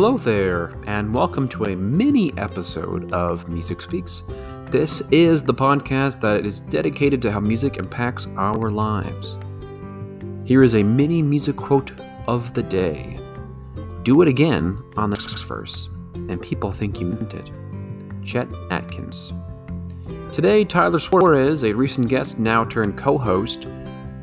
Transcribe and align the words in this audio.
Hello 0.00 0.16
there, 0.16 0.70
and 0.86 1.12
welcome 1.12 1.48
to 1.48 1.64
a 1.64 1.74
mini 1.74 2.32
episode 2.38 3.12
of 3.12 3.48
Music 3.48 3.82
Speaks. 3.82 4.22
This 4.66 5.00
is 5.10 5.42
the 5.42 5.52
podcast 5.52 6.20
that 6.20 6.46
is 6.46 6.60
dedicated 6.60 7.20
to 7.22 7.32
how 7.32 7.40
music 7.40 7.78
impacts 7.78 8.28
our 8.36 8.70
lives. 8.70 9.40
Here 10.44 10.62
is 10.62 10.76
a 10.76 10.84
mini 10.84 11.20
music 11.20 11.56
quote 11.56 11.94
of 12.28 12.54
the 12.54 12.62
day 12.62 13.18
Do 14.04 14.22
it 14.22 14.28
again 14.28 14.80
on 14.96 15.10
the 15.10 15.16
next 15.16 15.42
verse, 15.42 15.88
and 16.14 16.40
people 16.40 16.72
think 16.72 17.00
you 17.00 17.06
meant 17.06 17.34
it. 17.34 17.50
Chet 18.24 18.46
Atkins. 18.70 19.32
Today, 20.30 20.64
Tyler 20.64 21.00
Suarez, 21.00 21.64
a 21.64 21.72
recent 21.72 22.06
guest, 22.06 22.38
now 22.38 22.64
turned 22.64 22.96
co 22.96 23.18
host, 23.18 23.66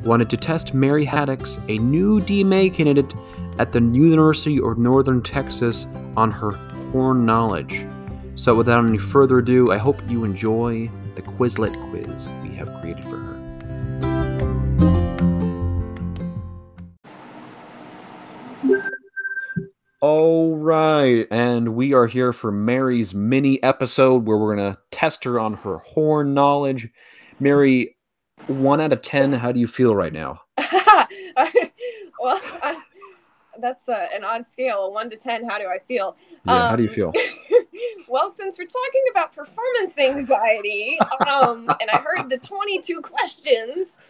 wanted 0.02 0.30
to 0.30 0.38
test 0.38 0.72
Mary 0.72 1.04
Haddix, 1.04 1.62
a 1.68 1.76
new 1.80 2.18
DMA 2.22 2.72
candidate 2.72 3.12
at 3.58 3.72
the 3.72 3.80
University 3.80 4.60
of 4.60 4.78
Northern 4.78 5.22
Texas 5.22 5.86
on 6.16 6.30
her 6.30 6.52
horn 6.90 7.24
knowledge. 7.24 7.86
So, 8.34 8.54
without 8.54 8.84
any 8.84 8.98
further 8.98 9.38
ado, 9.38 9.72
I 9.72 9.78
hope 9.78 10.00
you 10.08 10.24
enjoy 10.24 10.90
the 11.14 11.22
Quizlet 11.22 11.74
quiz 11.88 12.28
we 12.42 12.54
have 12.56 12.72
created 12.80 13.04
for 13.04 13.16
her. 13.16 13.46
All 20.02 20.56
right, 20.58 21.26
and 21.30 21.74
we 21.74 21.94
are 21.94 22.06
here 22.06 22.34
for 22.34 22.52
Mary's 22.52 23.14
mini 23.14 23.62
episode 23.62 24.26
where 24.26 24.36
we're 24.36 24.54
going 24.54 24.74
to 24.74 24.78
test 24.90 25.24
her 25.24 25.40
on 25.40 25.54
her 25.54 25.78
horn 25.78 26.34
knowledge. 26.34 26.90
Mary, 27.40 27.96
one 28.46 28.82
out 28.82 28.92
of 28.92 29.00
10, 29.00 29.32
how 29.32 29.50
do 29.50 29.58
you 29.58 29.66
feel 29.66 29.96
right 29.96 30.12
now? 30.12 30.40
well, 30.58 32.38
I, 32.62 32.82
that's 33.60 33.88
uh, 33.88 34.06
an 34.14 34.24
odd 34.24 34.46
scale, 34.46 34.84
a 34.84 34.90
one 34.90 35.10
to 35.10 35.16
ten. 35.16 35.48
How 35.48 35.58
do 35.58 35.66
I 35.66 35.78
feel? 35.78 36.16
Yeah, 36.44 36.68
how 36.68 36.76
do 36.76 36.82
you 36.82 36.88
feel? 36.88 37.12
well, 38.08 38.30
since 38.30 38.58
we're 38.58 38.66
talking 38.66 39.02
about 39.10 39.34
performance 39.34 39.98
anxiety, 39.98 40.98
um, 41.26 41.68
and 41.80 41.90
I 41.90 41.98
heard 42.04 42.30
the 42.30 42.38
twenty-two 42.38 43.00
questions, 43.02 44.00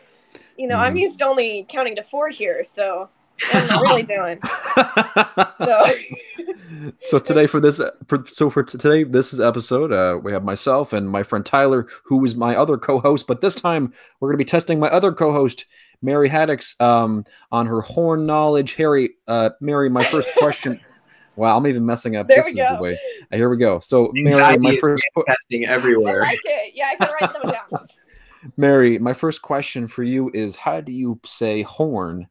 you 0.57 0.67
know, 0.67 0.77
I'm 0.77 0.95
Mhm. 0.95 1.01
used 1.01 1.19
to 1.21 1.27
only 1.27 1.67
counting 1.69 1.97
to 1.97 2.03
four 2.03 2.29
here, 2.29 2.63
so 2.63 3.09
I'm 3.53 3.67
not 3.67 3.83
really 3.83 4.03
doing. 4.03 4.41
So, 5.59 5.85
so 7.01 7.19
today 7.19 7.47
for 7.47 7.61
this 7.61 7.81
for, 8.07 8.25
so 8.27 8.51
for 8.51 8.63
today 8.63 9.05
this 9.05 9.33
is 9.33 9.41
episode 9.41 9.93
uh, 9.93 10.19
we 10.23 10.33
have 10.33 10.45
myself 10.45 10.93
and 10.93 11.09
my 11.09 11.23
friend 11.23 11.45
tyler 11.45 11.87
who 12.05 12.25
is 12.25 12.37
my 12.37 12.55
other 12.55 12.77
co-host 12.77 13.27
but 13.27 13.41
this 13.41 13.61
time 13.61 13.93
we're 14.21 14.29
going 14.29 14.39
to 14.39 14.45
be 14.45 14.49
testing 14.49 14.79
my 14.79 14.89
other 14.89 15.13
co-host 15.13 15.65
mary 16.03 16.29
haddix 16.29 16.79
um, 16.81 17.25
on 17.51 17.67
her 17.67 17.81
horn 17.81 18.27
knowledge 18.27 18.75
harry 18.75 19.15
uh, 19.29 19.51
mary 19.61 19.89
my 19.89 20.05
first 20.05 20.29
question 20.37 20.79
wow 21.37 21.57
i'm 21.57 21.67
even 21.67 21.85
messing 21.85 22.17
up 22.17 22.27
There 22.29 22.37
this 22.39 22.47
we 22.47 22.51
is 22.53 22.57
go. 22.69 22.77
the 22.77 22.83
way 22.83 22.99
uh, 23.33 23.37
here 23.37 23.49
we 23.49 23.57
go 23.57 23.79
so 23.81 24.11
mary 24.15 24.59
my 24.59 24.77
first 24.77 25.05
que- 25.15 25.25
testing 25.27 25.67
I 25.67 25.73
everywhere. 25.73 26.21
like 26.21 26.41
it. 26.45 26.73
Yeah, 26.75 26.91
I 26.93 26.97
can 26.97 27.13
write 27.13 27.33
them 27.33 27.51
down. 27.53 27.89
mary 28.57 28.99
my 28.99 29.13
first 29.13 29.43
question 29.43 29.87
for 29.89 30.03
you 30.05 30.31
is 30.35 30.57
how 30.57 30.81
do 30.81 30.93
you 30.93 31.19
say 31.25 31.63
horn 31.63 32.29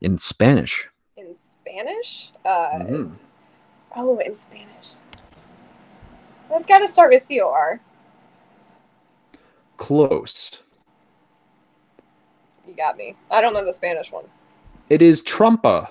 in 0.00 0.18
spanish 0.18 0.88
In 1.16 1.34
Spanish? 1.34 2.30
Uh, 2.44 2.68
Mhm. 2.78 3.18
Oh, 3.96 4.18
in 4.18 4.34
Spanish. 4.34 4.96
Well, 6.48 6.58
it's 6.58 6.66
got 6.68 6.78
to 6.78 6.86
start 6.86 7.10
with 7.10 7.20
C 7.22 7.40
O 7.40 7.48
R. 7.50 7.80
close 9.76 10.50
You 10.52 10.67
got 12.78 12.96
me. 12.96 13.14
I 13.30 13.40
don't 13.42 13.52
know 13.52 13.64
the 13.64 13.72
Spanish 13.72 14.10
one. 14.10 14.24
it 14.88 15.02
is 15.02 15.20
trompa 15.20 15.88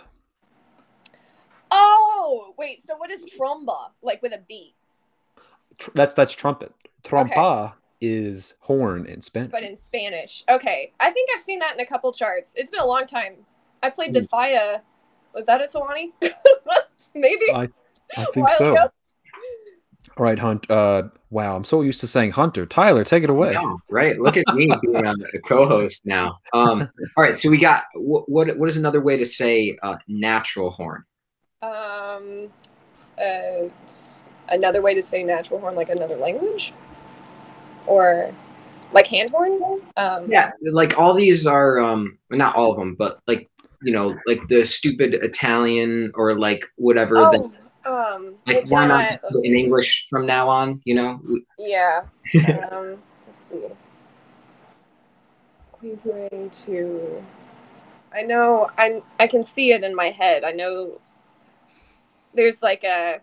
Oh, 1.69 2.53
wait. 2.57 2.81
So 2.81 2.95
what 2.97 3.11
is 3.11 3.25
tromba? 3.25 3.89
Like 4.01 4.21
with 4.21 4.33
a 4.33 4.41
B, 4.47 4.73
Tr- 5.77 5.91
that's 5.93 6.13
that's 6.13 6.31
trumpet. 6.33 6.73
Trompa 7.03 7.73
is 7.99 8.53
horn 8.61 9.05
in 9.05 9.21
Spanish. 9.21 9.51
but 9.51 9.63
in 9.63 9.75
Spanish. 9.75 10.43
Okay. 10.49 10.93
I 10.99 11.11
think 11.11 11.29
I've 11.33 11.41
seen 11.41 11.59
that 11.59 11.73
in 11.73 11.79
a 11.79 11.85
couple 11.85 12.11
charts. 12.13 12.53
It's 12.55 12.71
been 12.71 12.79
a 12.79 12.85
long 12.85 13.05
time. 13.05 13.33
I 13.83 13.89
played. 13.89 14.13
Defia. 14.13 14.81
Was 15.33 15.45
that 15.45 15.61
at 15.61 15.69
Sewanee? 15.71 16.13
Maybe. 17.13 17.51
I 17.51 17.67
think 18.33 18.49
so. 18.51 18.71
ago. 18.73 18.91
All 20.17 20.23
right, 20.23 20.39
Hunt. 20.39 20.69
Uh, 20.69 21.03
wow, 21.29 21.55
I'm 21.55 21.63
so 21.63 21.81
used 21.81 21.99
to 21.99 22.07
saying 22.07 22.31
Hunter. 22.31 22.65
Tyler, 22.65 23.03
take 23.03 23.23
it 23.23 23.29
away. 23.29 23.53
No, 23.53 23.79
right. 23.87 24.19
Look 24.19 24.35
at 24.35 24.45
me 24.55 24.67
being 24.81 25.05
a, 25.05 25.11
a 25.11 25.39
co-host 25.45 26.07
now. 26.07 26.39
Um, 26.53 26.89
all 27.15 27.23
right. 27.23 27.37
So 27.37 27.51
we 27.51 27.59
got 27.59 27.83
what? 27.93 28.27
What, 28.27 28.57
what 28.57 28.67
is 28.67 28.77
another 28.77 28.99
way 28.99 29.17
to 29.17 29.25
say 29.27 29.77
uh, 29.83 29.97
natural 30.07 30.71
horn? 30.71 31.03
Um, 31.61 32.49
uh, 33.21 33.69
another 34.49 34.81
way 34.81 34.95
to 34.95 35.03
say 35.03 35.23
natural 35.23 35.59
horn, 35.59 35.75
like 35.75 35.89
another 35.89 36.15
language, 36.15 36.73
or 37.85 38.33
like 38.91 39.05
hand 39.05 39.29
horn. 39.29 39.81
Um, 39.97 40.31
Yeah, 40.31 40.49
like 40.71 40.97
all 40.97 41.13
these 41.13 41.45
are 41.45 41.79
um, 41.79 42.17
not 42.31 42.55
all 42.55 42.71
of 42.71 42.79
them, 42.79 42.95
but 42.97 43.19
like 43.27 43.51
you 43.83 43.93
know, 43.93 44.15
like 44.25 44.47
the 44.49 44.65
stupid 44.65 45.13
Italian 45.13 46.11
or 46.15 46.37
like 46.39 46.65
whatever. 46.77 47.15
that, 47.15 47.39
Oh, 47.43 47.51
um, 47.87 48.35
like 48.45 48.63
why 48.69 48.85
not- 48.85 48.87
not 48.87 49.09
just 49.11 49.23
let's 49.23 49.35
do 49.35 49.41
it 49.43 49.47
in. 49.51 49.55
English 49.57 50.07
from 50.09 50.25
now 50.25 50.49
on? 50.49 50.81
You 50.85 50.95
know, 50.95 51.21
Yeah. 51.57 52.03
um, 52.71 52.97
let's 53.25 53.37
see. 53.39 53.63
Quivering 55.71 56.49
to. 56.49 57.23
I 58.13 58.23
know. 58.23 58.69
I 58.77 59.01
I 59.19 59.27
can 59.27 59.43
see 59.43 59.71
it 59.73 59.83
in 59.83 59.93
my 59.95 60.09
head. 60.09 60.43
I 60.43 60.51
know. 60.51 60.99
There's 62.33 62.61
like 62.63 62.83
a. 62.83 63.21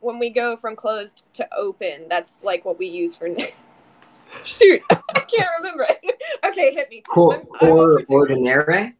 When 0.00 0.18
we 0.18 0.28
go 0.28 0.56
from 0.56 0.76
closed 0.76 1.24
to 1.34 1.48
open, 1.56 2.06
that's 2.10 2.44
like 2.44 2.64
what 2.66 2.78
we 2.78 2.86
use 2.86 3.16
for. 3.16 3.28
Shoot, 4.44 4.82
I 4.90 5.20
can't 5.20 5.48
remember. 5.60 5.86
okay, 6.44 6.74
hit 6.74 6.90
me. 6.90 7.00
cor, 7.02 7.34
I'm- 7.34 7.46
I'm 7.60 7.68
cor 7.68 7.90
over 7.92 8.02
ordinare, 8.10 8.92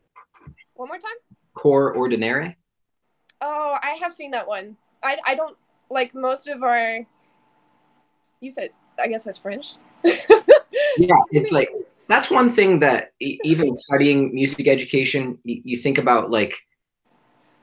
One 0.75 0.89
more 0.89 0.97
time. 0.97 1.19
cor 1.55 1.93
ordinaire. 1.95 2.55
Oh, 3.41 3.77
I 3.83 3.93
have 4.01 4.15
seen 4.15 4.31
that 4.33 4.47
one. 4.47 4.77
I 5.03 5.19
I 5.27 5.35
don't 5.35 5.57
like 5.91 6.15
most 6.15 6.49
of 6.49 6.63
our. 6.63 7.07
You 8.41 8.51
said 8.51 8.71
I 8.99 9.09
guess 9.09 9.25
that's 9.25 9.39
French. 9.39 9.75
Yeah, 10.97 11.17
it's 11.31 11.51
like 11.51 11.71
that's 12.09 12.31
one 12.31 12.51
thing 12.51 12.79
that 12.81 13.13
even 13.21 13.77
studying 13.77 14.33
music 14.35 14.69
education, 14.69 15.39
you, 15.43 15.61
you 15.65 15.77
think 15.77 15.99
about 15.99 16.31
like 16.31 16.55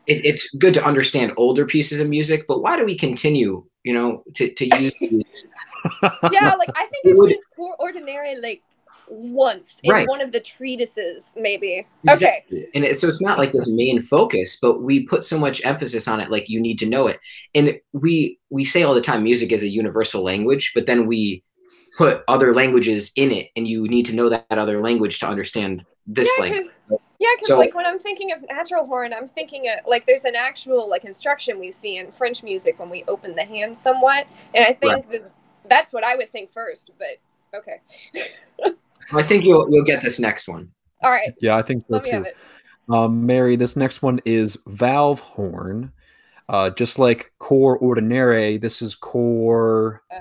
it, 0.08 0.26
it's 0.26 0.54
good 0.56 0.74
to 0.74 0.84
understand 0.84 1.32
older 1.38 1.66
pieces 1.66 2.00
of 2.02 2.10
music, 2.10 2.46
but 2.48 2.62
why 2.62 2.76
do 2.76 2.84
we 2.86 2.98
continue, 2.98 3.64
you 3.84 3.94
know, 3.94 4.24
to, 4.36 4.54
to 4.54 4.66
use 4.82 4.98
these? 5.00 5.46
yeah, 6.32 6.56
like 6.56 6.70
I 6.76 6.88
think 6.88 7.06
it's 7.06 7.12
I've 7.12 7.18
would- 7.20 7.30
seen 7.32 7.42
Poor 7.56 7.76
Ordinary 7.80 8.36
like 8.36 8.64
once 9.14 9.80
in 9.84 9.92
Right. 9.92 10.08
one 10.08 10.22
of 10.22 10.32
the 10.32 10.40
treatises, 10.40 11.36
maybe. 11.40 11.86
Okay. 12.10 12.46
And 12.74 12.86
it, 12.86 12.98
so 12.98 13.10
it's 13.10 13.22
not 13.22 13.38
like 13.38 13.52
this 13.52 13.70
main 13.70 14.02
focus, 14.02 14.58
but 14.62 14.82
we 14.82 15.06
put 15.06 15.26
so 15.26 15.38
much 15.38 15.64
emphasis 15.66 16.08
on 16.08 16.22
it, 16.22 16.32
like 16.32 16.48
you 16.50 16.62
need 16.62 16.80
to 16.80 16.86
know 16.90 17.08
it. 17.08 17.20
And 17.54 17.78
we 17.92 18.40
we 18.50 18.64
say 18.66 18.84
all 18.84 18.94
the 18.94 19.02
time, 19.02 19.24
music 19.24 19.52
is 19.52 19.64
a 19.64 19.68
universal 19.70 20.24
language, 20.24 20.72
but 20.74 20.88
then 20.88 21.08
we 21.08 21.44
put 21.98 22.24
other 22.30 22.56
languages 22.56 23.12
in 23.18 23.32
it, 23.32 23.50
and 23.56 23.68
you 23.68 23.86
need 23.88 24.06
to 24.06 24.16
know 24.16 24.30
that 24.30 24.46
other 24.50 24.82
language 24.82 25.20
to 25.20 25.28
understand 25.28 25.86
this 26.08 26.30
yeah, 26.38 26.44
language. 26.44 26.64
because 26.64 26.80
yeah, 27.20 27.28
because 27.36 27.48
So- 27.50 27.60
like 27.60 27.76
when 27.76 27.86
I'm 27.86 28.00
thinking 28.00 28.32
of 28.32 28.40
natural 28.50 28.86
horn, 28.88 29.14
I'm 29.14 29.28
thinking 29.28 29.68
of, 29.68 29.86
like 29.86 30.06
there's 30.06 30.24
an 30.26 30.36
actual 30.36 30.90
like 30.90 31.04
instruction 31.04 31.60
we 31.60 31.70
see 31.70 31.98
in 31.98 32.12
French 32.14 32.44
music 32.44 32.80
when 32.80 32.90
we 32.90 33.04
open 33.10 33.36
the 33.36 33.44
hand 33.44 33.76
somewhat, 33.76 34.26
and 34.56 34.66
I 34.66 34.72
think 34.74 35.12
that 35.12 35.30
that's 35.70 35.92
what 35.92 36.06
I 36.06 36.16
would 36.16 36.32
think 36.32 36.50
first. 36.50 36.92
But 36.98 37.18
okay, 37.54 37.82
I 39.14 39.24
think 39.24 39.44
you'll 39.46 39.68
you'll 39.72 39.84
get 39.86 40.02
this 40.02 40.20
next 40.20 40.48
one. 40.48 40.72
all 41.04 41.12
right, 41.12 41.34
yeah, 41.42 41.56
I 41.58 41.62
think 41.62 41.82
so 41.82 41.88
let 41.96 42.06
too. 42.06 42.26
Um, 42.94 43.26
Mary, 43.26 43.56
this 43.56 43.76
next 43.76 44.02
one 44.02 44.20
is 44.26 44.58
valve 44.68 45.20
horn. 45.20 45.92
Uh, 46.50 46.70
just 46.72 47.00
like 47.00 47.32
cor 47.40 47.78
ordinaire, 47.78 48.58
this 48.58 48.82
is 48.82 48.96
core. 48.96 50.02
Um, 50.12 50.20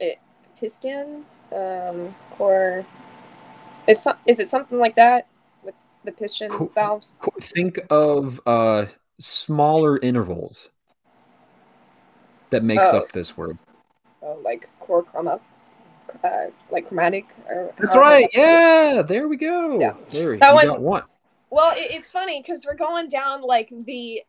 it 0.00 0.18
piston, 0.58 1.24
um, 1.54 2.14
core. 2.32 2.84
Is 3.86 4.02
some, 4.02 4.16
is 4.26 4.40
it 4.40 4.48
something 4.48 4.78
like 4.78 4.96
that 4.96 5.28
with 5.62 5.74
the 6.04 6.10
piston 6.12 6.50
Co- 6.50 6.66
valves? 6.66 7.14
co- 7.20 7.32
Think 7.40 7.78
of 7.90 8.40
uh, 8.46 8.86
smaller 9.20 9.98
intervals 9.98 10.68
that 12.50 12.64
makes 12.64 12.82
Oh. 12.86 12.98
up 12.98 13.08
this 13.08 13.36
word. 13.36 13.58
Oh, 14.22 14.38
like 14.44 14.68
core 14.80 15.04
chroma, 15.04 15.40
uh, 16.24 16.46
like 16.70 16.88
chromatic. 16.88 17.26
Or 17.48 17.72
That's 17.78 17.96
right. 17.96 18.28
that's- 18.34 18.94
Yeah, 18.96 19.02
there 19.02 19.28
we 19.28 19.36
go. 19.36 19.78
Yeah. 19.80 19.94
There, 20.10 20.36
That 20.36 20.48
you 20.50 20.54
one- 20.54 20.66
got 20.66 20.80
one. 20.80 21.02
Well, 21.50 21.72
it, 21.76 21.90
it's 21.90 22.10
funny 22.10 22.40
because 22.40 22.64
we're 22.64 22.76
going 22.76 23.08
down 23.08 23.42
like 23.42 23.72
the 23.84 24.22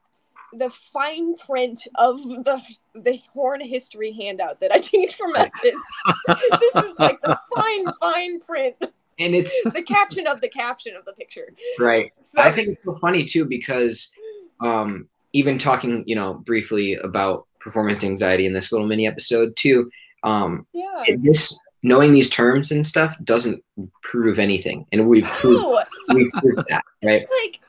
the 0.54 0.70
fine 0.70 1.36
print 1.38 1.88
of 1.96 2.22
the 2.24 2.62
the 2.94 3.22
horn 3.34 3.62
history 3.62 4.12
handout 4.12 4.60
that 4.60 4.72
I 4.74 4.80
teach 4.80 5.16
for 5.16 5.28
my 5.30 5.50
kids. 5.62 5.80
this 6.28 6.76
is 6.84 6.96
like 7.00 7.22
the 7.22 7.40
fine 7.56 7.86
fine 8.02 8.40
print, 8.42 8.76
And 9.20 9.36
it's 9.36 9.56
the 9.72 9.84
caption 9.84 10.28
of 10.28 10.42
the 10.42 10.50
caption 10.50 10.96
of 10.96 11.06
the 11.06 11.14
picture. 11.14 11.54
right. 11.80 12.12
So, 12.20 12.42
I 12.42 12.52
think 12.52 12.68
it's 12.70 12.84
so 12.84 12.96
funny 12.96 13.24
too 13.24 13.46
because 13.46 14.12
um, 14.60 15.08
even 15.34 15.58
talking, 15.60 16.04
you 16.08 16.16
know, 16.16 16.34
briefly 16.34 16.96
about 16.96 17.48
performance 17.60 18.04
anxiety 18.04 18.46
in 18.48 18.54
this 18.54 18.72
little 18.72 18.88
mini 18.88 19.08
episode 19.08 19.56
too. 19.56 19.90
Um, 20.24 20.66
Yeah. 20.74 21.04
this 21.20 21.58
knowing 21.83 22.13
these 22.13 22.30
terms 22.30 22.72
and 22.72 22.86
stuff 22.86 23.16
doesn't 23.24 23.63
prove 24.04 24.39
anything, 24.39 24.86
and 24.92 25.07
we've 25.07 25.25
proved, 25.25 25.63
No, 25.63 25.83
we've 26.13 26.31
proved 26.33 26.63
that, 26.69 26.83
right? 27.04 27.25
like, 27.44 27.60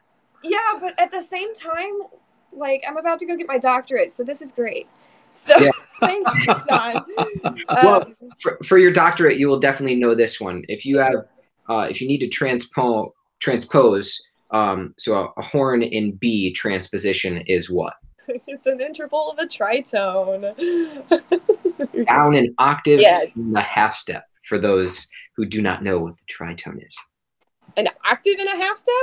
yeah, 0.42 0.58
but 0.80 0.98
at 0.98 1.10
the 1.10 1.20
same 1.20 1.54
time, 1.54 1.92
like, 2.52 2.84
I'm 2.86 2.96
about 2.96 3.18
to 3.20 3.26
go 3.26 3.36
get 3.36 3.46
my 3.46 3.58
doctorate, 3.58 4.10
so 4.10 4.24
this 4.24 4.42
is 4.42 4.52
great. 4.52 4.86
So 5.32 5.58
Yeah. 5.58 5.70
thanks, 6.00 6.32
God. 6.68 7.04
Well, 7.82 8.02
Um, 8.02 8.14
For, 8.40 8.58
for 8.66 8.78
your 8.78 8.92
doctorate, 8.92 9.38
you 9.38 9.48
will 9.48 9.60
definitely 9.60 9.96
know 9.96 10.14
this 10.14 10.40
one. 10.40 10.64
If 10.68 10.84
you 10.84 10.98
have, 10.98 11.14
uh, 11.68 11.86
if 11.90 12.00
you 12.00 12.08
need 12.08 12.18
to 12.18 12.28
transpo 12.28 13.12
transpose, 13.40 14.20
um, 14.50 14.94
so 14.98 15.14
a, 15.14 15.40
a 15.40 15.42
horn 15.42 15.82
in 15.82 16.12
B 16.12 16.52
transposition 16.52 17.38
is 17.46 17.70
what? 17.70 17.94
it's 18.46 18.66
an 18.66 18.80
interval 18.80 19.30
of 19.30 19.38
a 19.38 19.46
tritone. 19.46 20.54
Down 22.06 22.34
an 22.34 22.54
octave 22.58 23.00
Yeah. 23.00 23.24
in 23.36 23.52
the 23.52 23.60
half 23.60 23.96
step. 23.96 24.24
For 24.48 24.58
those 24.58 25.08
who 25.36 25.46
do 25.46 25.62
not 25.62 25.82
know 25.82 26.00
what 26.00 26.14
the 26.16 26.34
tritone 26.44 26.86
is, 26.86 26.96
An 27.76 27.88
octave 28.04 28.38
and 28.38 28.48
a 28.48 28.56
half 28.62 28.76
step? 28.76 28.94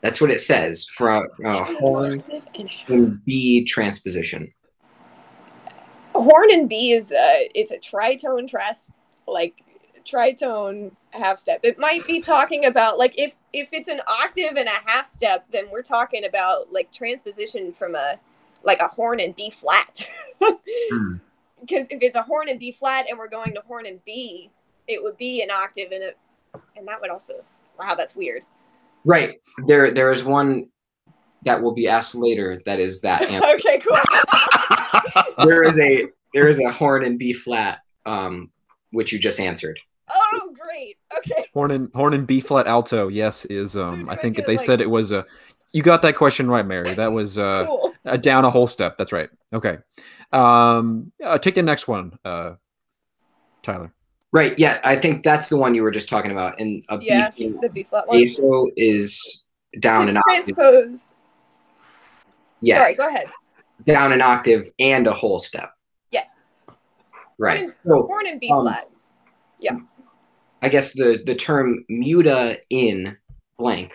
that's 0.00 0.20
what 0.20 0.30
it 0.30 0.40
says 0.40 0.86
for 0.96 1.10
a, 1.10 1.22
a 1.44 1.64
horn 1.64 2.22
and 2.56 2.70
in 2.94 3.20
B 3.26 3.64
transposition. 3.64 4.52
horn 6.14 6.52
and 6.52 6.68
B 6.68 6.92
is 6.92 7.10
a 7.12 7.50
it's 7.54 7.72
a 7.72 7.78
tritone 7.78 8.48
trans 8.48 8.92
like 9.26 9.54
tritone 10.10 10.92
half 11.10 11.38
step. 11.38 11.60
It 11.62 11.78
might 11.78 12.06
be 12.06 12.20
talking 12.20 12.64
about 12.64 12.98
like 12.98 13.14
if 13.18 13.36
if 13.52 13.72
it's 13.72 13.88
an 13.88 14.00
octave 14.06 14.56
and 14.56 14.68
a 14.68 14.90
half 14.90 15.06
step, 15.06 15.46
then 15.50 15.70
we're 15.70 15.82
talking 15.82 16.24
about 16.24 16.72
like 16.72 16.92
transposition 16.92 17.72
from 17.72 17.94
a 17.94 18.18
like 18.64 18.80
a 18.80 18.88
horn 18.88 19.20
and 19.20 19.34
B 19.34 19.50
flat. 19.50 20.08
Hmm. 20.40 21.16
Because 21.60 21.88
if 21.90 22.02
it's 22.02 22.14
a 22.14 22.22
horn 22.22 22.48
and 22.48 22.58
B 22.58 22.72
flat 22.72 23.06
and 23.08 23.18
we're 23.18 23.28
going 23.28 23.52
to 23.54 23.60
horn 23.66 23.84
and 23.86 24.02
B, 24.04 24.50
it 24.86 25.02
would 25.02 25.18
be 25.18 25.42
an 25.42 25.50
octave 25.50 25.92
and 25.92 26.04
a 26.04 26.58
and 26.76 26.86
that 26.86 27.00
would 27.00 27.10
also 27.10 27.44
wow 27.78 27.94
that's 27.94 28.16
weird. 28.16 28.44
Right. 29.04 29.40
There, 29.66 29.92
there 29.92 30.12
is 30.12 30.24
one 30.24 30.68
that 31.44 31.60
will 31.60 31.74
be 31.74 31.88
asked 31.88 32.14
later. 32.14 32.60
That 32.66 32.80
is 32.80 33.00
that 33.02 33.22
answer. 33.30 33.48
okay, 33.54 33.78
cool. 33.78 33.96
there 35.46 35.62
is 35.62 35.78
a 35.78 36.06
there 36.34 36.48
is 36.48 36.60
a 36.60 36.70
horn 36.70 37.04
in 37.04 37.16
B 37.16 37.32
flat, 37.32 37.80
um, 38.06 38.50
which 38.90 39.12
you 39.12 39.18
just 39.18 39.40
answered. 39.40 39.80
Oh, 40.10 40.54
great. 40.58 40.96
Okay. 41.18 41.44
Horn 41.54 41.70
and 41.70 41.90
horn 41.94 42.14
and 42.14 42.26
B 42.26 42.40
flat 42.40 42.66
alto, 42.66 43.08
yes, 43.08 43.44
is 43.46 43.76
um. 43.76 44.04
do 44.04 44.10
I 44.10 44.14
I 44.14 44.16
think 44.16 44.36
get, 44.36 44.46
they 44.46 44.56
like- 44.56 44.66
said 44.66 44.80
it 44.80 44.90
was 44.90 45.10
a. 45.12 45.24
You 45.72 45.82
got 45.82 46.00
that 46.02 46.16
question 46.16 46.48
right, 46.48 46.64
Mary. 46.64 46.94
That 46.94 47.12
was 47.12 47.36
uh, 47.38 47.66
cool. 47.66 47.92
uh 48.06 48.16
down 48.16 48.44
a 48.46 48.50
whole 48.50 48.66
step. 48.66 48.96
That's 48.96 49.12
right. 49.12 49.28
Okay. 49.52 49.76
Um, 50.32 51.12
uh, 51.24 51.36
take 51.38 51.54
the 51.56 51.62
next 51.62 51.86
one, 51.88 52.18
uh, 52.24 52.54
Tyler. 53.62 53.92
Right. 54.32 54.58
Yeah, 54.58 54.80
I 54.84 54.96
think 54.96 55.24
that's 55.24 55.48
the 55.48 55.56
one 55.56 55.74
you 55.74 55.82
were 55.82 55.90
just 55.90 56.08
talking 56.08 56.30
about. 56.30 56.58
And 56.60 56.84
a 56.88 56.98
Yeah, 57.00 57.30
B 57.36 57.48
the 57.60 57.68
B 57.68 57.82
flat 57.82 58.06
one. 58.08 58.16
ASO 58.18 58.66
is 58.76 59.42
down 59.80 60.04
to 60.06 60.10
an 60.10 60.16
octave. 60.18 60.54
transpose. 60.56 61.14
Yeah, 62.60 62.78
Sorry, 62.78 62.94
go 62.94 63.08
ahead. 63.08 63.26
down 63.84 64.12
an 64.12 64.20
octave 64.20 64.70
and 64.78 65.06
a 65.06 65.12
whole 65.12 65.38
step. 65.38 65.72
Yes. 66.10 66.52
Right. 67.38 67.60
Horn 67.60 67.74
So 67.86 68.02
Horn 68.06 68.26
and 68.26 68.40
B 68.40 68.50
Um, 68.50 68.64
flat. 68.64 68.88
I 70.62 70.68
guess 70.68 70.92
the 70.92 71.22
the 71.24 71.34
term 71.34 71.84
muta 71.88 72.58
in 72.70 73.16
blank. 73.58 73.92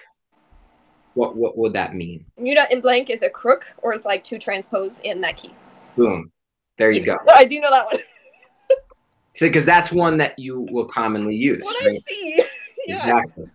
What 1.14 1.36
what 1.36 1.58
would 1.58 1.74
that 1.74 1.96
mean? 1.96 2.26
Muta 2.38 2.68
in 2.72 2.82
blank 2.82 3.10
is 3.10 3.24
a 3.24 3.30
crook, 3.30 3.66
or 3.82 3.94
it's 3.94 4.06
like 4.06 4.24
to 4.26 4.40
transpose 4.40 5.00
in 5.02 5.22
that 5.22 5.38
key. 5.38 5.54
Boom. 5.96 6.32
There 6.78 6.92
you 6.92 7.06
go. 7.06 7.18
I 7.36 7.46
do 7.46 7.60
know 7.60 7.72
that 7.72 7.86
one. 7.86 7.98
So 9.36 9.48
because 9.48 9.66
that's 9.66 9.92
one 9.92 10.18
that 10.18 10.38
you 10.38 10.68
will 10.70 10.86
commonly 10.86 11.36
use. 11.36 11.60
That's 11.60 11.74
what 11.74 11.92
I 11.92 11.98
see. 11.98 12.44
yeah. 12.88 12.98
Exactly. 12.98 13.50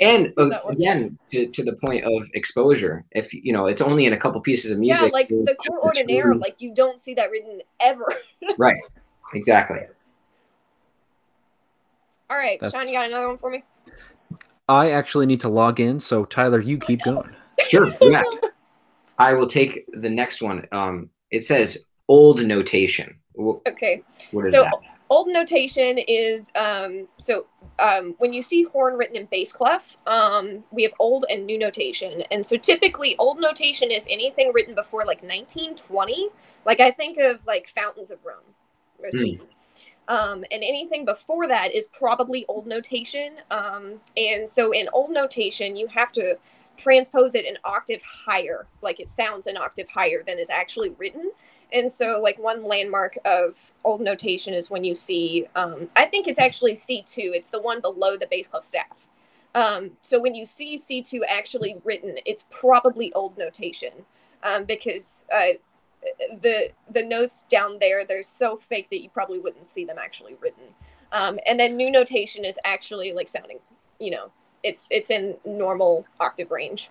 And 0.00 0.32
uh, 0.38 0.60
again, 0.68 1.18
to, 1.30 1.46
to 1.46 1.62
the 1.62 1.74
point 1.74 2.04
of 2.04 2.28
exposure, 2.34 3.04
if 3.12 3.32
you 3.32 3.52
know 3.52 3.66
it's 3.66 3.80
only 3.80 4.06
in 4.06 4.12
a 4.12 4.16
couple 4.16 4.40
pieces 4.40 4.72
of 4.72 4.78
music. 4.78 5.06
Yeah, 5.06 5.12
like 5.12 5.28
the 5.28 5.56
cor 5.66 5.80
ordinaire, 5.80 6.34
like 6.34 6.60
you 6.60 6.74
don't 6.74 6.98
see 6.98 7.14
that 7.14 7.30
written 7.30 7.60
ever. 7.80 8.12
right, 8.58 8.76
exactly. 9.34 9.80
All 12.30 12.36
right, 12.36 12.58
That's- 12.60 12.72
Sean, 12.72 12.88
you 12.88 12.94
got 12.94 13.08
another 13.08 13.28
one 13.28 13.38
for 13.38 13.50
me? 13.50 13.64
I 14.68 14.90
actually 14.92 15.26
need 15.26 15.40
to 15.42 15.48
log 15.48 15.78
in, 15.78 16.00
so 16.00 16.24
Tyler, 16.24 16.60
you 16.60 16.78
keep 16.78 17.02
going. 17.02 17.30
Sure. 17.68 17.94
Yeah. 18.02 18.22
I 19.18 19.32
will 19.34 19.46
take 19.46 19.84
the 19.92 20.10
next 20.10 20.42
one. 20.42 20.66
Um, 20.72 21.08
it 21.30 21.44
says 21.44 21.86
old 22.08 22.42
notation. 22.44 23.14
Okay. 23.38 24.02
What 24.32 24.46
is 24.46 24.52
So 24.52 24.64
that? 24.64 24.72
old 25.08 25.28
notation 25.28 25.98
is 26.08 26.50
um 26.56 27.06
so 27.16 27.46
um 27.78 28.16
when 28.18 28.32
you 28.32 28.42
see 28.42 28.64
horn 28.64 28.94
written 28.98 29.16
in 29.16 29.26
bass 29.26 29.52
clef, 29.52 29.96
um 30.08 30.64
we 30.72 30.82
have 30.82 30.92
old 30.98 31.24
and 31.30 31.46
new 31.46 31.56
notation. 31.58 32.22
And 32.32 32.44
so 32.44 32.56
typically 32.56 33.16
old 33.18 33.40
notation 33.40 33.90
is 33.92 34.04
anything 34.10 34.50
written 34.52 34.74
before 34.74 35.02
like 35.06 35.22
1920. 35.22 36.28
Like 36.66 36.80
I 36.80 36.90
think 36.90 37.18
of 37.18 37.46
like 37.46 37.68
Fountains 37.68 38.10
of 38.10 38.18
Rome. 38.24 38.54
or 38.98 39.10
Hmm. 39.12 39.44
Um, 40.08 40.44
and 40.50 40.62
anything 40.62 41.04
before 41.04 41.48
that 41.48 41.74
is 41.74 41.86
probably 41.86 42.44
old 42.46 42.66
notation. 42.66 43.36
Um, 43.50 44.00
and 44.16 44.48
so 44.48 44.72
in 44.72 44.88
old 44.92 45.10
notation, 45.10 45.76
you 45.76 45.86
have 45.88 46.12
to 46.12 46.36
transpose 46.76 47.34
it 47.34 47.46
an 47.46 47.56
octave 47.64 48.02
higher, 48.02 48.66
like 48.82 49.00
it 49.00 49.08
sounds 49.08 49.46
an 49.46 49.56
octave 49.56 49.88
higher 49.88 50.22
than 50.26 50.38
is 50.38 50.50
actually 50.50 50.90
written. 50.90 51.30
And 51.72 51.90
so, 51.90 52.20
like 52.22 52.38
one 52.38 52.64
landmark 52.64 53.16
of 53.24 53.72
old 53.84 54.00
notation 54.00 54.54
is 54.54 54.70
when 54.70 54.84
you 54.84 54.94
see, 54.94 55.46
um, 55.54 55.88
I 55.96 56.06
think 56.06 56.28
it's 56.28 56.38
actually 56.38 56.74
C 56.74 57.02
two. 57.06 57.32
It's 57.34 57.50
the 57.50 57.60
one 57.60 57.80
below 57.80 58.16
the 58.16 58.26
bass 58.26 58.48
clef 58.48 58.64
staff. 58.64 59.06
Um, 59.54 59.92
so 60.00 60.20
when 60.20 60.34
you 60.34 60.44
see 60.44 60.76
C 60.76 61.02
two 61.02 61.24
actually 61.24 61.80
written, 61.84 62.18
it's 62.26 62.44
probably 62.50 63.12
old 63.12 63.38
notation 63.38 63.92
um, 64.42 64.64
because 64.64 65.26
uh, 65.34 65.54
the 66.42 66.70
the 66.90 67.02
notes 67.02 67.44
down 67.44 67.78
there 67.80 68.04
they're 68.04 68.22
so 68.22 68.56
fake 68.56 68.88
that 68.90 69.02
you 69.02 69.10
probably 69.10 69.38
wouldn't 69.38 69.66
see 69.66 69.84
them 69.84 69.96
actually 69.98 70.34
written. 70.40 70.64
Um, 71.12 71.38
and 71.46 71.58
then 71.58 71.76
new 71.76 71.90
notation 71.90 72.44
is 72.44 72.58
actually 72.64 73.12
like 73.12 73.28
sounding, 73.28 73.58
you 74.00 74.10
know, 74.10 74.30
it's 74.62 74.88
it's 74.90 75.10
in 75.10 75.36
normal 75.44 76.06
octave 76.20 76.50
range. 76.50 76.90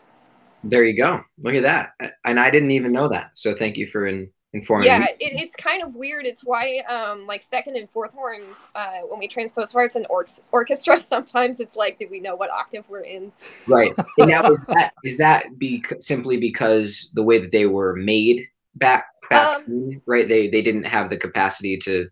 There 0.64 0.86
you 0.86 0.98
go. 0.98 1.22
Look 1.42 1.56
at 1.56 1.64
that. 1.64 1.92
And 2.24 2.40
I 2.40 2.50
didn't 2.50 2.72
even 2.72 2.94
know 2.94 3.10
that. 3.10 3.32
So 3.34 3.54
thank 3.54 3.76
you 3.76 3.88
for 3.88 4.08
in, 4.08 4.30
informing 4.54 4.86
yeah 4.86 5.00
me. 5.00 5.08
it, 5.20 5.42
it's 5.42 5.56
kind 5.56 5.82
of 5.82 5.96
weird 5.96 6.28
it's 6.28 6.44
why 6.44 6.78
um 6.88 7.26
like 7.26 7.42
second 7.42 7.76
and 7.76 7.90
fourth 7.90 8.14
horns 8.14 8.70
uh 8.76 9.00
when 9.10 9.20
we 9.20 9.28
transpose 9.28 9.74
parts 9.74 9.96
in 9.96 10.06
or- 10.12 10.26
orchestra 10.52 10.98
sometimes 11.14 11.60
it's 11.60 11.76
like 11.76 11.98
do 11.98 12.08
we 12.10 12.20
know 12.20 12.36
what 12.36 12.52
octave 12.52 12.86
we're 12.88 13.00
in 13.00 13.32
Right. 13.68 13.92
And 14.18 14.30
now 14.30 14.44
is 14.50 14.64
that 14.68 14.94
is 15.04 15.18
that 15.18 15.58
be 15.58 15.84
simply 16.00 16.38
because 16.38 17.12
the 17.16 17.24
way 17.24 17.40
that 17.40 17.52
they 17.52 17.66
were 17.66 17.96
made 17.96 18.48
back 18.76 19.06
back 19.30 19.52
Um, 19.52 19.74
right? 20.08 20.28
They 20.28 20.50
they 20.50 20.62
didn't 20.62 20.86
have 20.86 21.10
the 21.10 21.18
capacity 21.18 21.78
to 21.86 22.08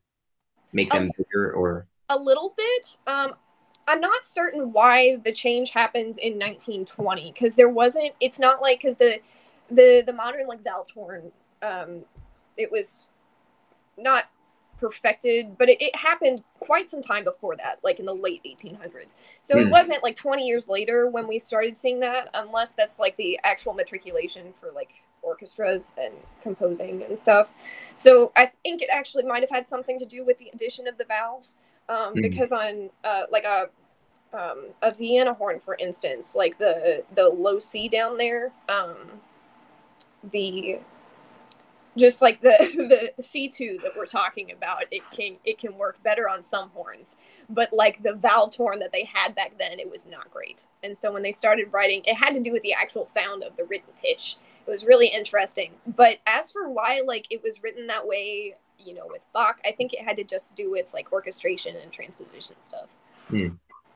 make 0.74 0.92
them 0.92 1.10
Um, 1.10 1.16
bigger 1.18 1.54
or 1.54 1.88
a 2.10 2.18
little 2.18 2.54
bit 2.58 2.98
um 3.08 3.34
i'm 3.88 4.00
not 4.02 4.26
certain 4.26 4.74
why 4.74 5.18
the 5.24 5.32
change 5.32 5.72
happens 5.72 6.18
in 6.18 6.38
1920 6.38 7.32
because 7.32 7.56
there 7.56 7.70
wasn't 7.70 8.12
it's 8.20 8.40
not 8.40 8.62
like 8.62 8.80
because 8.80 8.98
the 8.98 9.20
the 9.70 10.04
the 10.06 10.14
modern 10.14 10.48
like 10.48 10.64
valve 10.64 10.90
horn 10.92 11.32
um 11.62 12.02
it 12.58 12.72
was 12.72 13.08
not 13.98 14.26
perfected 14.80 15.58
but 15.58 15.70
it, 15.70 15.82
it 15.82 15.96
happened 15.96 16.44
quite 16.60 16.90
some 16.90 17.02
time 17.02 17.24
before 17.24 17.56
that 17.56 17.80
like 17.84 18.00
in 18.00 18.06
the 18.06 18.16
late 18.16 18.42
1800s 18.46 19.16
so 19.42 19.60
it 19.60 19.68
Hmm. 19.68 19.70
wasn't 19.70 20.02
like 20.04 20.16
20 20.16 20.48
years 20.48 20.70
later 20.70 21.08
when 21.08 21.28
we 21.28 21.40
started 21.40 21.78
seeing 21.78 22.00
that 22.02 22.30
unless 22.34 22.74
that's 22.74 23.00
like 23.00 23.18
the 23.18 23.40
actual 23.44 23.74
matriculation 23.74 24.54
for 24.60 24.72
like 24.74 25.04
orchestras 25.22 25.94
and 25.98 26.14
composing 26.42 27.04
and 27.04 27.18
stuff 27.18 27.54
so 27.96 28.32
i 28.36 28.52
think 28.64 28.82
it 28.82 28.90
actually 28.92 29.24
might 29.24 29.42
have 29.42 29.50
had 29.50 29.68
something 29.68 29.98
to 30.00 30.06
do 30.06 30.24
with 30.26 30.38
the 30.40 30.50
addition 30.54 30.88
of 30.88 30.98
the 30.98 31.06
valves 31.06 31.58
um, 31.90 32.16
Mhm. 32.16 32.22
because 32.22 32.52
on 32.52 32.90
uh, 33.04 33.24
like 33.32 33.44
a 33.44 33.70
um, 34.34 34.68
a 34.82 34.94
Vienna 34.94 35.34
horn, 35.34 35.60
for 35.60 35.76
instance, 35.76 36.36
like 36.36 36.58
the 36.58 37.04
the 37.14 37.28
low 37.30 37.60
C 37.60 37.90
down 37.90 38.18
there, 38.18 38.52
um, 38.70 38.96
the 40.24 40.80
just 41.98 42.22
like 42.22 42.42
the 42.42 43.12
the 43.18 43.22
C 43.22 43.50
two 43.50 43.78
that 43.84 43.98
we're 43.98 44.06
talking 44.06 44.52
about, 44.52 44.84
it 44.92 45.02
can 45.12 45.36
it 45.44 45.58
can 45.60 45.78
work 45.78 46.02
better 46.04 46.30
on 46.30 46.42
some 46.42 46.70
horns, 46.70 47.18
but 47.50 47.74
like 47.74 48.04
the 48.04 48.14
valve 48.14 48.56
horn 48.56 48.80
that 48.80 48.94
they 48.94 49.04
had 49.04 49.36
back 49.36 49.58
then, 49.58 49.80
it 49.80 49.92
was 49.92 50.08
not 50.08 50.32
great. 50.32 50.68
And 50.84 50.98
so 50.98 51.12
when 51.12 51.24
they 51.24 51.34
started 51.34 51.74
writing, 51.74 52.02
it 52.06 52.16
had 52.16 52.34
to 52.36 52.42
do 52.42 52.54
with 52.54 52.62
the 52.64 52.74
actual 52.74 53.04
sound 53.06 53.44
of 53.44 53.58
the 53.58 53.66
written 53.66 53.94
pitch. 54.02 54.38
It 54.66 54.70
was 54.70 54.86
really 54.86 55.08
interesting. 55.08 55.72
But 55.88 56.20
as 56.28 56.52
for 56.52 56.70
why 56.70 57.02
like 57.06 57.28
it 57.30 57.44
was 57.44 57.64
written 57.64 57.88
that 57.88 58.08
way, 58.08 58.56
you 58.78 58.94
know, 58.94 59.08
with 59.08 59.26
Bach, 59.34 59.60
I 59.66 59.72
think 59.72 59.94
it 59.94 60.02
had 60.02 60.16
to 60.18 60.24
just 60.24 60.56
do 60.56 60.72
with 60.72 60.94
like 60.94 61.12
orchestration 61.12 61.76
and 61.82 61.92
transposition 61.92 62.60
stuff. 62.60 62.88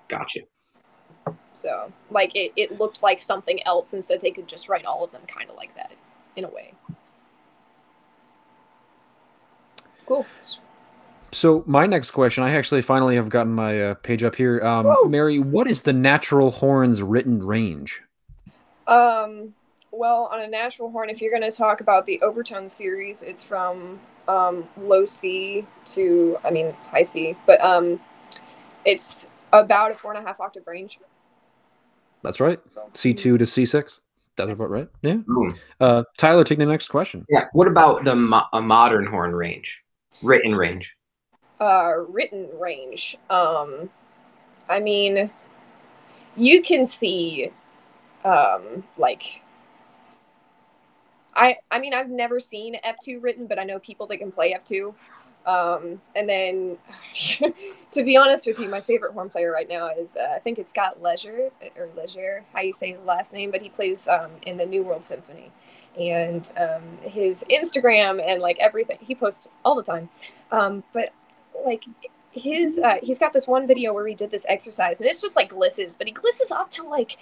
gotcha. 0.07 0.41
So 1.53 1.91
like 2.11 2.35
it, 2.35 2.51
it 2.55 2.79
looked 2.79 3.01
like 3.01 3.19
something 3.19 3.65
else, 3.65 3.93
and 3.93 4.03
so 4.03 4.17
they 4.17 4.31
could 4.31 4.47
just 4.47 4.69
write 4.69 4.85
all 4.85 5.03
of 5.03 5.11
them 5.11 5.21
kind 5.27 5.49
of 5.49 5.55
like 5.55 5.75
that. 5.75 5.91
in 6.35 6.43
a 6.43 6.49
way. 6.49 6.73
Cool. 10.05 10.25
So 11.31 11.63
my 11.65 11.85
next 11.85 12.11
question, 12.11 12.43
I 12.43 12.55
actually 12.55 12.81
finally 12.81 13.15
have 13.15 13.29
gotten 13.29 13.53
my 13.53 13.81
uh, 13.81 13.93
page 13.95 14.23
up 14.23 14.35
here. 14.35 14.61
Um, 14.63 14.93
Mary, 15.09 15.39
what 15.39 15.67
is 15.67 15.81
the 15.81 15.93
natural 15.93 16.51
horn's 16.51 17.01
written 17.01 17.43
range? 17.43 18.01
Um, 18.87 19.53
well, 19.97 20.29
on 20.31 20.41
a 20.41 20.47
natural 20.47 20.91
horn, 20.91 21.09
if 21.09 21.21
you're 21.21 21.31
going 21.31 21.49
to 21.49 21.55
talk 21.55 21.81
about 21.81 22.05
the 22.05 22.21
overtone 22.21 22.67
series, 22.67 23.23
it's 23.23 23.43
from 23.43 23.99
um, 24.27 24.67
low 24.77 25.05
C 25.05 25.65
to, 25.85 26.37
I 26.43 26.51
mean, 26.51 26.73
high 26.89 27.03
C, 27.03 27.35
but 27.45 27.61
um, 27.61 27.99
it's 28.83 29.29
about 29.53 29.91
a 29.91 29.95
four 29.95 30.13
and 30.13 30.23
a 30.23 30.27
half 30.27 30.39
octave 30.39 30.67
range. 30.67 30.99
That's 32.21 32.39
right. 32.39 32.59
C2 32.93 33.15
to 33.17 33.37
C6. 33.39 33.99
That's 34.35 34.51
about 34.51 34.69
right. 34.69 34.89
Yeah. 35.01 35.17
Ooh. 35.29 35.53
Uh, 35.79 36.03
Tyler, 36.17 36.43
take 36.43 36.57
the 36.57 36.65
next 36.65 36.89
question. 36.89 37.25
Yeah. 37.29 37.45
What 37.53 37.67
about 37.67 38.03
the 38.03 38.15
mo- 38.15 38.47
a 38.51 38.61
modern 38.61 39.05
horn 39.05 39.33
range? 39.33 39.81
Written 40.21 40.55
range. 40.55 40.95
Uh, 41.61 41.93
written 42.09 42.49
range. 42.59 43.15
Um, 43.29 43.89
I 44.67 44.79
mean, 44.79 45.29
you 46.35 46.61
can 46.61 46.83
see, 46.83 47.51
um, 48.25 48.83
like, 48.97 49.41
I 51.35 51.57
I 51.71 51.79
mean, 51.79 51.93
I've 51.93 52.09
never 52.09 52.39
seen 52.39 52.77
F2 52.85 53.21
written, 53.21 53.47
but 53.47 53.59
I 53.59 53.63
know 53.63 53.79
people 53.79 54.07
that 54.07 54.17
can 54.17 54.31
play 54.31 54.53
F2. 54.53 54.93
Um, 55.45 56.01
and 56.15 56.27
then, 56.27 56.77
to 57.91 58.03
be 58.03 58.17
honest 58.17 58.47
with 58.47 58.59
you, 58.59 58.69
my 58.69 58.81
favorite 58.81 59.13
horn 59.13 59.29
player 59.29 59.51
right 59.51 59.69
now 59.69 59.89
is 59.89 60.15
uh, 60.15 60.33
I 60.35 60.39
think 60.39 60.57
it's 60.57 60.71
Scott 60.71 61.01
Leisure 61.01 61.49
or 61.77 61.89
Leisure, 61.95 62.43
how 62.53 62.61
you 62.61 62.73
say 62.73 62.93
the 62.93 63.01
last 63.01 63.33
name, 63.33 63.51
but 63.51 63.61
he 63.61 63.69
plays 63.69 64.07
um, 64.07 64.31
in 64.45 64.57
the 64.57 64.65
New 64.65 64.83
World 64.83 65.03
Symphony. 65.03 65.51
And 65.97 66.51
um, 66.57 66.97
his 67.09 67.45
Instagram 67.49 68.21
and 68.25 68.41
like 68.41 68.57
everything, 68.59 68.97
he 69.01 69.15
posts 69.15 69.47
all 69.63 69.75
the 69.75 69.83
time. 69.83 70.09
Um, 70.51 70.83
but 70.93 71.09
like 71.63 71.85
his, 72.31 72.79
uh, 72.83 72.95
he's 73.01 73.17
got 73.17 73.31
this 73.31 73.47
one 73.47 73.65
video 73.65 73.93
where 73.93 74.05
he 74.05 74.13
did 74.13 74.29
this 74.31 74.45
exercise, 74.49 74.99
and 74.99 75.09
it's 75.09 75.21
just 75.21 75.37
like 75.37 75.51
glisses, 75.51 75.97
but 75.97 76.07
he 76.07 76.13
glisses 76.13 76.51
up 76.51 76.69
to 76.71 76.83
like 76.83 77.17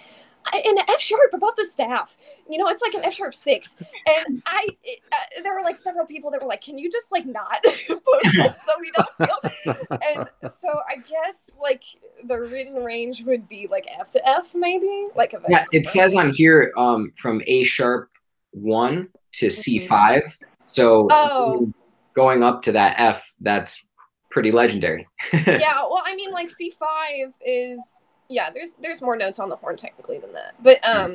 an 0.52 0.78
F 0.88 1.00
sharp 1.00 1.32
above 1.32 1.56
the 1.56 1.64
staff. 1.64 2.16
You 2.48 2.58
know, 2.58 2.68
it's 2.68 2.82
like 2.82 2.94
an 2.94 3.04
F 3.04 3.14
sharp 3.14 3.34
six. 3.34 3.76
And 4.06 4.42
I, 4.46 4.66
uh, 5.12 5.42
there 5.42 5.54
were 5.54 5.62
like 5.62 5.76
several 5.76 6.06
people 6.06 6.30
that 6.30 6.42
were 6.42 6.48
like, 6.48 6.60
"Can 6.60 6.78
you 6.78 6.90
just 6.90 7.12
like 7.12 7.26
not 7.26 7.62
post 7.64 8.36
this 8.36 8.62
so 8.62 8.72
we 8.80 8.90
don't 8.92 9.08
feel?" 9.16 9.98
And 10.06 10.28
so 10.50 10.80
I 10.88 10.96
guess 10.96 11.56
like 11.60 11.82
the 12.24 12.40
written 12.40 12.76
range 12.76 13.22
would 13.24 13.48
be 13.48 13.66
like 13.70 13.86
F 13.98 14.10
to 14.10 14.28
F, 14.28 14.54
maybe 14.54 15.08
like 15.14 15.32
a 15.34 15.40
Yeah, 15.48 15.64
it 15.72 15.86
says 15.86 16.16
on 16.16 16.30
here 16.30 16.72
um, 16.76 17.12
from 17.20 17.42
A 17.46 17.64
sharp 17.64 18.10
one 18.52 19.08
to 19.34 19.50
C 19.50 19.86
five. 19.86 20.22
So 20.66 21.08
Oh. 21.10 21.72
going 22.14 22.42
up 22.42 22.62
to 22.62 22.72
that 22.72 22.96
F, 22.98 23.32
that's 23.40 23.82
pretty 24.30 24.52
legendary. 24.52 25.06
yeah. 25.32 25.76
Well, 25.76 26.02
I 26.04 26.14
mean, 26.16 26.30
like 26.32 26.48
C 26.48 26.74
five 26.78 27.32
is 27.44 28.04
yeah. 28.28 28.50
There's 28.50 28.74
there's 28.76 29.00
more 29.02 29.16
notes 29.16 29.38
on 29.38 29.48
the 29.48 29.56
horn 29.56 29.76
technically 29.76 30.18
than 30.18 30.32
that, 30.32 30.54
but 30.62 30.78
um. 30.86 31.12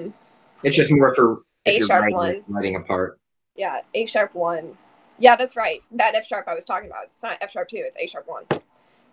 It's 0.61 0.75
just 0.75 0.91
more 0.91 1.15
for 1.15 1.43
A 1.65 1.79
sharp 1.79 2.01
writing, 2.03 2.17
one. 2.17 2.43
writing 2.49 2.75
a 2.75 2.81
part. 2.81 3.17
Yeah, 3.55 3.79
A 3.93 4.05
sharp 4.05 4.35
one. 4.35 4.77
Yeah, 5.17 5.35
that's 5.35 5.55
right. 5.55 5.81
That 5.91 6.15
F 6.15 6.25
sharp 6.25 6.47
I 6.47 6.53
was 6.53 6.65
talking 6.65 6.89
about. 6.89 7.05
It's 7.05 7.23
not 7.23 7.37
F 7.41 7.51
sharp 7.51 7.69
two. 7.69 7.77
It's 7.85 7.97
A 7.97 8.07
sharp 8.07 8.27
one. 8.27 8.43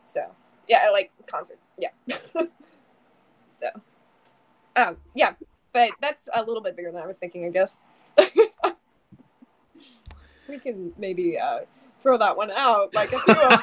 So 0.05 0.23
yeah, 0.69 0.91
like 0.93 1.11
concert. 1.27 1.59
Yeah. 1.79 1.91
so, 3.51 3.69
um, 4.77 4.97
yeah, 5.15 5.33
but 5.73 5.91
that's 6.01 6.29
a 6.35 6.43
little 6.43 6.63
bit 6.63 6.77
bigger 6.77 6.91
than 6.93 7.03
I 7.03 7.07
was 7.07 7.19
thinking. 7.19 7.45
I 7.45 7.51
guess 7.51 7.81
we 10.49 10.59
can 10.59 10.93
maybe 10.99 11.39
uh, 11.39 11.61
throw 12.03 12.19
that 12.19 12.37
one 12.37 12.51
out, 12.51 12.95
like 12.95 13.13
a 13.13 13.19
few 13.21 13.35
of 13.35 13.61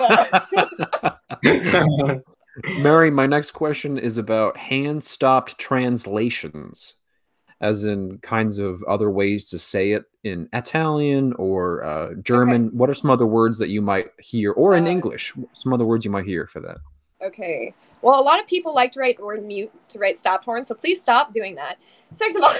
them. 1.41 2.23
Mary, 2.77 3.09
my 3.09 3.25
next 3.25 3.51
question 3.51 3.97
is 3.97 4.17
about 4.17 4.57
hand 4.57 5.03
stopped 5.03 5.57
translations, 5.57 6.93
as 7.61 7.83
in 7.83 8.19
kinds 8.19 8.59
of 8.59 8.83
other 8.83 9.09
ways 9.09 9.49
to 9.49 9.59
say 9.59 9.91
it 9.91 10.05
in 10.23 10.47
Italian 10.53 11.33
or 11.33 11.83
uh, 11.83 12.13
German. 12.21 12.69
What 12.77 12.89
are 12.89 12.93
some 12.93 13.09
other 13.09 13.25
words 13.25 13.57
that 13.57 13.69
you 13.69 13.81
might 13.81 14.09
hear, 14.19 14.51
or 14.51 14.75
in 14.75 14.85
Uh, 14.85 14.91
English? 14.91 15.33
Some 15.53 15.73
other 15.73 15.85
words 15.85 16.05
you 16.05 16.11
might 16.11 16.25
hear 16.25 16.45
for 16.47 16.59
that. 16.61 16.77
Okay. 17.21 17.73
Well, 18.01 18.19
a 18.19 18.21
lot 18.21 18.39
of 18.39 18.47
people 18.47 18.75
like 18.75 18.91
to 18.93 18.99
write 18.99 19.17
the 19.17 19.23
word 19.23 19.43
mute 19.45 19.71
to 19.89 19.99
write 19.99 20.17
stop 20.17 20.43
horn, 20.43 20.63
so 20.63 20.75
please 20.75 21.01
stop 21.01 21.31
doing 21.31 21.55
that. 21.55 21.77
Second 22.11 22.37
of 22.37 22.43
all, 22.43 22.55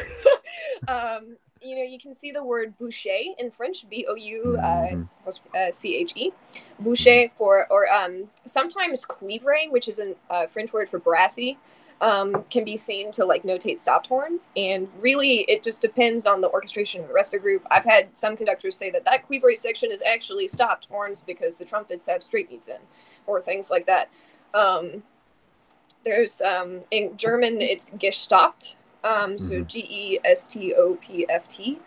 um, 1.18 1.38
you 1.64 1.76
know, 1.76 1.84
you 1.84 1.98
can 1.98 2.14
see 2.14 2.32
the 2.32 2.44
word 2.44 2.74
bouché 2.80 3.28
in 3.38 3.50
French, 3.50 3.88
B 3.90 4.06
O 4.10 4.16
U 4.16 4.60
Mhm. 4.62 5.08
uh, 5.56 5.72
C 5.72 5.96
H 5.96 6.12
E, 6.16 6.32
bouché 6.82 7.32
for, 7.38 7.66
or 7.70 7.90
um, 7.92 8.30
sometimes 8.46 9.06
cuivre, 9.06 9.72
which 9.72 9.88
is 9.88 10.00
a 10.00 10.16
uh, 10.30 10.48
French 10.48 10.74
word 10.74 10.90
for 10.90 11.00
brassy, 11.00 11.58
um, 12.02 12.44
can 12.50 12.66
be 12.66 12.76
seen 12.76 13.12
to 13.12 13.24
like 13.26 13.44
notate 13.44 13.80
stopped 13.80 14.08
horn. 14.08 14.40
And 14.58 14.90
really, 15.00 15.42
it 15.48 15.64
just 15.64 15.82
depends 15.82 16.26
on 16.26 16.42
the 16.42 16.50
orchestration 16.50 17.02
of 17.02 17.08
the 17.08 17.14
rest 17.14 17.34
of 17.34 17.40
the 17.40 17.44
group. 17.44 17.66
I've 17.72 17.86
had 17.86 18.16
some 18.18 18.36
conductors 18.36 18.76
say 18.76 18.92
that 18.92 19.06
that 19.06 19.26
cuivre 19.26 19.56
section 19.58 19.92
is 19.92 20.02
actually 20.02 20.50
stopped 20.50 20.88
horns 20.90 21.22
because 21.22 21.58
the 21.58 21.66
trumpets 21.66 22.08
have 22.08 22.22
straight 22.22 22.50
mutes 22.50 22.68
in, 22.68 22.80
or 23.26 23.42
things 23.42 23.72
like 23.72 23.86
that. 23.86 24.10
Um, 24.54 25.04
there's 26.04 26.42
um, 26.42 26.82
in 26.92 27.16
German 27.16 27.62
it's 27.62 27.92
Gestoppt, 27.92 28.76
um, 29.04 29.38
so 29.38 29.56
Mhm. 29.56 29.68
G 29.68 29.80
E 29.90 30.20
S 30.26 30.48
T 30.48 30.74
O 30.76 30.96
P 30.96 31.26
F 31.30 31.48
T. 31.48 31.80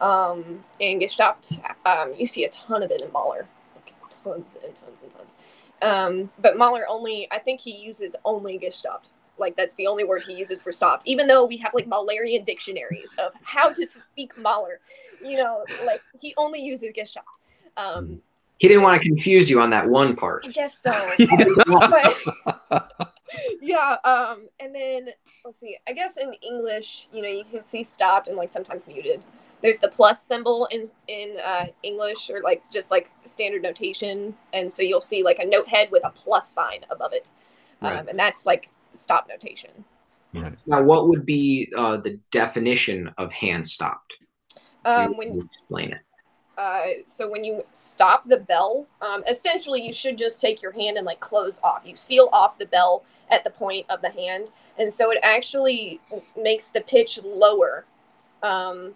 Um, 0.00 0.64
and 0.80 1.00
Gestoppt, 1.00 1.62
um, 1.86 2.12
you 2.16 2.26
see 2.26 2.44
a 2.44 2.48
ton 2.48 2.82
of 2.82 2.90
it 2.90 3.00
in 3.00 3.12
Mahler, 3.12 3.46
like 3.76 3.92
tons 4.24 4.58
and 4.64 4.74
tons 4.74 5.02
and 5.02 5.10
tons. 5.12 5.36
Um, 5.80 6.30
but 6.40 6.56
Mahler 6.56 6.86
only, 6.88 7.28
I 7.30 7.38
think 7.38 7.60
he 7.60 7.76
uses 7.76 8.16
only 8.24 8.58
Gestoppt. 8.58 9.10
Like 9.38 9.56
that's 9.56 9.74
the 9.76 9.86
only 9.86 10.04
word 10.04 10.22
he 10.26 10.34
uses 10.34 10.60
for 10.60 10.72
stopped, 10.72 11.04
even 11.06 11.26
though 11.26 11.44
we 11.44 11.56
have 11.58 11.72
like 11.74 11.86
Mahlerian 11.88 12.44
dictionaries 12.44 13.14
of 13.18 13.32
how 13.42 13.72
to 13.72 13.86
speak 13.86 14.36
Mahler. 14.36 14.80
You 15.24 15.36
know, 15.36 15.64
like 15.86 16.00
he 16.20 16.34
only 16.36 16.60
uses 16.60 16.92
Gestoppt. 16.92 17.22
Um, 17.76 18.20
he 18.58 18.68
didn't 18.68 18.82
want 18.82 19.00
to 19.02 19.08
confuse 19.08 19.48
you 19.50 19.60
on 19.60 19.70
that 19.70 19.88
one 19.88 20.14
part. 20.14 20.44
I 20.46 20.50
guess 20.50 20.78
so. 20.78 20.92
But 22.70 23.11
yeah 23.60 23.96
um 24.04 24.48
and 24.60 24.74
then 24.74 25.08
let's 25.44 25.58
see 25.58 25.76
i 25.88 25.92
guess 25.92 26.16
in 26.16 26.32
english 26.42 27.08
you 27.12 27.22
know 27.22 27.28
you 27.28 27.44
can 27.44 27.62
see 27.62 27.82
stopped 27.82 28.28
and 28.28 28.36
like 28.36 28.48
sometimes 28.48 28.88
muted 28.88 29.22
there's 29.62 29.78
the 29.78 29.88
plus 29.88 30.22
symbol 30.26 30.66
in 30.70 30.84
in 31.08 31.36
uh, 31.44 31.66
english 31.82 32.30
or 32.30 32.40
like 32.42 32.62
just 32.70 32.90
like 32.90 33.10
standard 33.24 33.62
notation 33.62 34.34
and 34.52 34.72
so 34.72 34.82
you'll 34.82 35.00
see 35.00 35.22
like 35.22 35.38
a 35.38 35.46
note 35.46 35.68
head 35.68 35.90
with 35.90 36.04
a 36.04 36.10
plus 36.10 36.50
sign 36.50 36.80
above 36.90 37.12
it 37.12 37.30
um, 37.82 37.90
Right. 37.90 38.08
and 38.08 38.18
that's 38.18 38.46
like 38.46 38.68
stop 38.92 39.28
notation 39.28 39.84
Right. 40.34 40.54
Now, 40.66 40.82
what 40.82 41.08
would 41.08 41.26
be 41.26 41.70
uh, 41.76 41.98
the 41.98 42.18
definition 42.30 43.10
of 43.18 43.30
hand 43.32 43.68
stopped? 43.68 44.14
um, 44.84 45.16
when 45.16 45.34
you 45.34 45.42
explain 45.42 45.92
it. 45.92 46.00
Uh, 46.56 46.86
so 47.06 47.28
when 47.30 47.44
you 47.44 47.62
stop 47.72 48.28
the 48.28 48.38
bell, 48.38 48.86
um, 49.00 49.24
essentially 49.28 49.82
you 49.84 49.92
should 49.92 50.18
just 50.18 50.40
take 50.40 50.60
your 50.62 50.72
hand 50.72 50.96
and 50.96 51.06
like 51.06 51.20
close 51.20 51.60
off. 51.62 51.82
You 51.84 51.96
seal 51.96 52.28
off 52.32 52.58
the 52.58 52.66
bell 52.66 53.04
at 53.32 53.42
the 53.42 53.50
point 53.50 53.86
of 53.88 54.02
the 54.02 54.10
hand, 54.10 54.52
and 54.78 54.92
so 54.92 55.10
it 55.10 55.18
actually 55.22 56.00
makes 56.40 56.70
the 56.70 56.82
pitch 56.82 57.18
lower. 57.24 57.84
Um, 58.42 58.94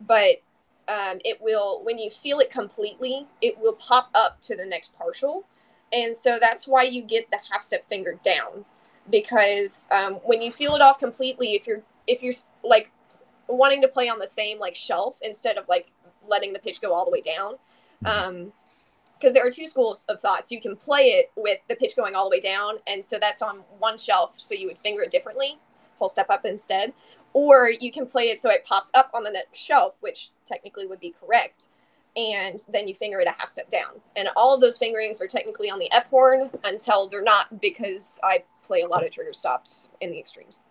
but 0.00 0.42
um, 0.88 1.18
it 1.24 1.40
will 1.42 1.82
when 1.84 1.98
you 1.98 2.08
seal 2.08 2.38
it 2.38 2.50
completely, 2.50 3.26
it 3.42 3.58
will 3.58 3.74
pop 3.74 4.08
up 4.14 4.40
to 4.42 4.56
the 4.56 4.64
next 4.64 4.96
partial, 4.96 5.44
and 5.92 6.16
so 6.16 6.38
that's 6.40 6.66
why 6.66 6.84
you 6.84 7.02
get 7.02 7.30
the 7.30 7.40
half 7.50 7.62
step 7.62 7.88
finger 7.88 8.18
down, 8.24 8.64
because 9.10 9.88
um, 9.90 10.14
when 10.24 10.40
you 10.40 10.50
seal 10.50 10.74
it 10.76 10.80
off 10.80 10.98
completely, 10.98 11.54
if 11.54 11.66
you're 11.66 11.82
if 12.06 12.22
you're 12.22 12.34
like 12.62 12.90
wanting 13.48 13.82
to 13.82 13.88
play 13.88 14.08
on 14.08 14.18
the 14.18 14.26
same 14.26 14.58
like 14.58 14.74
shelf 14.74 15.18
instead 15.22 15.58
of 15.58 15.68
like 15.68 15.90
letting 16.28 16.52
the 16.52 16.58
pitch 16.58 16.80
go 16.80 16.92
all 16.94 17.04
the 17.04 17.10
way 17.10 17.20
down. 17.20 17.54
Um, 18.04 18.52
because 19.18 19.32
there 19.32 19.46
are 19.46 19.50
two 19.50 19.66
schools 19.66 20.06
of 20.08 20.20
thoughts. 20.20 20.52
You 20.52 20.60
can 20.60 20.76
play 20.76 21.06
it 21.10 21.30
with 21.36 21.58
the 21.68 21.74
pitch 21.74 21.96
going 21.96 22.14
all 22.14 22.24
the 22.24 22.30
way 22.30 22.40
down, 22.40 22.76
and 22.86 23.04
so 23.04 23.18
that's 23.20 23.42
on 23.42 23.58
one 23.78 23.98
shelf, 23.98 24.34
so 24.38 24.54
you 24.54 24.66
would 24.68 24.78
finger 24.78 25.02
it 25.02 25.10
differently, 25.10 25.58
whole 25.98 26.08
step 26.08 26.30
up 26.30 26.44
instead. 26.44 26.92
Or 27.34 27.70
you 27.70 27.92
can 27.92 28.06
play 28.06 28.30
it 28.30 28.38
so 28.38 28.50
it 28.50 28.64
pops 28.64 28.90
up 28.94 29.10
on 29.12 29.22
the 29.22 29.30
next 29.30 29.58
shelf, 29.58 29.96
which 30.00 30.30
technically 30.46 30.86
would 30.86 31.00
be 31.00 31.14
correct, 31.20 31.68
and 32.16 32.58
then 32.70 32.88
you 32.88 32.94
finger 32.94 33.20
it 33.20 33.28
a 33.28 33.34
half 33.38 33.48
step 33.48 33.70
down. 33.70 34.00
And 34.16 34.28
all 34.34 34.54
of 34.54 34.60
those 34.60 34.78
fingerings 34.78 35.20
are 35.20 35.26
technically 35.26 35.70
on 35.70 35.78
the 35.78 35.92
F 35.92 36.08
horn 36.08 36.50
until 36.64 37.08
they're 37.08 37.22
not, 37.22 37.60
because 37.60 38.18
I 38.22 38.44
play 38.62 38.82
a 38.82 38.88
lot 38.88 39.04
of 39.04 39.10
trigger 39.10 39.32
stops 39.32 39.90
in 40.00 40.10
the 40.10 40.18
extremes. 40.18 40.62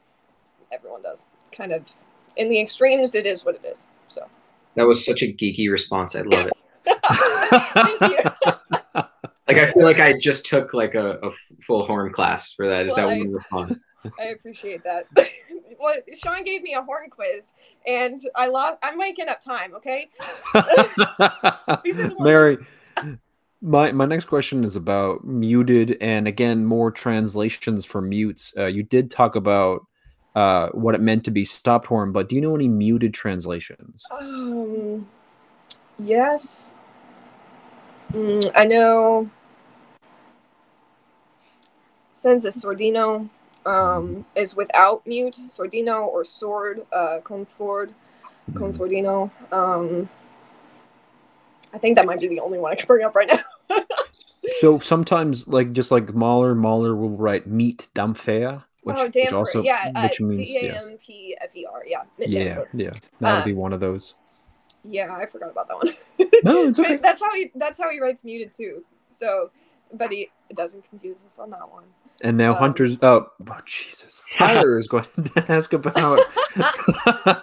Everyone 0.72 1.02
does. 1.02 1.26
It's 1.42 1.52
kind 1.52 1.72
of 1.72 1.94
in 2.36 2.50
the 2.50 2.60
extremes. 2.60 3.16
It 3.16 3.26
is 3.26 3.46
what 3.46 3.56
it 3.56 3.66
is. 3.66 3.88
So. 4.08 4.28
That 4.76 4.88
was 4.88 5.06
such 5.06 5.22
a 5.22 5.32
geeky 5.32 5.72
response. 5.72 6.16
I 6.16 6.22
love 6.22 6.48
it. 6.48 6.57
Thank 6.88 8.02
you. 8.02 9.04
Like 9.50 9.60
I 9.60 9.72
feel 9.72 9.84
like 9.84 10.02
I 10.02 10.12
just 10.20 10.46
took 10.46 10.74
like 10.74 10.94
a, 10.94 11.20
a 11.24 11.32
full 11.66 11.86
horn 11.86 12.12
class 12.12 12.52
for 12.52 12.68
that. 12.68 12.86
Is 12.86 12.98
Well, 12.98 13.08
that 13.08 13.14
I- 13.14 13.18
one 13.20 13.32
response? 13.32 13.86
I 14.20 14.24
appreciate 14.26 14.84
that. 14.84 15.08
well, 15.80 15.96
Sean 16.14 16.44
gave 16.44 16.62
me 16.64 16.74
a 16.74 16.82
horn 16.82 17.10
quiz, 17.10 17.54
and 17.88 18.20
I 18.36 18.48
lost. 18.48 18.80
I'm 18.84 18.98
making 18.98 19.30
up 19.30 19.40
time. 19.40 19.74
Okay. 19.76 20.10
These 21.86 22.02
are 22.02 22.10
the 22.10 22.16
ones- 22.18 22.20
Mary, 22.20 22.58
my 23.62 23.94
my 23.94 24.06
next 24.06 24.26
question 24.26 24.66
is 24.66 24.76
about 24.76 25.24
muted, 25.24 25.96
and 26.02 26.28
again, 26.28 26.66
more 26.66 26.92
translations 26.92 27.86
for 27.86 28.02
mutes. 28.02 28.52
Uh, 28.58 28.66
you 28.66 28.84
did 28.84 29.10
talk 29.10 29.38
about 29.38 29.86
uh, 30.36 30.68
what 30.74 30.94
it 30.94 31.00
meant 31.00 31.24
to 31.24 31.32
be 31.32 31.46
stopped 31.46 31.88
horn, 31.88 32.12
but 32.12 32.28
do 32.28 32.36
you 32.36 32.42
know 32.42 32.54
any 32.54 32.68
muted 32.68 33.14
translations? 33.14 34.04
Um. 34.12 35.08
Yes. 36.00 36.70
Mm, 38.14 38.52
I 38.56 38.66
know. 38.66 39.30
Senza 42.14 42.50
Sordino 42.50 43.30
um, 43.66 44.26
is 44.36 44.56
without 44.56 45.06
mute. 45.06 45.38
Sordino 45.48 46.08
or 46.08 46.24
sword, 46.26 46.86
uh, 46.92 47.20
Con 47.24 47.46
sordino. 47.46 49.30
Um, 49.52 50.10
I 51.74 51.78
think 51.78 51.96
that 51.98 52.06
might 52.06 52.20
be 52.20 52.28
the 52.28 52.40
only 52.40 52.58
one 52.58 52.72
I 52.72 52.76
can 52.76 52.88
bring 52.88 53.06
up 53.06 53.16
right 53.16 53.28
now. 53.28 53.80
So 54.60 54.80
sometimes, 54.80 55.48
like 55.48 55.74
just 55.74 55.92
like 55.92 56.14
Mahler, 56.16 56.56
Mahler 56.56 56.96
will 56.96 57.16
write 57.16 57.48
mit 57.48 57.90
Dämpfer, 57.94 58.64
which, 58.82 58.96
oh, 58.98 59.06
which 59.06 59.34
also 59.34 59.62
yeah, 59.62 59.92
uh, 59.94 60.08
which 60.08 60.20
means 60.22 60.40
D 60.40 60.58
A 60.58 60.64
yeah, 60.64 60.82
M 60.82 60.98
P 61.00 61.38
F 61.40 61.56
E 61.56 61.66
R. 61.66 61.84
Yeah. 61.86 62.04
yeah, 62.18 62.64
yeah. 62.74 62.90
That 63.20 63.34
would 63.34 63.42
Uh, 63.42 63.44
be 63.44 63.54
one 63.54 63.74
of 63.74 63.80
those. 63.80 64.16
Yeah, 64.84 65.16
I 65.16 65.26
forgot 65.26 65.52
about 65.52 65.68
that 65.68 65.76
one. 65.78 65.88
No, 66.44 66.68
it's 66.68 66.80
okay. 66.80 66.98
that's 66.98 67.22
how 67.22 67.34
he. 67.34 67.52
That's 67.56 67.80
how 67.80 67.90
he 67.90 68.00
writes 68.00 68.24
muted 68.24 68.54
too. 68.54 68.84
So, 69.10 69.50
but 69.94 70.12
he 70.12 70.30
doesn't 70.56 70.88
confuse 70.90 71.24
us 71.26 71.40
on 71.40 71.50
that 71.52 71.72
one. 71.72 71.84
And 72.22 72.38
now 72.38 72.52
um, 72.52 72.58
Hunter's. 72.58 72.98
Oh, 73.02 73.28
oh, 73.50 73.60
Jesus! 73.66 74.22
Tyler 74.34 74.78
is 74.78 74.88
going 74.88 75.04
to 75.36 75.46
ask 75.52 75.74
about. 75.74 76.20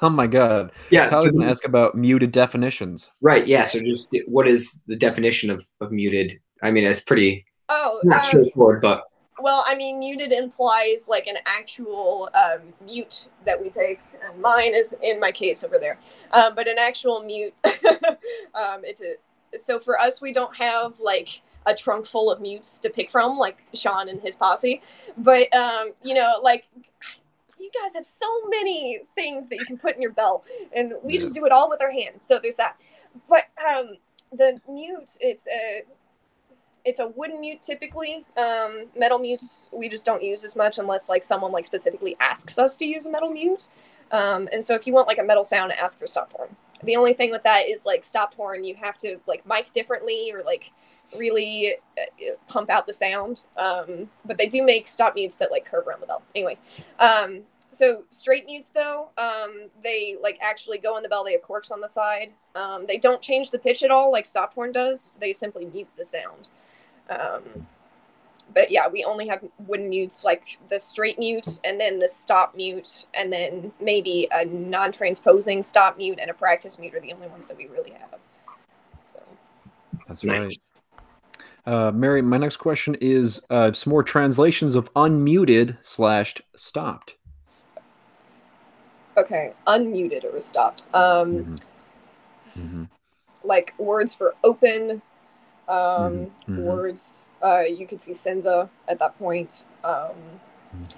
oh 0.02 0.10
my 0.10 0.26
God! 0.26 0.70
Yeah. 0.90 1.06
Tyler's 1.06 1.24
so- 1.24 1.30
going 1.30 1.42
to 1.44 1.50
ask 1.50 1.64
about 1.64 1.94
muted 1.96 2.30
definitions. 2.32 3.10
right. 3.20 3.46
Yeah. 3.46 3.64
So 3.64 3.80
just 3.80 4.08
what 4.26 4.46
is 4.48 4.82
the 4.86 4.96
definition 4.96 5.50
of, 5.50 5.66
of 5.80 5.90
muted? 5.92 6.38
I 6.62 6.70
mean, 6.70 6.84
it's 6.84 7.00
pretty 7.00 7.44
Oh, 7.68 8.00
not 8.04 8.20
um, 8.20 8.24
straightforward, 8.24 8.80
but 8.82 9.04
Well, 9.40 9.64
I 9.66 9.74
mean, 9.74 9.98
muted 9.98 10.32
implies 10.32 11.08
like 11.08 11.26
an 11.26 11.36
actual 11.44 12.30
um, 12.34 12.60
mute 12.84 13.28
that 13.44 13.60
we 13.60 13.68
take. 13.68 14.00
Mine 14.38 14.74
is 14.74 14.96
in 15.02 15.18
my 15.20 15.32
case 15.32 15.64
over 15.64 15.78
there, 15.78 15.98
um, 16.30 16.54
but 16.54 16.68
an 16.68 16.78
actual 16.78 17.22
mute. 17.22 17.54
um, 17.64 18.82
it's 18.84 19.02
a 19.02 19.14
so 19.58 19.78
for 19.78 19.98
us, 19.98 20.20
we 20.20 20.32
don't 20.32 20.56
have 20.56 21.00
like 21.00 21.42
a 21.66 21.74
trunk 21.74 22.06
full 22.06 22.30
of 22.30 22.40
mutes 22.40 22.78
to 22.80 22.90
pick 22.90 23.10
from, 23.10 23.38
like 23.38 23.58
Sean 23.74 24.08
and 24.08 24.20
his 24.20 24.36
posse. 24.36 24.82
But 25.16 25.52
um, 25.54 25.92
you 26.02 26.14
know, 26.14 26.40
like 26.42 26.66
you 27.58 27.70
guys 27.82 27.94
have 27.94 28.06
so 28.06 28.26
many 28.48 29.00
things 29.14 29.48
that 29.48 29.58
you 29.58 29.66
can 29.66 29.78
put 29.78 29.96
in 29.96 30.02
your 30.02 30.12
belt, 30.12 30.44
and 30.74 30.94
we 31.02 31.14
Yeah. 31.14 31.20
just 31.20 31.34
do 31.34 31.44
it 31.44 31.52
all 31.52 31.68
with 31.68 31.80
our 31.80 31.90
hands. 31.90 32.24
So 32.24 32.38
there's 32.40 32.56
that. 32.56 32.76
But 33.28 33.44
um, 33.68 33.96
the 34.32 34.60
mute, 34.68 35.16
it's 35.20 35.46
a 35.48 35.82
it's 36.84 37.00
a 37.00 37.08
wooden 37.08 37.40
mute 37.40 37.62
typically. 37.62 38.24
Um, 38.36 38.86
metal 38.96 39.18
mutes 39.18 39.68
we 39.72 39.88
just 39.88 40.04
don't 40.04 40.22
use 40.22 40.44
as 40.44 40.54
much 40.54 40.78
unless 40.78 41.08
like 41.08 41.22
someone 41.22 41.52
like 41.52 41.64
specifically 41.64 42.14
asks 42.20 42.58
us 42.58 42.76
to 42.78 42.84
use 42.84 43.06
a 43.06 43.10
metal 43.10 43.30
mute. 43.30 43.68
Um, 44.12 44.48
and 44.52 44.62
so 44.62 44.74
if 44.74 44.86
you 44.86 44.92
want 44.92 45.08
like 45.08 45.18
a 45.18 45.24
metal 45.24 45.44
sound, 45.44 45.72
ask 45.72 45.98
for 45.98 46.06
stop 46.06 46.32
horn. 46.32 46.54
The 46.82 46.96
only 46.96 47.14
thing 47.14 47.30
with 47.30 47.42
that 47.44 47.68
is 47.68 47.86
like 47.86 48.04
stop 48.04 48.34
horn, 48.34 48.64
you 48.64 48.74
have 48.74 48.98
to 48.98 49.18
like 49.26 49.46
mic 49.46 49.72
differently 49.72 50.30
or 50.32 50.42
like 50.42 50.72
really 51.16 51.76
uh, 51.98 52.34
pump 52.48 52.70
out 52.70 52.86
the 52.86 52.92
sound. 52.92 53.44
Um, 53.56 54.10
but 54.26 54.36
they 54.36 54.46
do 54.46 54.62
make 54.62 54.86
stop 54.86 55.14
mutes 55.14 55.38
that 55.38 55.50
like 55.50 55.64
curve 55.64 55.86
around 55.86 56.02
the 56.02 56.06
bell. 56.06 56.22
Anyways, 56.34 56.86
um, 56.98 57.40
so 57.70 58.04
straight 58.10 58.44
mutes 58.46 58.70
though, 58.72 59.08
um, 59.16 59.68
they 59.82 60.16
like 60.22 60.38
actually 60.42 60.78
go 60.78 60.96
in 60.98 61.02
the 61.02 61.08
bell. 61.08 61.24
They 61.24 61.32
have 61.32 61.42
corks 61.42 61.70
on 61.70 61.80
the 61.80 61.88
side. 61.88 62.32
Um, 62.54 62.84
they 62.86 62.98
don't 62.98 63.22
change 63.22 63.50
the 63.50 63.58
pitch 63.58 63.82
at 63.82 63.90
all 63.90 64.12
like 64.12 64.26
stop 64.26 64.54
horn 64.54 64.72
does. 64.72 65.16
They 65.20 65.32
simply 65.32 65.64
mute 65.66 65.88
the 65.96 66.04
sound. 66.04 66.50
Um, 67.10 67.66
but 68.52 68.70
yeah, 68.70 68.88
we 68.88 69.04
only 69.04 69.26
have 69.28 69.42
wooden 69.66 69.88
mutes 69.88 70.24
like 70.24 70.58
the 70.68 70.78
straight 70.78 71.18
mute 71.18 71.58
and 71.64 71.80
then 71.80 71.98
the 71.98 72.08
stop 72.08 72.54
mute 72.54 73.06
and 73.14 73.32
then 73.32 73.72
maybe 73.80 74.28
a 74.30 74.44
non-transposing 74.44 75.62
stop 75.62 75.96
mute 75.96 76.18
and 76.20 76.30
a 76.30 76.34
practice 76.34 76.78
mute 76.78 76.94
are 76.94 77.00
the 77.00 77.12
only 77.12 77.26
ones 77.28 77.46
that 77.48 77.56
we 77.56 77.66
really 77.66 77.90
have. 77.90 78.18
So 79.02 79.20
That's 80.06 80.22
Nice. 80.24 80.38
right. 80.38 80.58
Uh, 81.66 81.90
Mary, 81.92 82.20
my 82.20 82.36
next 82.36 82.58
question 82.58 82.94
is 83.00 83.40
uh, 83.48 83.72
some 83.72 83.90
more 83.90 84.02
translations 84.02 84.74
of 84.74 84.92
unmuted 84.94 85.78
slash 85.82 86.34
stopped. 86.54 87.16
okay, 89.16 89.52
unmuted 89.66 90.24
or 90.24 90.40
stopped. 90.40 90.86
Um, 90.92 91.56
Mhm. 92.58 92.88
like 93.44 93.74
words 93.78 94.14
for 94.14 94.34
open, 94.42 95.02
um, 95.68 96.30
Mhm, 96.48 96.58
mhm. 96.58 96.64
words. 96.64 97.28
Uh, 97.42 97.60
you 97.60 97.86
could 97.86 98.00
see 98.00 98.14
senza 98.14 98.68
at 98.88 98.98
that 98.98 99.18
point. 99.18 99.66
Um, 99.84 100.40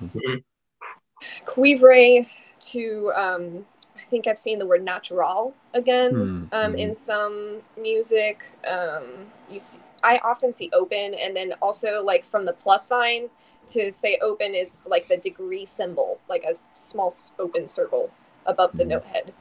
Mhm. 0.00 0.42
cuivre 1.46 2.26
to 2.60 3.12
um, 3.14 3.66
I 3.96 4.04
think 4.08 4.26
I've 4.26 4.38
seen 4.38 4.58
the 4.58 4.66
word 4.66 4.84
natural 4.84 5.54
again 5.74 6.12
Hmm, 6.12 6.44
um, 6.52 6.74
mhm. 6.74 6.78
in 6.78 6.94
some 6.94 7.62
music. 7.76 8.44
Um, 8.66 9.02
you 9.50 9.58
see, 9.58 9.80
I 10.02 10.18
often 10.18 10.52
see 10.52 10.70
open, 10.72 11.14
and 11.14 11.36
then 11.36 11.52
also 11.62 12.02
like 12.04 12.24
from 12.24 12.44
the 12.44 12.52
plus 12.52 12.86
sign 12.86 13.28
to 13.68 13.90
say 13.90 14.18
open 14.22 14.54
is 14.54 14.86
like 14.90 15.08
the 15.08 15.16
degree 15.16 15.64
symbol, 15.64 16.20
like 16.28 16.44
a 16.44 16.54
small 16.74 17.12
open 17.38 17.66
circle 17.66 18.10
above 18.46 18.76
the 18.76 18.84
Mhm. 18.84 18.90
note 18.90 19.04
head. 19.04 19.32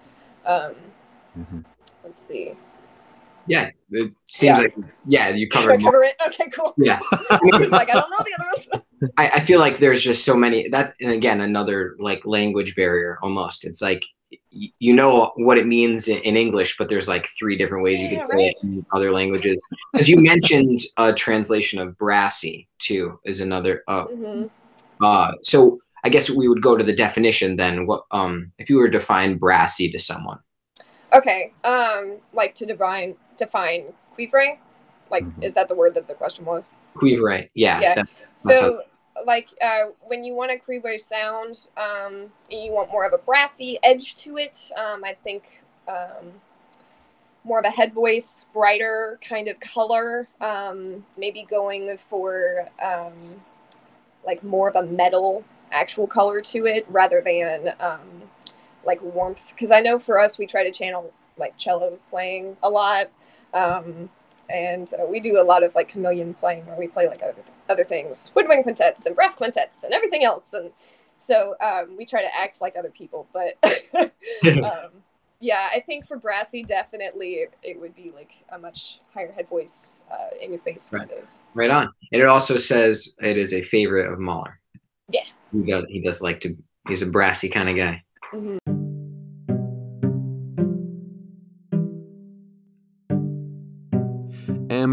Um, 0.46 0.76
Mhm. 1.36 1.66
let's 2.04 2.18
see. 2.18 2.54
Yeah, 3.48 3.70
it 3.92 4.12
seems 4.28 4.58
Yeah. 4.58 4.64
like 4.64 4.76
yeah, 5.08 5.30
you 5.30 5.48
Should 5.52 5.60
I 5.60 5.62
covered. 5.78 5.82
cover 5.84 6.04
it? 6.04 6.16
Okay, 6.28 6.50
cool. 6.50 6.74
Yeah. 6.78 7.00
I 7.30 7.40
was 7.60 7.70
like, 7.72 7.90
I 7.90 7.94
don't 7.94 8.10
know 8.10 8.18
the 8.24 8.44
others. 8.44 9.12
I, 9.18 9.30
I 9.30 9.40
feel 9.42 9.60
like 9.60 9.78
there's 9.80 10.02
just 10.02 10.24
so 10.26 10.36
many 10.36 10.68
that 10.70 10.96
and 11.02 11.12
again 11.12 11.42
another 11.42 11.96
like 12.00 12.26
language 12.26 12.76
barrier 12.76 13.20
almost. 13.22 13.66
It's 13.66 13.82
like 13.82 14.04
y- 14.32 14.72
you 14.80 14.94
know 14.94 15.32
what 15.36 15.58
it 15.58 15.68
means 15.68 16.08
in, 16.08 16.20
in 16.20 16.38
English, 16.38 16.78
but 16.78 16.90
there's 16.90 17.08
like 17.08 17.28
three 17.38 17.58
different 17.58 17.84
ways 17.84 18.00
you 18.00 18.08
Yeah, 18.08 18.18
can 18.20 18.26
say 18.26 18.46
it 18.48 18.56
in 18.64 18.86
other 18.94 19.12
languages. 19.12 19.62
As 19.94 20.08
you 20.10 20.18
mentioned, 20.18 20.80
a 20.98 21.14
translation 21.14 21.80
of 21.80 21.98
brassy 21.98 22.68
too 22.80 23.20
is 23.26 23.42
another. 23.42 23.84
Uh, 23.88 24.06
Mhm. 24.08 24.50
uh, 25.02 25.32
so 25.44 25.80
I 26.04 26.10
guess 26.10 26.30
we 26.30 26.48
would 26.48 26.62
go 26.62 26.78
to 26.78 26.84
the 26.84 26.96
definition 26.96 27.58
then. 27.58 27.86
What 27.86 28.04
um 28.12 28.52
if 28.60 28.70
you 28.70 28.78
were 28.78 28.90
to 28.90 28.98
define 28.98 29.38
brassy 29.38 29.92
to 29.92 30.00
someone? 30.00 30.40
Okay, 31.16 31.54
um, 31.64 32.18
like 32.34 32.54
to 32.56 32.66
define 32.66 33.16
define 33.38 33.94
cuivre, 34.16 34.58
like 35.10 35.24
Mhm. 35.24 35.44
is 35.44 35.56
that 35.56 35.68
the 35.68 35.76
word 35.76 35.96
that 35.96 36.08
the 36.08 36.14
question 36.14 36.46
was? 36.46 36.70
Cuivre, 36.96 37.50
yeah, 37.54 37.82
Yeah. 37.82 38.04
So, 38.36 38.84
like, 39.26 39.50
uh, 39.62 39.92
when 40.02 40.24
you 40.24 40.34
want 40.34 40.52
a 40.52 40.58
cuivre 40.58 41.00
sound, 41.00 41.68
um, 41.78 42.32
you 42.50 42.72
want 42.72 42.92
more 42.92 43.06
of 43.06 43.14
a 43.14 43.18
brassy 43.18 43.80
edge 43.84 44.16
to 44.16 44.38
it. 44.38 44.72
Um, 44.76 45.04
I 45.04 45.14
think 45.14 45.62
um, 45.88 46.42
more 47.46 47.60
of 47.60 47.66
a 47.66 47.70
head 47.70 47.94
voice, 47.94 48.46
brighter 48.54 49.20
kind 49.22 49.48
of 49.48 49.60
color. 49.60 50.28
Um, 50.42 51.06
maybe 51.18 51.44
going 51.50 51.98
for 51.98 52.68
um, 52.82 53.42
like 54.26 54.44
more 54.44 54.68
of 54.70 54.76
a 54.76 54.84
metal 54.84 55.46
actual 55.72 56.08
color 56.08 56.42
to 56.42 56.66
it 56.66 56.86
rather 56.90 57.22
than 57.22 57.74
um, 57.80 58.24
like 58.86 59.02
warmth. 59.02 59.52
Because 59.52 59.72
I 59.72 59.80
know 59.82 60.00
for 60.00 60.20
us, 60.20 60.38
we 60.38 60.46
try 60.46 60.64
to 60.64 60.72
channel 60.72 61.14
like 61.38 61.58
cello 61.58 62.00
playing 62.10 62.58
a 62.64 62.70
lot. 62.70 63.08
Um, 63.54 64.10
and 64.50 64.92
uh, 65.02 65.06
we 65.06 65.20
do 65.20 65.40
a 65.40 65.44
lot 65.44 65.64
of 65.64 65.74
like 65.74 65.90
chameleon 65.90 66.34
playing 66.34 66.66
where 66.68 66.78
we 66.78 66.88
play 66.88 67.08
like 67.08 67.24
other, 67.24 67.42
other 67.68 67.84
things 67.84 68.32
woodwind 68.36 68.62
quintets 68.62 69.08
and 69.08 69.16
brass 69.16 69.34
quintets 69.34 69.84
and 69.84 69.92
everything 69.92 70.24
else 70.24 70.54
and 70.54 70.70
so 71.18 71.56
um, 71.62 71.98
we 71.98 72.06
try 72.06 72.22
to 72.22 72.28
act 72.36 72.62
like 72.62 72.76
other 72.76 72.92
people 72.92 73.26
but 73.34 73.58
um, 74.44 74.92
yeah 75.40 75.70
i 75.72 75.80
think 75.80 76.06
for 76.06 76.16
brassy 76.18 76.62
definitely 76.62 77.36
it, 77.36 77.54
it 77.64 77.80
would 77.80 77.96
be 77.96 78.12
like 78.14 78.34
a 78.52 78.60
much 78.60 79.00
higher 79.16 79.32
head 79.32 79.50
voice 79.50 80.04
uh, 80.12 80.36
in 80.40 80.52
your 80.52 80.62
face 80.62 80.92
kind 80.92 81.12
of 81.12 81.28
right 81.56 81.72
on. 81.72 81.90
And 82.12 82.22
it 82.22 82.28
also 82.28 82.58
says 82.58 83.16
it 83.20 83.38
is 83.38 83.54
a 83.54 83.62
favorite 83.64 84.12
of 84.12 84.20
Mahler. 84.20 84.60
Yeah. 85.10 85.24
he 85.52 85.64
does. 85.64 85.86
He 85.90 86.02
does 86.02 86.22
like 86.22 86.42
to. 86.42 86.56
He's 86.88 87.02
a 87.02 87.08
brassy 87.08 87.50
kind 87.50 87.70
of 87.70 87.76
guy. 87.76 88.04
Mhm. 88.32 88.75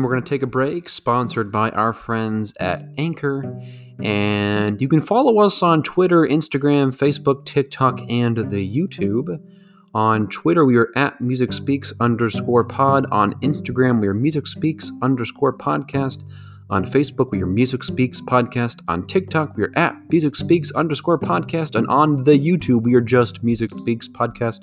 We're 0.00 0.10
going 0.10 0.22
to 0.22 0.28
take 0.28 0.42
a 0.42 0.46
break, 0.46 0.88
sponsored 0.88 1.50
by 1.50 1.70
our 1.70 1.92
friends 1.92 2.54
at 2.60 2.84
Anchor. 2.96 3.60
And 4.02 4.80
you 4.80 4.88
can 4.88 5.00
follow 5.00 5.40
us 5.40 5.62
on 5.62 5.82
Twitter, 5.82 6.22
Instagram, 6.22 6.96
Facebook, 6.96 7.44
TikTok, 7.44 8.00
and 8.08 8.36
the 8.36 8.76
YouTube. 8.76 9.38
On 9.94 10.28
Twitter, 10.28 10.64
we 10.64 10.76
are 10.76 10.88
at 10.96 11.20
Music 11.20 11.52
Speaks 11.52 11.92
underscore 12.00 12.64
pod. 12.64 13.06
On 13.10 13.34
Instagram, 13.40 14.00
we 14.00 14.06
are 14.06 14.14
Music 14.14 14.46
Speaks 14.46 14.90
underscore 15.02 15.52
podcast. 15.52 16.22
On 16.70 16.84
Facebook, 16.84 17.30
we 17.30 17.42
are 17.42 17.46
Music 17.46 17.84
Speaks 17.84 18.20
Podcast. 18.22 18.80
On 18.88 19.06
TikTok, 19.06 19.56
we 19.56 19.64
are 19.64 19.72
at 19.76 19.94
Music 20.10 20.36
Speaks 20.36 20.70
underscore 20.72 21.18
podcast. 21.18 21.74
And 21.74 21.86
on 21.88 22.22
the 22.22 22.38
YouTube, 22.38 22.84
we 22.84 22.94
are 22.94 23.02
just 23.02 23.42
Music 23.42 23.70
Speaks 23.76 24.08
Podcast. 24.08 24.62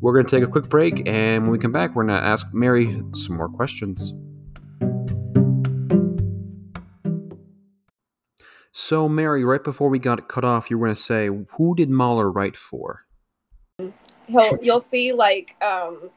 We're 0.00 0.12
going 0.12 0.26
to 0.26 0.36
take 0.36 0.44
a 0.44 0.50
quick 0.50 0.68
break, 0.68 1.08
and 1.08 1.44
when 1.44 1.52
we 1.52 1.58
come 1.58 1.70
back, 1.70 1.94
we're 1.94 2.04
going 2.04 2.20
to 2.20 2.26
ask 2.26 2.52
Mary 2.52 3.00
some 3.14 3.36
more 3.36 3.48
questions. 3.48 4.12
So, 8.72 9.08
Mary, 9.08 9.44
right 9.44 9.62
before 9.62 9.88
we 9.88 9.98
got 9.98 10.28
cut 10.28 10.44
off, 10.44 10.70
you 10.70 10.78
were 10.78 10.86
going 10.86 10.96
to 10.96 11.02
say, 11.02 11.28
who 11.56 11.74
did 11.74 11.90
Mahler 11.90 12.30
write 12.30 12.56
for? 12.56 13.04
He'll 14.26 14.58
you'll 14.62 14.80
see 14.80 15.12
like 15.12 15.56
um 15.60 16.10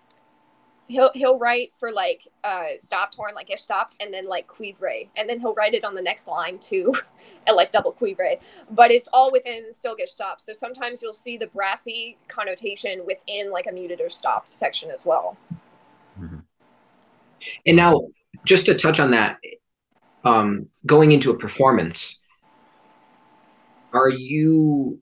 he'll 0.87 1.09
he'll 1.15 1.39
write 1.39 1.73
for 1.79 1.91
like 1.91 2.21
uh 2.43 2.77
stopped 2.77 3.15
horn 3.15 3.33
like 3.33 3.49
if 3.49 3.59
stopped 3.59 3.95
and 3.99 4.13
then 4.13 4.25
like 4.25 4.47
cuivre 4.47 5.07
and 5.17 5.27
then 5.27 5.39
he'll 5.39 5.55
write 5.55 5.73
it 5.73 5.83
on 5.83 5.95
the 5.95 6.01
next 6.01 6.27
line 6.27 6.59
too 6.59 6.93
and 7.47 7.55
like 7.55 7.71
double 7.71 7.91
cuivre 7.91 8.37
but 8.69 8.91
it's 8.91 9.07
all 9.11 9.31
within 9.31 9.73
still 9.73 9.95
get 9.95 10.07
stopped 10.07 10.41
so 10.41 10.53
sometimes 10.53 11.01
you'll 11.01 11.15
see 11.15 11.35
the 11.35 11.47
brassy 11.47 12.15
connotation 12.27 13.03
within 13.07 13.49
like 13.49 13.65
a 13.65 13.71
muted 13.71 13.99
or 13.99 14.09
stopped 14.09 14.47
section 14.47 14.91
as 14.91 15.03
well 15.03 15.35
And 17.65 17.77
now, 17.77 18.07
just 18.45 18.65
to 18.67 18.75
touch 18.75 18.99
on 18.99 19.11
that, 19.11 19.37
um, 20.23 20.67
going 20.85 21.11
into 21.11 21.31
a 21.31 21.37
performance, 21.37 22.21
are 23.95 24.09
you 24.09 24.99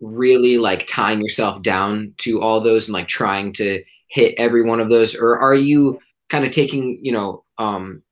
really 0.00 0.58
like 0.58 0.86
tying 0.86 1.22
yourself 1.22 1.62
down 1.62 2.14
to 2.18 2.40
all 2.42 2.60
those 2.60 2.86
and 2.88 2.92
like 2.92 3.08
trying 3.08 3.52
to 3.54 3.82
hit 4.08 4.34
every 4.38 4.62
one 4.62 4.80
of 4.80 4.90
those, 4.90 5.16
or 5.16 5.38
are 5.38 5.54
you 5.54 5.98
kind 6.28 6.44
of 6.44 6.50
taking, 6.52 6.98
you 7.02 7.12
know, 7.12 7.42
um, 7.58 8.02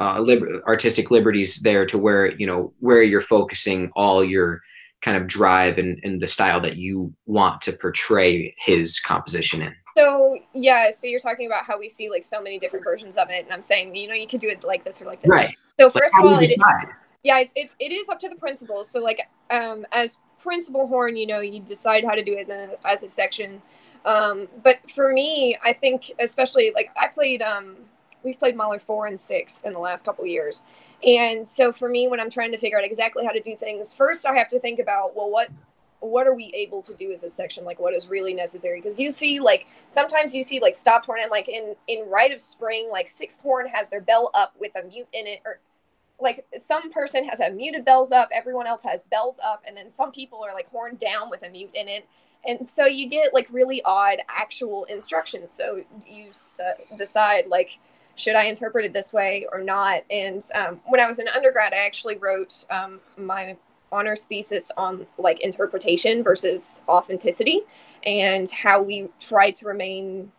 uh, 0.00 0.20
lib- 0.20 0.62
artistic 0.66 1.10
liberties 1.10 1.60
there 1.60 1.86
to 1.86 1.98
where 1.98 2.32
you 2.36 2.46
know 2.46 2.72
where 2.80 3.02
you're 3.02 3.20
focusing 3.20 3.90
all 3.96 4.22
your 4.24 4.60
kind 5.02 5.16
of 5.16 5.26
drive 5.26 5.78
and, 5.78 6.00
and 6.04 6.20
the 6.20 6.26
style 6.28 6.60
that 6.60 6.76
you 6.76 7.12
want 7.26 7.60
to 7.62 7.72
portray 7.72 8.54
his 8.64 9.00
composition 9.00 9.62
in? 9.62 9.74
so 9.96 10.38
yeah 10.54 10.90
so 10.90 11.08
you're 11.08 11.18
talking 11.18 11.46
about 11.46 11.64
how 11.64 11.76
we 11.76 11.88
see 11.88 12.08
like 12.08 12.22
so 12.22 12.40
many 12.40 12.58
different 12.58 12.84
versions 12.84 13.18
of 13.18 13.28
it 13.30 13.44
and 13.44 13.52
i'm 13.52 13.62
saying 13.62 13.92
you 13.96 14.06
know 14.06 14.14
you 14.14 14.28
could 14.28 14.40
do 14.40 14.48
it 14.48 14.62
like 14.62 14.84
this 14.84 15.02
or 15.02 15.06
like 15.06 15.20
this 15.20 15.28
Right. 15.28 15.56
so 15.78 15.90
first 15.90 16.14
how 16.16 16.26
of 16.26 16.32
all 16.34 16.38
it? 16.38 16.50
Yeah 17.22 17.40
it's, 17.40 17.52
it's 17.56 17.76
it 17.78 17.92
is 17.92 18.08
up 18.08 18.18
to 18.20 18.28
the 18.28 18.36
principals. 18.36 18.90
So 18.90 19.00
like 19.00 19.20
um 19.50 19.86
as 19.92 20.18
principal 20.40 20.86
horn 20.86 21.16
you 21.16 21.26
know 21.26 21.40
you 21.40 21.60
decide 21.60 22.04
how 22.04 22.14
to 22.14 22.22
do 22.22 22.36
it 22.36 22.48
then 22.48 22.70
as 22.84 23.02
a 23.02 23.08
section. 23.08 23.62
Um 24.04 24.48
but 24.62 24.88
for 24.90 25.12
me 25.12 25.56
i 25.62 25.72
think 25.72 26.10
especially 26.20 26.72
like 26.74 26.90
i 26.96 27.08
played 27.08 27.42
um 27.42 27.76
we've 28.22 28.38
played 28.38 28.56
mahler 28.56 28.78
four 28.78 29.06
and 29.06 29.18
six 29.18 29.62
in 29.62 29.72
the 29.72 29.78
last 29.78 30.04
couple 30.04 30.26
years. 30.26 30.64
And 31.06 31.46
so 31.46 31.72
for 31.72 31.88
me 31.88 32.08
when 32.08 32.20
i'm 32.20 32.30
trying 32.30 32.52
to 32.52 32.58
figure 32.58 32.78
out 32.78 32.84
exactly 32.84 33.24
how 33.24 33.32
to 33.32 33.40
do 33.40 33.56
things 33.56 33.94
first 33.94 34.26
i 34.26 34.34
have 34.34 34.48
to 34.48 34.60
think 34.60 34.78
about 34.78 35.16
well 35.16 35.30
what 35.30 35.50
what 36.00 36.26
are 36.26 36.34
we 36.34 36.46
able 36.54 36.82
to 36.82 36.94
do 36.94 37.10
as 37.12 37.24
a 37.24 37.30
section? 37.30 37.64
Like 37.64 37.80
what 37.80 37.92
is 37.94 38.08
really 38.08 38.34
necessary? 38.34 38.80
Because 38.80 39.00
you 39.00 39.10
see 39.10 39.40
like 39.40 39.66
sometimes 39.88 40.34
you 40.34 40.42
see 40.42 40.60
like 40.60 40.74
stopped 40.74 41.06
horn 41.06 41.20
and 41.22 41.30
like 41.30 41.48
in 41.48 41.74
in 41.86 42.08
rite 42.08 42.32
of 42.32 42.40
spring 42.40 42.88
like 42.90 43.08
sixth 43.08 43.42
horn 43.42 43.66
has 43.68 43.90
their 43.90 44.00
bell 44.00 44.30
up 44.34 44.54
with 44.58 44.76
a 44.76 44.82
mute 44.86 45.08
in 45.12 45.26
it 45.26 45.40
or 45.44 45.58
like 46.20 46.46
some 46.56 46.90
person 46.90 47.28
has 47.28 47.40
a 47.40 47.50
muted 47.50 47.84
bells 47.84 48.10
up 48.12 48.28
everyone 48.32 48.66
else 48.66 48.82
has 48.82 49.04
bells 49.04 49.40
up 49.44 49.62
and 49.66 49.76
then 49.76 49.90
some 49.90 50.10
people 50.10 50.42
are 50.44 50.52
like 50.52 50.68
horned 50.70 50.98
down 50.98 51.30
with 51.30 51.46
a 51.46 51.50
mute 51.50 51.70
in 51.74 51.88
it. 51.88 52.06
And 52.46 52.66
so 52.66 52.86
you 52.86 53.08
get 53.08 53.34
like 53.34 53.48
really 53.50 53.82
odd 53.84 54.18
actual 54.28 54.84
instructions. 54.84 55.50
So 55.50 55.84
you 56.08 56.28
st- 56.32 56.96
decide 56.96 57.46
like 57.48 57.78
should 58.14 58.34
i 58.34 58.44
interpret 58.44 58.84
it 58.84 58.92
this 58.92 59.12
way 59.12 59.46
or 59.52 59.60
not? 59.60 60.02
And 60.10 60.44
um, 60.54 60.80
when 60.86 61.00
i 61.00 61.06
was 61.06 61.18
an 61.18 61.28
undergrad 61.28 61.72
i 61.72 61.86
actually 61.86 62.16
wrote 62.16 62.64
um, 62.70 63.00
my 63.16 63.56
honors 63.90 64.24
thesis 64.24 64.70
on 64.76 65.06
like 65.18 65.40
interpretation 65.40 66.22
versus 66.22 66.82
authenticity 66.88 67.62
and 68.04 68.50
how 68.50 68.82
we 68.82 69.08
try 69.18 69.50
to 69.50 69.66
remain 69.66 70.30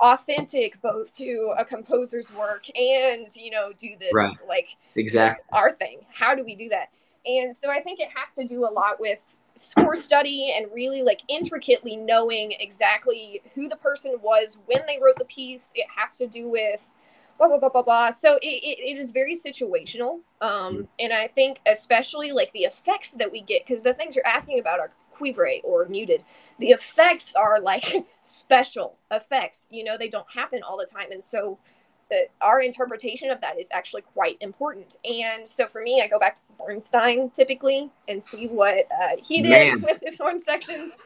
authentic 0.00 0.80
both 0.82 1.16
to 1.16 1.54
a 1.58 1.64
composer's 1.64 2.32
work 2.32 2.66
and 2.76 3.28
you 3.36 3.50
know 3.50 3.72
do 3.78 3.96
this 3.98 4.12
Right. 4.14 4.32
like 4.48 4.76
Exactly. 4.94 5.44
our 5.52 5.72
thing. 5.72 6.00
How 6.12 6.34
do 6.34 6.44
we 6.44 6.54
do 6.54 6.68
that? 6.70 6.88
And 7.26 7.54
so 7.54 7.70
I 7.70 7.80
think 7.80 8.00
it 8.00 8.08
has 8.14 8.32
to 8.34 8.44
do 8.44 8.64
a 8.66 8.70
lot 8.70 9.00
with 9.00 9.22
score 9.54 9.96
study 9.96 10.54
and 10.56 10.66
really 10.74 11.02
like 11.02 11.22
intricately 11.28 11.96
knowing 11.96 12.52
exactly 12.60 13.40
who 13.54 13.68
the 13.68 13.76
person 13.76 14.16
was 14.22 14.58
when 14.66 14.82
they 14.86 14.98
wrote 15.02 15.16
the 15.16 15.24
piece. 15.24 15.72
It 15.74 15.86
has 15.96 16.16
to 16.18 16.26
do 16.26 16.48
with 16.48 16.88
blah 17.38 17.48
blah 17.48 17.58
blah 17.58 17.70
blah 17.70 17.82
blah. 17.82 18.10
So 18.10 18.36
it, 18.36 18.46
it, 18.46 18.78
it 18.78 18.98
is 18.98 19.12
very 19.12 19.34
situational. 19.34 20.20
Um, 20.40 20.88
and 20.98 21.12
I 21.12 21.26
think 21.26 21.60
especially 21.66 22.32
like 22.32 22.52
the 22.52 22.60
effects 22.60 23.12
that 23.14 23.32
we 23.32 23.40
get 23.42 23.66
because 23.66 23.82
the 23.82 23.94
things 23.94 24.14
you're 24.14 24.26
asking 24.26 24.58
about 24.60 24.78
are 24.78 24.90
cuivre 25.16 25.60
or 25.64 25.86
muted. 25.86 26.24
The 26.58 26.68
effects 26.68 27.34
are 27.34 27.60
like 27.60 27.84
special 28.20 28.96
effects. 29.10 29.68
You 29.70 29.84
know, 29.84 29.96
they 29.96 30.08
don't 30.08 30.30
happen 30.32 30.62
all 30.62 30.76
the 30.76 30.86
time, 30.86 31.10
and 31.12 31.22
so 31.22 31.58
that 32.10 32.28
our 32.40 32.60
interpretation 32.60 33.30
of 33.30 33.40
that 33.40 33.58
is 33.58 33.68
actually 33.72 34.02
quite 34.02 34.36
important. 34.40 34.96
And 35.04 35.46
so 35.46 35.66
for 35.66 35.82
me, 35.82 36.00
I 36.02 36.06
go 36.06 36.18
back 36.18 36.36
to 36.36 36.42
Bernstein 36.58 37.30
typically 37.30 37.90
and 38.08 38.22
see 38.22 38.46
what 38.46 38.86
uh, 38.92 39.16
he 39.20 39.42
did 39.42 39.72
Man. 39.72 39.82
with 39.82 40.00
his 40.02 40.18
horn 40.18 40.40
sections. 40.40 40.92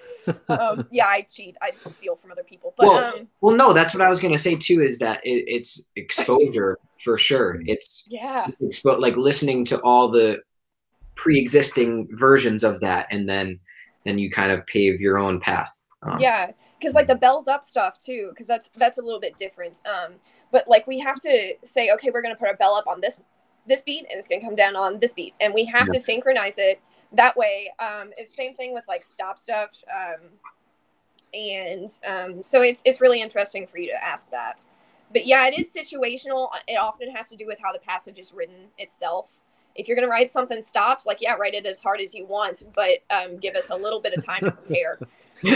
Um, 0.49 0.87
yeah, 0.91 1.07
I 1.07 1.23
cheat. 1.23 1.57
I 1.63 1.71
steal 1.89 2.15
from 2.15 2.31
other 2.31 2.43
people. 2.45 2.75
But 2.77 2.87
Well- 2.87 3.15
um, 3.15 3.29
Well, 3.41 3.57
no, 3.57 3.73
that's 3.73 3.95
what 3.95 4.03
I 4.03 4.11
was 4.11 4.21
gonna 4.21 4.39
say 4.39 4.55
too. 4.55 4.83
Is 4.83 4.99
that 4.99 5.19
it, 5.25 5.45
it's 5.49 5.89
exposure 5.97 6.79
for 7.03 7.17
sure. 7.17 7.63
It's 7.65 8.05
yeah, 8.07 8.47
expo- 8.63 9.01
like 9.01 9.17
listening 9.17 9.65
to 9.65 9.81
all 9.81 10.11
the 10.11 10.43
pre-existing 11.15 12.09
versions 12.13 12.63
of 12.63 12.81
that, 12.81 13.07
and 13.11 13.27
then 13.27 13.61
then 14.05 14.19
you 14.19 14.31
kind 14.31 14.51
of 14.53 14.67
pave 14.67 15.01
your 15.01 15.19
own 15.19 15.41
path. 15.41 15.71
Um, 16.03 16.19
yeah 16.19 16.53
because 16.79 16.95
like 16.95 17.07
the 17.07 17.15
bells 17.15 17.47
up 17.47 17.63
stuff 17.63 17.99
too 17.99 18.29
because 18.31 18.47
that's 18.47 18.69
that's 18.77 18.97
a 18.97 19.03
little 19.03 19.21
bit 19.21 19.37
different 19.37 19.81
um 19.87 20.15
but 20.51 20.67
like 20.67 20.87
we 20.87 20.99
have 20.99 21.21
to 21.21 21.53
say 21.63 21.91
okay 21.91 22.11
we're 22.11 22.23
going 22.23 22.35
to 22.35 22.39
put 22.39 22.49
our 22.49 22.57
bell 22.57 22.75
up 22.75 22.87
on 22.87 23.03
this 23.03 23.21
this 23.67 23.83
beat 23.83 24.07
and 24.11 24.19
it's 24.19 24.27
going 24.27 24.41
to 24.41 24.47
come 24.47 24.57
down 24.57 24.75
on 24.77 24.99
this 24.99 25.13
beat 25.13 25.35
and 25.41 25.53
we 25.53 25.65
have 25.65 25.89
to 25.89 25.99
synchronize 25.99 26.57
it 26.59 26.81
that 27.13 27.37
way 27.37 27.71
um 27.79 28.13
it's 28.17 28.35
same 28.35 28.55
thing 28.55 28.73
with 28.73 28.87
like 28.89 29.05
stop 29.05 29.39
stuff 29.39 29.83
um 29.95 30.21
and 31.35 32.01
um 32.07 32.43
so 32.43 32.63
it's 32.63 32.83
it's 32.85 33.01
really 33.01 33.21
interesting 33.21 33.67
for 33.67 33.79
you 33.79 33.89
to 33.89 34.05
ask 34.05 34.31
that. 34.31 34.65
But 35.13 35.27
yeah 35.27 35.47
it 35.47 35.59
is 35.59 35.75
situational 35.75 36.49
it 36.67 36.77
often 36.77 37.11
has 37.15 37.29
to 37.31 37.37
do 37.37 37.47
with 37.47 37.59
how 37.63 37.73
the 37.73 37.79
passage 37.79 38.19
is 38.19 38.33
written 38.33 38.69
itself 38.79 39.41
if 39.75 39.89
you're 39.89 39.97
going 39.97 40.07
to 40.07 40.11
write 40.11 40.31
something 40.31 40.63
stopped 40.63 41.07
like 41.07 41.19
yeah 41.21 41.35
write 41.35 41.55
it 41.55 41.67
as 41.67 41.83
hard 41.83 42.01
as 42.01 42.15
you 42.15 42.25
want 42.25 42.63
but 42.75 42.99
um, 43.11 43.39
give 43.39 43.55
us 43.55 43.71
a 43.71 43.75
little 43.75 44.01
bit 44.01 44.13
of 44.13 44.25
time 44.25 44.41
to 44.43 44.51
prepare. 44.51 44.99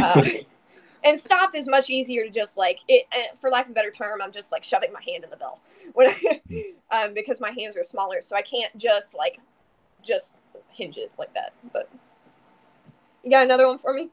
Uh, 0.03 0.24
and 1.05 1.18
stopped 1.18 1.55
is 1.55 1.68
much 1.68 1.90
easier 1.90 2.24
to 2.24 2.31
just 2.31 2.57
like 2.57 2.81
it 2.88 3.07
uh, 3.12 3.37
for 3.37 3.50
lack 3.50 3.66
of 3.66 3.72
a 3.72 3.74
better 3.74 3.90
term 3.90 4.22
i'm 4.22 4.33
just 4.33 4.53
like 4.53 4.64
shoving 4.64 4.92
my 4.92 5.03
hand 5.03 5.24
in 5.24 5.31
the 5.31 5.37
bell 5.37 5.61
when 5.92 6.09
I, 6.09 6.72
um, 6.90 7.14
because 7.14 7.40
my 7.40 7.50
hands 7.50 7.77
are 7.77 7.85
smaller 7.85 8.22
so 8.22 8.37
i 8.37 8.42
can't 8.42 8.77
just 8.77 9.14
like 9.14 9.38
just 10.03 10.37
hinge 10.70 10.96
it 10.96 11.12
like 11.18 11.33
that 11.35 11.53
but. 11.72 11.88
You 13.24 13.31
got 13.31 13.44
another 13.44 13.66
one 13.66 13.79
for 13.79 13.94
me? 13.94 14.11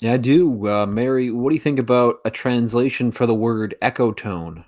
Yeah, 0.00 0.14
I 0.14 0.16
do. 0.16 0.66
Uh, 0.66 0.86
Mary, 0.86 1.30
what 1.30 1.50
do 1.50 1.54
you 1.54 1.60
think 1.60 1.78
about 1.78 2.20
a 2.24 2.30
translation 2.30 3.10
for 3.10 3.26
the 3.26 3.34
word 3.34 3.76
echo 3.82 4.12
tone? 4.12 4.64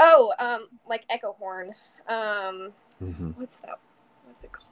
oh 0.00 0.32
um 0.38 0.66
like 0.86 1.04
echo 1.08 1.34
horn. 1.38 1.74
Um 2.08 2.72
hmm 2.98 3.30
what's 3.32 3.60
that 3.60 3.78
what's 4.32 4.44
it 4.44 4.52
called 4.52 4.68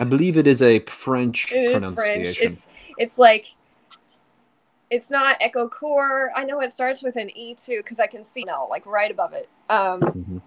I 0.00 0.04
believe 0.04 0.38
it 0.38 0.46
is 0.46 0.62
a 0.62 0.78
French 0.80 1.52
it 1.52 1.56
is 1.58 1.82
pronunciation. 1.82 1.94
french 1.94 2.38
it's 2.40 2.68
it's 2.96 3.18
like 3.18 3.46
it's 4.90 5.10
not 5.10 5.36
echo 5.40 5.68
core 5.68 6.30
i 6.34 6.42
know 6.44 6.62
it 6.62 6.72
starts 6.72 7.02
with 7.02 7.16
an 7.16 7.28
e 7.36 7.54
too 7.54 7.80
because 7.82 8.00
i 8.00 8.06
can 8.06 8.22
see 8.22 8.44
now 8.44 8.66
like 8.70 8.86
right 8.86 9.10
above 9.10 9.34
it 9.34 9.46
um 9.68 10.00
Mhm. 10.00 10.42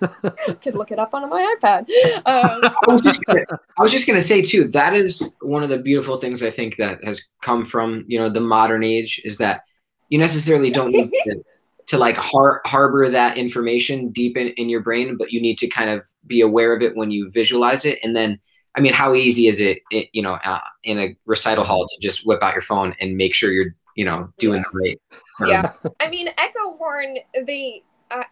could 0.62 0.74
look 0.74 0.90
it 0.92 0.98
up 0.98 1.12
on 1.12 1.28
my 1.28 1.54
ipad 1.60 1.80
um 1.80 1.84
I 2.88 2.90
was 2.92 3.02
just 3.02 3.20
gonna, 3.26 3.44
I 3.78 3.82
was 3.82 3.92
just 3.92 4.06
gonna 4.06 4.22
say 4.22 4.40
too. 4.42 4.68
That 4.68 4.94
is 4.94 5.32
one 5.42 5.62
of 5.64 5.68
the 5.68 5.78
beautiful 5.78 6.16
things 6.16 6.42
I 6.42 6.50
think 6.50 6.76
that 6.76 7.02
has 7.04 7.28
come 7.42 7.64
from 7.66 8.04
you 8.06 8.18
know 8.18 8.30
the 8.30 8.40
modern 8.40 8.82
age 8.84 9.20
is 9.24 9.36
that 9.38 9.60
you 10.08 10.18
necessarily 10.18 10.70
don't 10.70 10.92
need 10.92 11.10
to, 11.24 11.42
to 11.88 11.98
like 11.98 12.16
har- 12.16 12.60
harbor 12.64 13.08
that 13.08 13.36
information 13.36 14.10
deep 14.10 14.36
in, 14.36 14.48
in 14.50 14.68
your 14.68 14.80
brain, 14.80 15.16
but 15.18 15.32
you 15.32 15.40
need 15.40 15.58
to 15.58 15.66
kind 15.66 15.90
of 15.90 16.02
be 16.26 16.40
aware 16.40 16.74
of 16.74 16.82
it 16.82 16.96
when 16.96 17.10
you 17.10 17.30
visualize 17.30 17.84
it. 17.84 17.98
And 18.02 18.14
then, 18.14 18.38
I 18.76 18.80
mean, 18.80 18.92
how 18.92 19.14
easy 19.14 19.48
is 19.48 19.60
it, 19.60 19.78
it 19.90 20.08
you 20.12 20.22
know, 20.22 20.38
uh, 20.44 20.60
in 20.84 20.98
a 20.98 21.16
recital 21.26 21.64
hall 21.64 21.86
to 21.88 22.06
just 22.06 22.26
whip 22.26 22.42
out 22.42 22.52
your 22.52 22.62
phone 22.62 22.94
and 23.00 23.16
make 23.16 23.34
sure 23.34 23.50
you're 23.50 23.74
you 23.96 24.04
know 24.04 24.32
doing 24.38 24.62
the 24.62 24.78
right. 24.78 25.00
term? 25.38 25.48
Yeah. 25.48 25.72
I 26.00 26.08
mean, 26.08 26.28
echo 26.38 26.76
horn. 26.76 27.16
The 27.44 27.82
uh, 28.10 28.24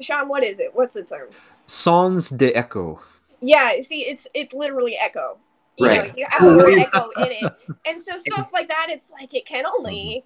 Sean, 0.00 0.28
what 0.28 0.44
is 0.44 0.58
it? 0.58 0.74
What's 0.74 0.94
the 0.94 1.04
term? 1.04 1.28
Sons 1.66 2.30
d'écho. 2.30 2.98
Yeah. 3.40 3.80
See, 3.80 4.02
it's 4.02 4.26
it's 4.34 4.52
literally 4.52 4.96
echo. 4.96 5.38
You 5.76 5.86
know, 5.86 5.96
Right. 5.98 6.16
you 6.16 6.26
have 6.28 6.42
the 6.42 6.56
word 6.56 6.78
echo 6.78 7.10
in 7.16 7.32
it, 7.32 7.52
and 7.84 8.00
so 8.00 8.14
stuff 8.16 8.50
like 8.52 8.68
that. 8.68 8.86
It's 8.90 9.10
like 9.10 9.34
it 9.34 9.44
can 9.44 9.66
only, 9.66 10.24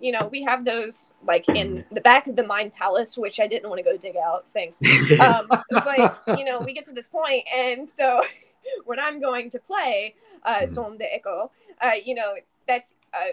you 0.00 0.12
know, 0.12 0.26
we 0.28 0.42
have 0.42 0.64
those 0.64 1.12
like 1.26 1.48
in 1.50 1.84
the 1.92 2.00
back 2.00 2.26
of 2.26 2.36
the 2.36 2.46
Mind 2.46 2.72
Palace, 2.72 3.18
which 3.18 3.38
I 3.38 3.46
didn't 3.46 3.68
want 3.68 3.78
to 3.78 3.84
go 3.84 3.96
dig 3.96 4.16
out. 4.16 4.48
Thanks. 4.50 4.80
Um, 5.20 5.46
but 5.68 6.22
you 6.38 6.44
know, 6.44 6.60
we 6.60 6.72
get 6.72 6.84
to 6.86 6.92
this 6.92 7.08
point, 7.08 7.44
and 7.54 7.86
so 7.88 8.22
when 8.84 8.98
I'm 8.98 9.20
going 9.20 9.50
to 9.50 9.58
play 9.58 10.14
uh, 10.44 10.64
Son 10.66 10.96
de 10.96 11.14
Echo, 11.14 11.50
uh, 11.82 11.92
you 12.02 12.14
know, 12.14 12.34
that's 12.66 12.96
uh, 13.12 13.32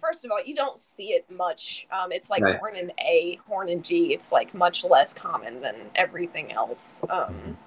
first 0.00 0.24
of 0.24 0.30
all, 0.30 0.42
you 0.42 0.54
don't 0.54 0.78
see 0.78 1.08
it 1.08 1.30
much. 1.30 1.86
Um, 1.90 2.12
it's 2.12 2.30
like 2.30 2.42
Right. 2.42 2.58
horn 2.58 2.76
in 2.76 2.92
A, 3.00 3.38
horn 3.46 3.68
in 3.68 3.82
G. 3.82 4.12
It's 4.14 4.32
like 4.32 4.54
much 4.54 4.84
less 4.84 5.12
common 5.12 5.60
than 5.60 5.76
everything 5.94 6.52
else. 6.52 7.04
Um, 7.10 7.58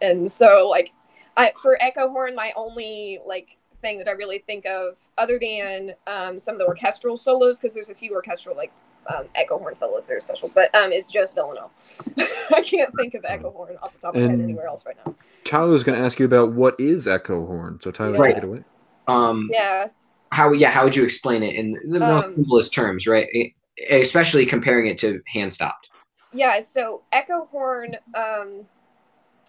and 0.00 0.30
so, 0.30 0.68
like, 0.68 0.92
I 1.36 1.52
for 1.60 1.76
echo 1.82 2.08
horn, 2.08 2.34
my 2.34 2.52
only 2.56 3.18
like 3.26 3.56
thing 3.80 3.98
that 3.98 4.08
I 4.08 4.12
really 4.12 4.38
think 4.40 4.66
of, 4.66 4.96
other 5.16 5.38
than 5.38 5.92
um, 6.06 6.38
some 6.38 6.54
of 6.54 6.58
the 6.58 6.66
orchestral 6.66 7.16
solos, 7.16 7.58
because 7.58 7.74
there's 7.74 7.90
a 7.90 7.94
few 7.94 8.12
orchestral 8.14 8.56
like 8.56 8.72
um, 9.06 9.26
echo 9.34 9.58
horn 9.58 9.74
solos 9.74 10.06
that 10.06 10.14
are 10.14 10.20
special, 10.20 10.50
but 10.54 10.74
um, 10.74 10.92
is 10.92 11.10
just 11.10 11.34
Villanelle. 11.34 11.70
I 12.54 12.62
can't 12.62 12.94
think 12.96 13.14
of 13.14 13.24
echo 13.24 13.50
horn 13.50 13.78
off 13.82 13.92
the 13.94 13.98
top 13.98 14.14
of 14.14 14.22
my 14.22 14.28
head 14.28 14.40
anywhere 14.40 14.66
else 14.66 14.84
right 14.84 14.96
now. 15.04 15.14
Tyler 15.44 15.70
was 15.70 15.84
going 15.84 15.98
to 15.98 16.04
ask 16.04 16.18
you 16.18 16.26
about 16.26 16.52
what 16.52 16.78
is 16.78 17.08
echo 17.08 17.46
horn. 17.46 17.78
So 17.82 17.90
Tyler, 17.90 18.18
Right. 18.18 18.34
take 18.34 18.38
it 18.38 18.44
away. 18.44 18.64
Um, 19.06 19.48
Yeah. 19.50 19.88
how 20.30 20.52
yeah 20.52 20.70
how 20.70 20.84
would 20.84 20.94
you 20.94 21.04
explain 21.04 21.42
it 21.42 21.54
in 21.54 21.72
the 21.90 22.00
most 22.00 22.24
Um, 22.26 22.34
simplest 22.34 22.74
terms 22.74 23.06
right 23.06 23.26
especially 23.90 24.44
comparing 24.44 24.86
it 24.88 24.98
to 24.98 25.22
hand 25.28 25.54
stopped 25.54 25.88
Yeah, 26.32 26.58
so 26.58 27.04
echo 27.12 27.46
horn, 27.46 27.96
um, 28.14 28.66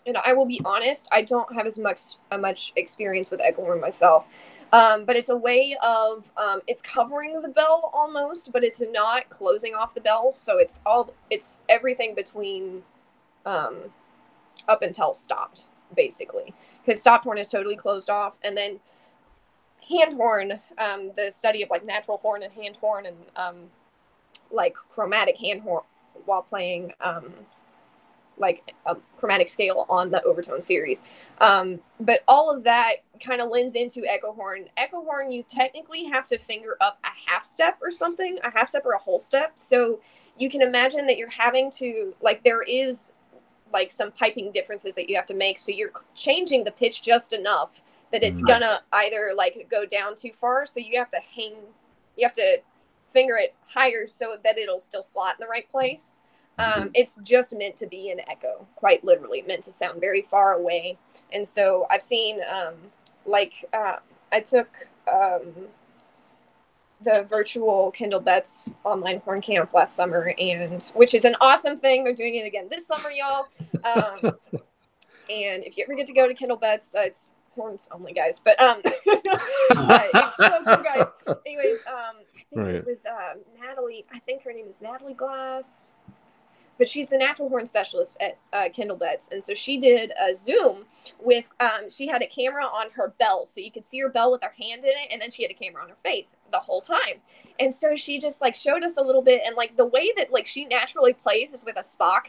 and 0.09 0.17
I 0.25 0.33
will 0.33 0.45
be 0.45 0.61
honest, 0.65 1.07
I 1.11 1.21
don't 1.21 1.53
have 1.55 1.65
as 1.65 1.79
much 1.79 2.01
uh, 2.31 2.37
much 2.37 2.73
experience 2.75 3.31
with 3.31 3.41
horn 3.55 3.79
myself. 3.79 4.25
Um, 4.71 5.05
but 5.05 5.15
it's 5.15 5.29
a 5.29 5.35
way 5.35 5.75
of 5.83 6.29
um, 6.37 6.61
it's 6.67 6.81
covering 6.81 7.41
the 7.41 7.47
bell 7.47 7.89
almost, 7.93 8.51
but 8.51 8.63
it's 8.63 8.83
not 8.91 9.29
closing 9.29 9.73
off 9.73 9.95
the 9.95 10.01
bell. 10.01 10.33
So 10.33 10.59
it's 10.59 10.81
all 10.85 11.13
it's 11.29 11.61
everything 11.69 12.13
between 12.13 12.83
um, 13.45 13.75
up 14.67 14.81
until 14.81 15.13
stopped, 15.13 15.69
basically, 15.95 16.53
because 16.85 17.01
stopped 17.01 17.23
horn 17.23 17.37
is 17.37 17.47
totally 17.47 17.75
closed 17.75 18.09
off, 18.09 18.37
and 18.43 18.55
then 18.55 18.79
hand 19.89 20.13
horn, 20.13 20.59
um, 20.77 21.11
the 21.15 21.31
study 21.31 21.63
of 21.63 21.69
like 21.69 21.83
natural 21.83 22.17
horn 22.17 22.43
and 22.43 22.53
hand 22.53 22.77
horn 22.77 23.07
and 23.07 23.17
um, 23.35 23.55
like 24.51 24.75
chromatic 24.89 25.37
hand 25.37 25.61
horn 25.61 25.83
while 26.25 26.43
playing 26.43 26.93
um, 27.01 27.33
like 28.39 28.73
a 28.85 28.95
chromatic 29.17 29.49
scale 29.49 29.85
on 29.89 30.11
the 30.11 30.23
overtone 30.23 30.61
series. 30.61 31.03
Um, 31.39 31.79
but 31.99 32.21
all 32.27 32.55
of 32.55 32.63
that 32.63 32.97
kind 33.23 33.41
of 33.41 33.49
lends 33.49 33.75
into 33.75 34.05
echo 34.05 34.31
horn. 34.33 34.65
Echo 34.77 35.03
horn, 35.03 35.31
you 35.31 35.43
technically 35.43 36.05
have 36.05 36.25
to 36.27 36.37
finger 36.37 36.77
up 36.81 36.99
a 37.03 37.29
half 37.29 37.45
step 37.45 37.77
or 37.81 37.91
something, 37.91 38.39
a 38.43 38.51
half 38.51 38.69
step 38.69 38.85
or 38.85 38.93
a 38.93 38.99
whole 38.99 39.19
step. 39.19 39.53
So 39.55 39.99
you 40.37 40.49
can 40.49 40.61
imagine 40.61 41.05
that 41.07 41.17
you're 41.17 41.29
having 41.29 41.69
to 41.71 42.15
like 42.21 42.43
there 42.43 42.63
is 42.63 43.11
like 43.71 43.91
some 43.91 44.11
piping 44.11 44.51
differences 44.51 44.95
that 44.95 45.09
you 45.09 45.15
have 45.15 45.25
to 45.27 45.35
make. 45.35 45.59
So 45.59 45.71
you're 45.71 45.91
changing 46.15 46.63
the 46.63 46.71
pitch 46.71 47.03
just 47.03 47.33
enough 47.33 47.81
that 48.11 48.23
it's 48.23 48.41
Right. 48.41 48.53
gonna 48.59 48.81
either 48.93 49.33
like 49.35 49.67
go 49.69 49.85
down 49.85 50.15
too 50.15 50.31
far. 50.33 50.65
So 50.65 50.79
you 50.79 50.97
have 50.97 51.09
to 51.09 51.19
hang, 51.35 51.53
you 52.17 52.25
have 52.25 52.33
to 52.33 52.61
finger 53.13 53.35
it 53.35 53.53
higher 53.67 54.07
so 54.07 54.37
that 54.43 54.57
it'll 54.57 54.79
still 54.79 55.03
slot 55.03 55.35
in 55.39 55.45
the 55.45 55.49
right 55.49 55.69
place. 55.69 56.19
Um, 56.59 56.91
it's 56.93 57.15
just 57.23 57.57
meant 57.57 57.77
to 57.77 57.87
be 57.87 58.11
an 58.11 58.19
echo, 58.29 58.67
quite 58.75 59.03
literally, 59.03 59.41
meant 59.47 59.63
to 59.63 59.71
sound 59.71 59.99
very 60.01 60.21
far 60.21 60.53
away. 60.53 60.97
And 61.31 61.47
so 61.47 61.87
I've 61.89 62.01
seen, 62.01 62.39
um, 62.51 62.73
like, 63.25 63.65
uh, 63.73 63.97
I 64.31 64.41
took 64.41 64.87
um, 65.11 65.41
the 67.01 67.25
virtual 67.29 67.91
Kendall 67.91 68.19
Betts 68.19 68.73
online 68.83 69.19
horn 69.25 69.41
camp 69.41 69.73
last 69.73 69.95
summer, 69.95 70.33
and 70.37 70.83
which 70.95 71.13
is 71.13 71.23
an 71.25 71.35
awesome 71.39 71.77
thing. 71.77 72.03
They're 72.03 72.13
doing 72.13 72.35
it 72.35 72.45
again 72.45 72.67
this 72.69 72.85
summer, 72.87 73.09
y'all. 73.11 73.47
Um, 73.83 74.33
and 75.29 75.63
if 75.63 75.77
you 75.77 75.83
ever 75.85 75.95
get 75.95 76.07
to 76.07 76.13
go 76.13 76.27
to 76.27 76.33
Kendall 76.33 76.57
Betts, 76.57 76.95
uh, 76.95 77.01
it's 77.01 77.35
horns 77.55 77.87
only, 77.91 78.13
guys. 78.13 78.39
But 78.43 78.59
um, 78.59 78.81
it's 78.85 80.35
so 80.37 80.49
cool, 80.65 80.83
guys. 80.83 81.07
Anyways, 81.45 81.77
um, 81.87 82.15
I 82.35 82.41
think 82.49 82.65
Right. 82.65 82.75
it 82.75 82.85
was 82.85 83.05
uh, 83.05 83.35
Natalie. 83.61 84.05
I 84.13 84.19
think 84.19 84.43
her 84.43 84.51
name 84.53 84.67
is 84.67 84.81
Natalie 84.81 85.13
Glass, 85.13 85.93
but 86.79 86.89
she's 86.89 87.09
the 87.09 87.17
natural 87.17 87.49
horn 87.49 87.65
specialist 87.65 88.19
at 88.21 88.37
uh, 88.53 88.69
Kendall 88.73 88.97
Betts, 88.97 89.29
and 89.31 89.43
so 89.43 89.53
she 89.53 89.77
did 89.77 90.11
a 90.19 90.33
Zoom 90.33 90.85
with. 91.19 91.45
Um, 91.59 91.89
she 91.89 92.07
had 92.07 92.23
a 92.23 92.27
camera 92.27 92.63
on 92.63 92.87
her 92.95 93.13
bell, 93.19 93.45
so 93.45 93.61
you 93.61 93.69
could 93.69 93.85
see 93.85 93.99
her 93.99 94.09
bell 94.09 94.31
with 94.31 94.41
her 94.41 94.53
hand 94.57 94.85
in 94.85 94.91
it, 94.91 95.09
and 95.11 95.21
then 95.21 95.29
she 95.29 95.43
had 95.43 95.51
a 95.51 95.53
camera 95.53 95.83
on 95.83 95.89
her 95.89 95.97
face 96.03 96.37
the 96.51 96.57
whole 96.57 96.81
time. 96.81 97.21
And 97.59 97.73
so 97.73 97.93
she 97.95 98.17
just 98.17 98.41
like 98.41 98.55
showed 98.55 98.83
us 98.83 98.97
a 98.97 99.01
little 99.01 99.21
bit, 99.21 99.41
and 99.45 99.55
like 99.55 99.75
the 99.75 99.85
way 99.85 100.11
that 100.15 100.31
like 100.31 100.47
she 100.47 100.65
naturally 100.65 101.13
plays 101.13 101.53
is 101.53 101.65
with 101.65 101.77
a 101.77 101.81
Spock. 101.83 102.27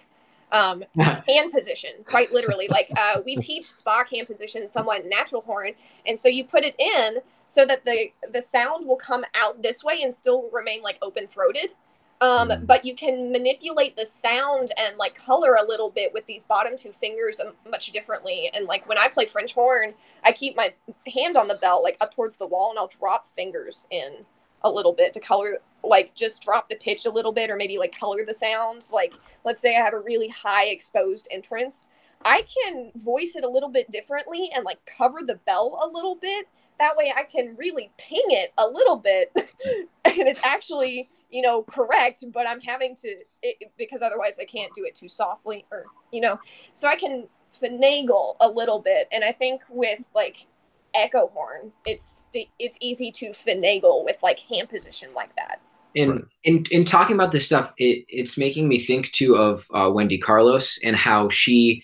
Um, 0.53 0.83
hand 0.99 1.53
position, 1.53 1.91
quite 2.05 2.33
literally. 2.33 2.67
Like 2.67 2.91
uh, 2.99 3.21
we 3.25 3.37
teach 3.37 3.63
Spock 3.63 4.11
hand 4.11 4.27
position 4.27 4.67
somewhat 4.67 5.07
natural 5.07 5.43
horn, 5.43 5.75
and 6.05 6.19
so 6.19 6.29
you 6.29 6.43
put 6.43 6.65
it 6.65 6.75
in 6.77 7.19
so 7.45 7.65
that 7.67 7.85
the 7.85 8.11
the 8.33 8.43
sound 8.43 8.89
will 8.89 8.97
come 8.97 9.25
out 9.37 9.63
this 9.63 9.85
way 9.85 10.01
and 10.03 10.13
still 10.13 10.51
remain 10.53 10.83
like 10.83 10.99
open 11.03 11.29
throated. 11.29 11.75
Um, 12.21 12.51
Mm. 12.51 12.67
But 12.67 12.85
you 12.85 12.95
can 12.95 13.33
manipulate 13.33 13.97
the 13.97 14.05
sound 14.05 14.73
and 14.77 14.97
like 14.99 15.15
color 15.15 15.55
a 15.55 15.67
little 15.67 15.91
bit 15.91 16.13
with 16.13 16.27
these 16.27 16.45
bottom 16.45 16.77
two 16.77 16.93
fingers 16.93 17.41
um, 17.41 17.53
much 17.71 17.93
differently. 17.93 18.51
And 18.53 18.67
like 18.67 18.89
when 18.89 18.99
I 18.99 19.09
play 19.09 19.27
French 19.27 19.55
horn, 19.55 19.95
I 20.25 20.33
keep 20.33 20.57
my 20.57 20.75
hand 21.13 21.37
on 21.37 21.49
the 21.49 21.55
bell 21.55 21.83
like 21.83 21.97
up 22.01 22.15
towards 22.15 22.37
the 22.37 22.47
wall, 22.47 22.71
and 22.71 22.79
I'll 22.79 22.89
drop 22.89 23.27
fingers 23.35 23.87
in 23.91 24.25
a 24.63 24.71
little 24.71 24.93
bit 24.93 25.13
to 25.15 25.21
color 25.21 25.59
like 25.83 26.15
just 26.15 26.43
drop 26.43 26.69
the 26.69 26.77
pitch 26.77 27.07
a 27.07 27.11
little 27.11 27.33
bit 27.33 27.51
or 27.51 27.57
maybe 27.57 27.79
like 27.79 27.99
color 27.99 28.25
the 28.27 28.35
sound 28.35 28.85
like 28.93 29.15
let's 29.45 29.61
say 29.61 29.77
i 29.77 29.81
have 29.81 29.95
a 29.95 29.99
really 30.01 30.29
high 30.29 30.67
exposed 30.67 31.27
entrance 31.31 31.91
i 32.25 32.43
can 32.43 32.93
voice 32.97 33.35
it 33.37 33.45
a 33.45 33.49
little 33.49 33.71
bit 33.71 33.91
differently 33.91 34.51
and 34.55 34.65
like 34.65 34.79
cover 34.85 35.21
the 35.27 35.37
bell 35.47 35.81
a 35.83 35.89
little 35.89 36.17
bit 36.17 36.47
that 36.79 36.97
way 36.97 37.13
i 37.17 37.23
can 37.23 37.57
really 37.57 37.91
ping 37.97 38.25
it 38.29 38.53
a 38.59 38.67
little 38.67 38.97
bit 38.97 39.33
and 40.05 40.29
it's 40.29 40.45
actually 40.45 41.09
you 41.31 41.43
know 41.43 41.63
correct 41.63 42.25
but 42.33 42.47
i'm 42.49 42.61
having 42.61 42.95
to 42.95 43.15
it, 43.43 43.71
because 43.79 44.03
otherwise 44.03 44.39
i 44.39 44.45
can't 44.45 44.73
do 44.75 44.85
it 44.85 44.95
too 44.95 45.09
softly 45.09 45.65
or 45.71 45.87
you 46.13 46.21
know 46.21 46.39
so 46.73 46.89
i 46.89 46.97
can 46.97 47.27
finagle 47.63 48.37
a 48.41 48.49
little 48.49 48.81
bit 48.81 49.09
and 49.13 49.25
i 49.25 49.33
think 49.33 49.63
with 49.69 50.11
like 50.15 50.47
echo 50.95 51.29
horn 51.29 51.73
it's 51.87 52.29
it's 52.59 52.77
easy 52.81 53.13
to 53.13 53.31
finagle 53.31 54.05
with 54.05 54.17
like 54.23 54.39
hand 54.41 54.69
position 54.69 55.09
like 55.15 55.35
that 55.37 55.61
in 55.95 56.11
Right. 56.11 56.25
in 56.45 56.67
in 56.71 56.85
talking 56.85 57.15
about 57.15 57.33
this 57.33 57.47
stuff 57.47 57.73
it, 57.77 58.05
it's 58.09 58.39
making 58.39 58.69
me 58.69 58.79
think 58.79 59.11
too 59.13 59.37
of 59.37 59.67
uh, 59.75 59.91
wendy 59.93 60.19
carlos 60.19 60.79
and 60.85 60.97
how 60.97 61.29
she 61.29 61.83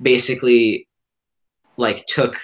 basically 0.00 0.88
like 1.76 2.06
took 2.06 2.38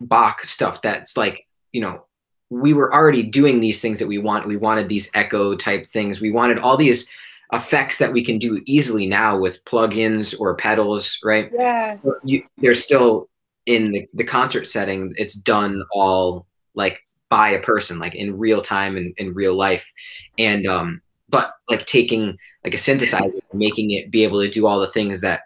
bach 0.00 0.44
stuff 0.44 0.82
that's 0.82 1.16
like 1.16 1.46
you 1.72 1.80
know 1.80 2.05
we 2.50 2.72
were 2.72 2.92
already 2.94 3.22
doing 3.22 3.60
these 3.60 3.80
things 3.80 3.98
that 3.98 4.08
we 4.08 4.18
want. 4.18 4.46
We 4.46 4.56
wanted 4.56 4.88
these 4.88 5.10
echo 5.14 5.56
type 5.56 5.88
things. 5.88 6.20
We 6.20 6.30
wanted 6.30 6.58
all 6.58 6.76
these 6.76 7.12
effects 7.52 7.98
that 7.98 8.12
we 8.12 8.24
can 8.24 8.38
do 8.38 8.62
easily 8.66 9.06
now 9.06 9.38
with 9.38 9.64
plugins 9.64 10.38
or 10.38 10.56
pedals 10.56 11.18
right? 11.24 11.50
Yeah. 11.52 11.96
You, 12.24 12.44
they're 12.58 12.74
still 12.74 13.28
in 13.66 13.92
the, 13.92 14.08
the 14.14 14.24
concert 14.24 14.66
setting. 14.66 15.12
It's 15.16 15.34
done 15.34 15.82
all 15.92 16.46
like 16.74 17.00
by 17.28 17.50
a 17.50 17.62
person 17.62 17.98
like 17.98 18.14
in 18.14 18.38
real 18.38 18.62
time 18.62 18.96
and 18.96 19.14
in 19.16 19.34
real 19.34 19.54
life. 19.54 19.90
And 20.38 20.66
um 20.66 21.00
but 21.28 21.54
like 21.68 21.86
taking 21.86 22.36
like 22.64 22.74
a 22.74 22.78
synthesizer 22.78 23.40
making 23.52 23.90
it 23.90 24.10
be 24.10 24.22
able 24.22 24.40
to 24.40 24.50
do 24.50 24.66
all 24.66 24.80
the 24.80 24.86
things 24.86 25.20
that 25.20 25.42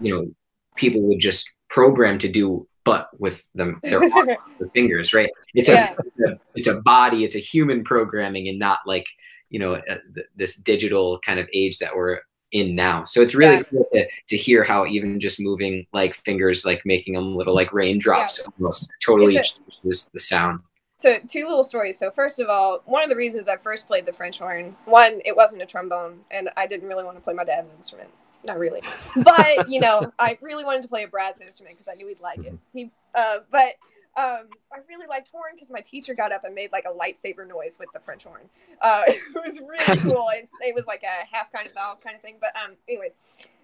you 0.00 0.14
know 0.14 0.30
people 0.76 1.06
would 1.08 1.20
just 1.20 1.50
program 1.68 2.18
to 2.20 2.28
do 2.28 2.67
but 2.90 3.08
with 3.18 3.46
them 3.54 3.78
their 3.82 4.00
fingers 4.74 5.12
right 5.12 5.30
it's 5.54 5.68
Yeah. 5.68 5.94
a 6.26 6.32
it's 6.54 6.68
a 6.68 6.80
body 6.80 7.24
it's 7.24 7.36
a 7.36 7.38
human 7.52 7.84
programming 7.84 8.48
and 8.48 8.58
not 8.58 8.78
like 8.86 9.06
you 9.50 9.58
know 9.58 9.74
uh, 9.74 9.98
th- 10.14 10.26
this 10.36 10.56
digital 10.56 11.18
kind 11.20 11.38
of 11.40 11.48
age 11.52 11.78
that 11.78 11.94
we're 11.94 12.20
in 12.52 12.74
now 12.74 13.04
so 13.04 13.20
it's 13.20 13.34
really 13.34 13.56
Yeah. 13.56 13.62
cool 13.70 13.86
to, 13.92 14.06
to 14.30 14.36
hear 14.36 14.64
how 14.64 14.86
even 14.86 15.20
just 15.20 15.38
moving 15.40 15.86
like 15.92 16.14
fingers 16.24 16.64
like 16.64 16.80
making 16.84 17.14
them 17.14 17.34
little 17.34 17.54
like 17.54 17.72
raindrops 17.72 18.40
almost 18.58 18.90
totally 19.04 19.36
It's 19.36 19.52
changes 19.52 20.10
the 20.12 20.20
sound 20.20 20.60
So 20.98 21.18
two 21.28 21.44
little 21.46 21.62
stories. 21.62 21.96
So 21.96 22.10
first 22.10 22.40
of 22.40 22.48
all, 22.48 22.82
one 22.84 23.04
of 23.04 23.08
the 23.10 23.14
reasons 23.24 23.46
I 23.46 23.56
first 23.56 23.86
played 23.86 24.04
the 24.04 24.12
French 24.12 24.40
horn, 24.40 24.74
one, 24.84 25.20
it 25.24 25.36
wasn't 25.36 25.62
a 25.62 25.66
trombone, 25.66 26.24
and 26.36 26.50
I 26.56 26.66
didn't 26.66 26.88
really 26.88 27.04
want 27.04 27.16
to 27.16 27.22
play 27.22 27.34
my 27.34 27.44
dad's 27.44 27.68
instrument. 27.76 28.10
Not 28.44 28.58
really, 28.58 28.82
but 29.16 29.68
you 29.68 29.80
know, 29.80 30.12
I 30.18 30.38
really 30.40 30.64
wanted 30.64 30.82
to 30.82 30.88
play 30.88 31.02
a 31.02 31.08
brass 31.08 31.40
instrument 31.40 31.76
because 31.76 31.88
I 31.88 31.94
knew 31.94 32.08
he'd 32.08 32.20
like 32.20 32.38
it. 32.38 32.56
He, 32.72 32.90
uh, 33.14 33.38
but 33.50 33.74
um, 34.18 34.48
I 34.72 34.78
really 34.88 35.06
liked 35.06 35.28
horn 35.28 35.52
because 35.54 35.70
my 35.70 35.80
teacher 35.80 36.12
got 36.12 36.32
up 36.32 36.42
and 36.42 36.52
made 36.52 36.72
like 36.72 36.84
a 36.86 36.92
lightsaber 36.92 37.46
noise 37.46 37.78
with 37.78 37.88
the 37.94 38.00
French 38.00 38.24
horn. 38.24 38.48
Uh, 38.80 39.02
it 39.08 39.22
was 39.34 39.60
really 39.60 40.00
cool. 40.00 40.28
It's, 40.32 40.52
it 40.60 40.74
was 40.74 40.86
like 40.86 41.04
a 41.04 41.24
half 41.32 41.52
kind 41.52 41.68
of 41.68 41.74
valve 41.74 42.00
kind 42.02 42.16
of 42.16 42.22
thing. 42.22 42.36
But 42.40 42.50
um, 42.56 42.72
anyways, 42.88 43.16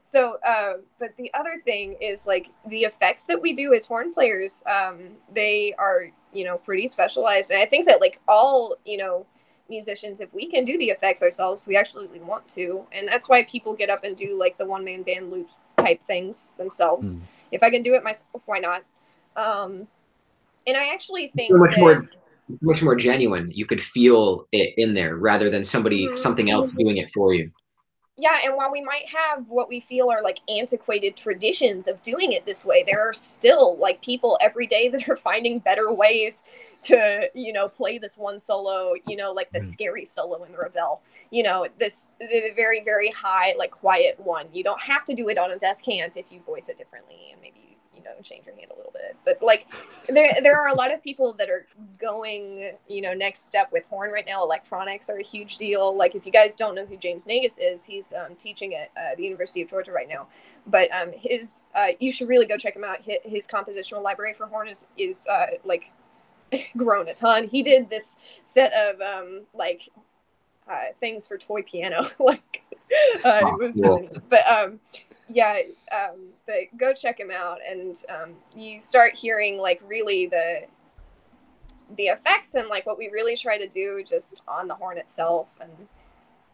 so 0.05 0.39
uh, 0.47 0.75
but 1.01 1.17
the 1.17 1.33
other 1.35 1.61
thing 1.65 1.97
is 2.01 2.27
like 2.27 2.49
the 2.69 2.83
effects 2.83 3.27
that 3.27 3.43
we 3.43 3.53
do 3.53 3.75
as 3.75 3.87
horn 3.87 4.15
players. 4.15 4.63
Um, 4.67 5.17
they 5.33 5.75
are 5.77 6.11
you 6.33 6.45
know 6.45 6.59
pretty 6.59 6.87
specialized, 6.87 7.51
and 7.51 7.61
I 7.61 7.67
think 7.67 7.87
that 7.87 8.01
like 8.01 8.21
all 8.29 8.77
you 8.85 8.99
know 8.99 9.27
musicians 9.69 10.21
if 10.21 10.33
we 10.35 10.47
can 10.47 10.65
do 10.65 10.77
the 10.79 10.91
effects 10.91 11.23
ourselves 11.23 11.67
we 11.67 11.77
absolutely 11.77 12.21
want 12.21 12.47
to 12.47 12.87
and 12.93 13.09
that's 13.09 13.29
why 13.29 13.43
people 13.45 13.73
get 13.73 13.89
up 13.89 14.05
and 14.05 14.17
do 14.17 14.39
like 14.39 14.57
the 14.59 14.67
one 14.67 14.85
man 14.85 15.03
band 15.03 15.31
loop 15.31 15.49
type 15.79 16.03
things 16.03 16.55
themselves 16.55 17.17
Mm. 17.17 17.23
if 17.53 17.63
i 17.63 17.71
can 17.71 17.83
do 17.83 17.95
it 17.95 18.05
myself 18.05 18.43
why 18.47 18.59
not 18.59 18.83
um 19.37 19.89
and 20.67 20.77
i 20.77 20.93
actually 20.93 21.29
think 21.29 21.51
So 21.53 21.59
much 21.59 21.75
that, 21.77 21.81
more 21.81 22.03
much 22.61 22.83
more 22.83 22.95
genuine. 22.95 23.51
You 23.55 23.65
could 23.65 23.83
feel 23.83 24.47
it 24.53 24.75
in 24.77 24.93
there 24.93 25.17
rather 25.17 25.49
than 25.49 25.65
somebody 25.65 26.09
Mhm. 26.09 26.19
something 26.19 26.51
else 26.51 26.73
doing 26.73 26.99
it 26.99 27.09
for 27.15 27.33
you. 27.33 27.51
Yeah 28.17 28.39
and 28.45 28.55
while 28.57 28.71
we 28.71 28.81
might 28.81 29.07
have 29.09 29.49
what 29.49 29.69
we 29.69 29.81
feel 29.81 30.09
are 30.09 30.23
like 30.23 30.39
antiquated 30.49 31.17
traditions 31.17 31.89
of 31.89 32.01
doing 32.03 32.31
it 32.33 32.47
this 32.47 32.65
way 32.65 32.85
there 32.87 33.01
are 33.01 33.13
still 33.13 33.77
like 33.77 34.03
people 34.03 34.39
every 34.41 34.67
day 34.69 34.89
that 34.93 35.09
are 35.09 35.17
finding 35.17 35.59
better 35.59 35.93
ways 35.93 36.45
to 36.83 37.29
you 37.35 37.53
know 37.53 37.69
play 37.69 37.99
this 37.99 38.17
one 38.17 38.39
solo 38.39 38.95
you 39.07 39.17
know 39.17 39.33
like 39.33 39.51
the 39.53 39.59
Mhm. 39.59 39.63
scary 39.73 40.05
solo 40.05 40.45
in 40.45 40.53
the 40.53 40.59
Ravel 40.59 41.01
you 41.31 41.43
know 41.43 41.67
this 41.81 42.13
the 42.21 42.53
very 42.55 42.81
very 42.85 43.11
high 43.11 43.55
like 43.59 43.73
quiet 43.73 44.21
one 44.21 44.47
you 44.53 44.63
don't 44.63 44.83
have 44.83 45.05
to 45.07 45.15
do 45.15 45.29
it 45.29 45.39
on 45.39 45.51
a 45.51 45.59
descant 45.59 46.17
if 46.17 46.31
you 46.31 46.41
voice 46.41 46.69
it 46.69 46.79
differently 46.79 47.31
and 47.33 47.41
maybe 47.41 47.61
you 47.69 47.74
know 48.15 48.23
change 48.23 48.47
your 48.47 48.55
hand 48.57 48.71
a 48.73 48.77
little 48.77 48.93
bit. 48.93 49.17
But 49.25 49.43
like 49.43 49.67
there 50.09 50.35
there 50.43 50.61
are 50.61 50.69
a 50.69 50.75
lot 50.75 50.93
of 50.93 51.03
people 51.03 51.33
that 51.35 51.49
are 51.49 51.67
going 51.99 52.73
you 52.89 53.03
know 53.03 53.15
next 53.15 53.47
step 53.47 53.71
with 53.73 53.87
horn 53.87 54.11
right 54.11 54.27
now. 54.27 54.43
Electronics 54.43 55.09
are 55.09 55.19
a 55.19 55.23
huge 55.23 55.57
deal. 55.57 55.97
Like 55.97 56.15
if 56.15 56.27
you 56.27 56.33
guys 56.33 56.55
don't 56.55 56.75
know 56.75 56.87
who 56.87 56.97
James 56.97 57.27
Naigus 57.27 57.59
is 57.61 57.87
he's 57.87 58.13
um, 58.13 58.35
teaching 58.37 58.75
at 58.75 58.91
uh, 58.97 59.15
the 59.17 59.25
university 59.25 59.63
of 59.63 59.69
georgia 59.69 59.93
right 59.93 60.09
now. 60.09 60.27
But 60.67 60.89
um, 60.93 61.13
his 61.15 61.67
uh, 61.75 61.89
you 61.99 62.11
should 62.11 62.29
really 62.29 62.47
go 62.47 62.57
check 62.57 62.77
him 62.77 62.85
out. 62.85 63.03
His, 63.03 63.19
his 63.25 63.47
compositional 63.47 64.03
library 64.03 64.35
for 64.35 64.47
horn 64.47 64.69
is 64.69 64.87
is 64.97 65.27
uh, 65.27 65.47
like 65.65 65.93
grown 66.77 67.09
a 67.09 67.15
ton. 67.15 67.49
He 67.49 67.63
did 67.63 67.91
this 67.91 68.19
set 68.45 68.73
of 68.73 69.01
um, 69.01 69.43
like 69.55 69.89
uh, 70.69 70.93
things 71.01 71.27
for 71.27 71.39
toy 71.39 71.63
piano. 71.63 72.09
Like 72.19 72.63
uh, 73.25 73.41
it 73.43 73.59
was 73.59 73.75
cool. 73.75 73.97
really 73.97 74.09
but 74.29 74.47
um 74.47 74.79
yeah 75.29 75.61
um 75.93 76.29
but 76.47 76.57
go 76.77 76.93
check 76.93 77.19
him 77.19 77.31
out 77.31 77.59
and 77.69 78.05
um 78.11 78.35
you 78.55 78.79
start 78.79 79.17
hearing 79.17 79.57
like 79.59 79.81
really 79.87 80.27
the 80.27 80.63
the 81.97 82.05
effects 82.05 82.55
and 82.55 82.69
like 82.69 82.87
what 82.87 82.99
we 82.99 83.09
really 83.09 83.37
try 83.37 83.59
to 83.59 83.69
do 83.69 84.03
just 84.07 84.43
on 84.49 84.69
the 84.69 84.75
horn 84.75 84.99
itself. 84.99 85.49
And 85.61 85.71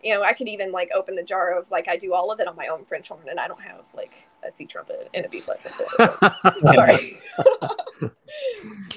you 0.03 0.15
know 0.15 0.23
i 0.23 0.33
could 0.33 0.49
even 0.49 0.73
like 0.73 0.91
open 0.95 1.15
the 1.15 1.23
jar 1.23 1.57
of 1.57 1.71
like 1.71 1.87
i 1.89 1.97
do 1.97 2.15
all 2.15 2.31
of 2.31 2.41
it 2.41 2.49
on 2.49 2.57
my 2.57 2.69
own 2.69 2.85
french 2.85 3.09
horn 3.09 3.29
and 3.29 3.39
i 3.39 3.47
don't 3.47 3.61
have 3.61 3.83
like 3.95 4.27
a 4.47 4.51
c 4.51 4.65
trumpet 4.65 5.11
and 5.13 5.27
a 5.27 5.29
b 5.29 5.41
flat. 5.41 5.61
Sorry. 6.75 8.11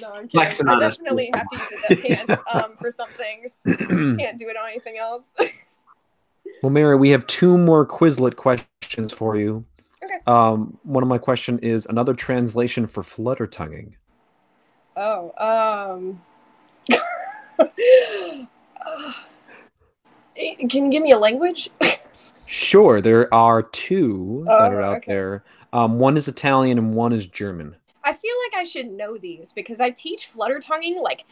No 0.00 0.12
i'm 0.12 0.28
Flexing 0.28 0.66
kidding 0.66 0.82
i 0.82 0.88
definitely 0.88 1.30
have 1.34 1.46
to 1.48 1.56
use 1.56 1.72
a 1.72 1.94
descant 1.94 2.30
um 2.52 2.76
for 2.80 2.90
some 2.90 3.08
things. 3.10 3.62
Can't 3.66 4.38
do 4.38 4.48
it 4.48 4.56
on 4.56 4.68
anything 4.68 4.96
else 4.98 5.34
well, 6.64 6.70
Mary, 6.70 6.96
we 6.96 7.10
have 7.10 7.26
two 7.26 7.58
more 7.58 7.86
Quizlet 7.86 8.36
questions 8.36 9.12
for 9.12 9.36
you. 9.36 9.66
Okay. 10.02 10.16
Um, 10.26 10.78
one 10.82 11.02
of 11.02 11.10
my 11.10 11.18
question 11.18 11.58
is 11.58 11.84
another 11.84 12.14
translation 12.14 12.86
for 12.86 13.02
flutter 13.02 13.46
tonguing. 13.46 13.94
Oh, 14.96 15.34
um. 15.36 16.22
Can 20.70 20.86
you 20.86 20.90
give 20.90 21.02
me 21.02 21.10
a 21.10 21.18
language? 21.18 21.68
Sure, 22.46 23.02
there 23.02 23.32
are 23.34 23.62
two 23.62 24.44
that 24.46 24.72
Oh, 24.72 24.76
are 24.76 24.80
out 24.80 24.96
okay. 24.98 25.12
there. 25.12 25.44
Um, 25.74 25.98
one 25.98 26.16
is 26.16 26.28
Italian 26.28 26.78
and 26.78 26.94
one 26.94 27.12
is 27.12 27.26
German. 27.26 27.76
I 28.04 28.14
feel 28.14 28.34
like 28.46 28.58
I 28.58 28.64
should 28.64 28.90
know 28.90 29.18
these 29.18 29.52
because 29.52 29.82
I 29.82 29.90
teach 29.90 30.28
flutter 30.28 30.60
tonguing. 30.60 31.02
Like, 31.02 31.26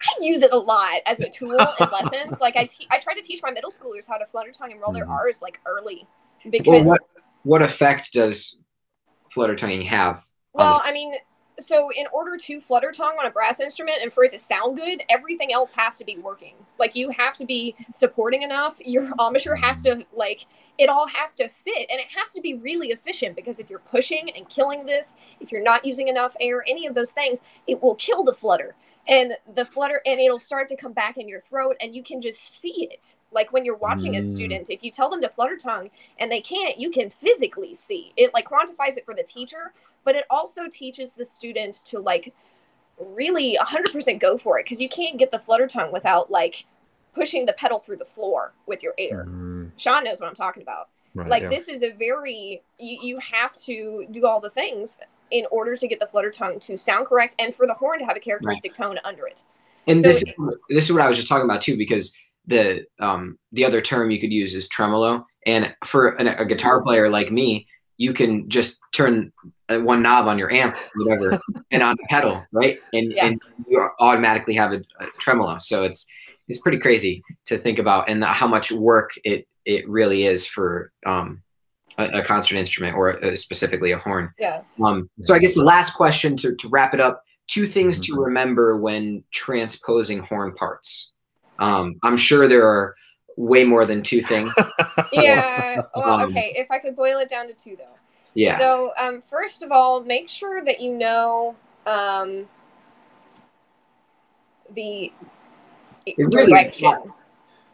I 0.00 0.24
use 0.24 0.42
it 0.42 0.52
a 0.52 0.58
lot 0.58 1.00
as 1.06 1.20
a 1.20 1.28
tool 1.30 1.58
in 1.58 1.88
lessons. 1.92 2.40
Like, 2.40 2.56
I 2.56 2.64
te- 2.66 2.86
I 2.90 2.98
try 2.98 3.14
to 3.14 3.22
teach 3.22 3.40
my 3.42 3.50
middle 3.50 3.70
schoolers 3.70 4.08
how 4.08 4.16
to 4.16 4.26
flutter 4.26 4.52
tongue 4.52 4.72
and 4.72 4.80
roll 4.80 4.92
their 4.92 5.06
Mhm. 5.06 5.10
R's 5.10 5.42
like 5.42 5.60
early 5.66 6.06
Well, 6.44 6.50
because. 6.52 6.86
what 6.86 7.00
what 7.44 7.62
effect 7.62 8.12
does 8.12 8.58
flutter 9.32 9.56
tonguing 9.56 9.82
have? 9.82 10.26
Well, 10.52 10.80
I 10.84 10.92
mean, 10.92 11.14
so 11.58 11.90
in 11.90 12.06
order 12.12 12.36
to 12.36 12.60
flutter 12.60 12.92
tongue 12.92 13.16
on 13.18 13.26
a 13.26 13.30
brass 13.30 13.60
instrument 13.60 13.98
and 14.02 14.12
for 14.12 14.24
it 14.24 14.30
to 14.30 14.38
sound 14.38 14.76
good, 14.76 15.02
everything 15.08 15.52
else 15.52 15.72
has 15.74 15.98
to 15.98 16.04
be 16.04 16.16
working. 16.18 16.54
Like 16.78 16.94
you 16.94 17.10
have 17.10 17.34
to 17.36 17.44
be 17.46 17.74
supporting 17.92 18.42
enough. 18.42 18.76
Your 18.80 19.04
embouchure 19.18 19.56
has 19.56 19.82
to 19.84 20.04
like 20.14 20.46
it 20.78 20.88
all 20.88 21.08
has 21.08 21.34
to 21.36 21.48
fit 21.48 21.88
and 21.90 21.98
it 22.00 22.06
has 22.16 22.32
to 22.32 22.40
be 22.40 22.54
really 22.54 22.88
efficient 22.88 23.34
because 23.34 23.58
if 23.58 23.68
you're 23.68 23.80
pushing 23.80 24.30
and 24.36 24.48
killing 24.48 24.86
this, 24.86 25.16
if 25.40 25.50
you're 25.50 25.62
not 25.62 25.84
using 25.84 26.06
enough 26.08 26.36
air, 26.40 26.64
any 26.68 26.86
of 26.86 26.94
those 26.94 27.12
things, 27.12 27.42
it 27.66 27.82
will 27.82 27.96
kill 27.96 28.22
the 28.22 28.32
flutter. 28.32 28.76
And 29.08 29.36
the 29.54 29.64
flutter 29.64 30.02
and 30.04 30.20
it'll 30.20 30.38
start 30.38 30.68
to 30.68 30.76
come 30.76 30.92
back 30.92 31.16
in 31.16 31.28
your 31.28 31.40
throat 31.40 31.76
and 31.80 31.94
you 31.94 32.02
can 32.02 32.20
just 32.20 32.40
see 32.60 32.86
it. 32.90 33.16
Like 33.32 33.52
when 33.54 33.64
you're 33.64 33.74
watching 33.74 34.16
a 34.16 34.18
Mm. 34.18 34.34
student, 34.34 34.70
if 34.70 34.84
you 34.84 34.90
tell 34.90 35.08
them 35.08 35.22
to 35.22 35.30
flutter 35.30 35.56
tongue 35.56 35.88
and 36.18 36.30
they 36.30 36.42
can't, 36.42 36.78
you 36.78 36.90
can 36.90 37.08
physically 37.08 37.74
see. 37.74 38.12
It 38.16 38.34
like 38.34 38.46
quantifies 38.48 38.98
it 38.98 39.06
for 39.06 39.14
the 39.14 39.22
teacher, 39.22 39.72
but 40.04 40.14
it 40.14 40.24
also 40.28 40.68
teaches 40.70 41.14
the 41.14 41.24
student 41.24 41.76
to 41.86 41.98
like 42.00 42.34
really 42.98 43.56
100% 43.58 44.18
go 44.20 44.36
for 44.36 44.58
it 44.58 44.64
because 44.64 44.80
you 44.80 44.88
can't 44.88 45.16
get 45.18 45.30
the 45.30 45.38
flutter 45.38 45.66
tongue 45.66 45.92
without 45.92 46.30
like 46.30 46.66
pushing 47.14 47.46
the 47.46 47.52
pedal 47.52 47.78
through 47.78 47.96
the 47.96 48.04
floor 48.04 48.52
with 48.66 48.82
your 48.82 48.94
air. 48.98 49.24
Mm, 49.26 49.70
Shaun 49.76 50.04
knows 50.04 50.20
what 50.20 50.28
I'm 50.28 50.34
talking 50.34 50.62
about. 50.62 50.88
right, 51.14 51.28
like 51.30 51.42
yeah. 51.44 51.48
this 51.48 51.68
is 51.68 51.82
a 51.82 51.90
very 51.92 52.62
you, 52.78 52.98
you 53.00 53.18
have 53.20 53.56
to 53.56 54.06
do 54.10 54.26
all 54.26 54.40
the 54.40 54.50
things 54.50 55.00
in 55.30 55.46
order 55.50 55.76
to 55.76 55.88
get 55.88 56.00
the 56.00 56.06
flutter 56.06 56.30
tongue 56.30 56.58
to 56.60 56.76
sound 56.76 57.06
correct 57.06 57.34
and 57.38 57.54
for 57.54 57.66
the 57.66 57.74
horn 57.74 57.98
to 58.00 58.04
have 58.06 58.16
a 58.16 58.20
characteristic 58.20 58.74
tone 58.74 58.98
under 59.04 59.26
it. 59.26 59.42
And 59.86 60.02
So- 60.02 60.12
this, 60.12 60.24
this 60.68 60.84
is 60.86 60.92
what 60.92 61.02
I 61.02 61.08
was 61.08 61.16
just 61.16 61.28
talking 61.28 61.44
about 61.44 61.62
too, 61.62 61.76
because 61.76 62.12
the 62.46 62.86
um, 62.98 63.38
the 63.52 63.64
other 63.64 63.80
term 63.82 64.10
you 64.10 64.18
could 64.20 64.32
use 64.32 64.54
is 64.54 64.68
tremolo, 64.68 65.26
and 65.46 65.74
for 65.84 66.08
an, 66.16 66.28
a 66.28 66.44
guitar 66.46 66.82
player 66.82 67.08
like 67.10 67.30
me, 67.30 67.66
you 67.98 68.12
can 68.14 68.48
just 68.48 68.78
turn 68.94 69.32
uh, 69.68 69.78
one 69.78 70.02
knob 70.02 70.26
on 70.28 70.38
your 70.38 70.50
amp, 70.50 70.76
whatever, 70.96 71.38
and 71.70 71.82
on 71.82 71.96
the 72.00 72.06
pedal, 72.08 72.42
right? 72.52 72.78
And 72.92 73.12
Yeah. 73.12 73.26
and 73.26 73.42
you 73.68 73.86
automatically 74.00 74.54
have 74.54 74.72
a, 74.72 74.76
a 75.00 75.06
tremolo. 75.18 75.58
So 75.58 75.84
it's 75.84 76.06
it's 76.48 76.60
pretty 76.60 76.78
crazy 76.78 77.22
to 77.46 77.58
think 77.58 77.78
about, 77.78 78.08
and 78.08 78.24
how 78.24 78.46
much 78.46 78.72
work 78.72 79.10
it 79.24 79.46
it 79.66 79.86
really 79.86 80.24
is 80.24 80.46
for 80.46 80.90
um, 81.04 81.42
a, 81.98 82.20
a 82.20 82.24
concert 82.24 82.56
instrument 82.56 82.96
or 82.96 83.22
uh 83.24 83.36
specifically 83.36 83.92
a 83.92 83.98
horn. 83.98 84.32
Yeah. 84.38 84.62
Um, 84.82 85.10
so 85.22 85.34
I 85.34 85.38
guess 85.38 85.54
the 85.54 85.64
last 85.64 85.94
question 85.94 86.36
to, 86.38 86.54
to 86.56 86.68
wrap 86.68 86.94
it 86.94 87.00
up, 87.00 87.22
two 87.48 87.66
things 87.66 88.00
to 88.06 88.12
Mhm. 88.14 88.24
remember 88.24 88.80
when 88.80 89.24
transposing 89.32 90.20
horn 90.20 90.54
parts. 90.54 91.12
Um, 91.58 91.96
I'm 92.04 92.16
sure 92.16 92.46
there 92.48 92.66
are 92.66 92.94
way 93.36 93.64
more 93.64 93.84
than 93.84 94.02
two 94.02 94.22
things. 94.22 94.52
Yeah. 95.12 95.82
Well, 95.94 96.20
Um, 96.20 96.30
okay. 96.30 96.52
If 96.56 96.70
I 96.70 96.78
could 96.78 96.96
boil 96.96 97.18
it 97.18 97.28
down 97.28 97.46
to 97.48 97.54
two, 97.54 97.76
though. 97.76 97.96
Yeah. 98.34 98.58
So, 98.58 98.92
um, 98.98 99.20
first 99.20 99.62
of 99.62 99.72
all, 99.72 100.00
make 100.02 100.28
sure 100.28 100.64
that 100.64 100.80
you 100.80 100.92
know 100.94 101.56
um, 101.86 102.46
the 104.74 105.12
really 106.18 106.46
direction. 106.52 106.90
It 106.90 107.00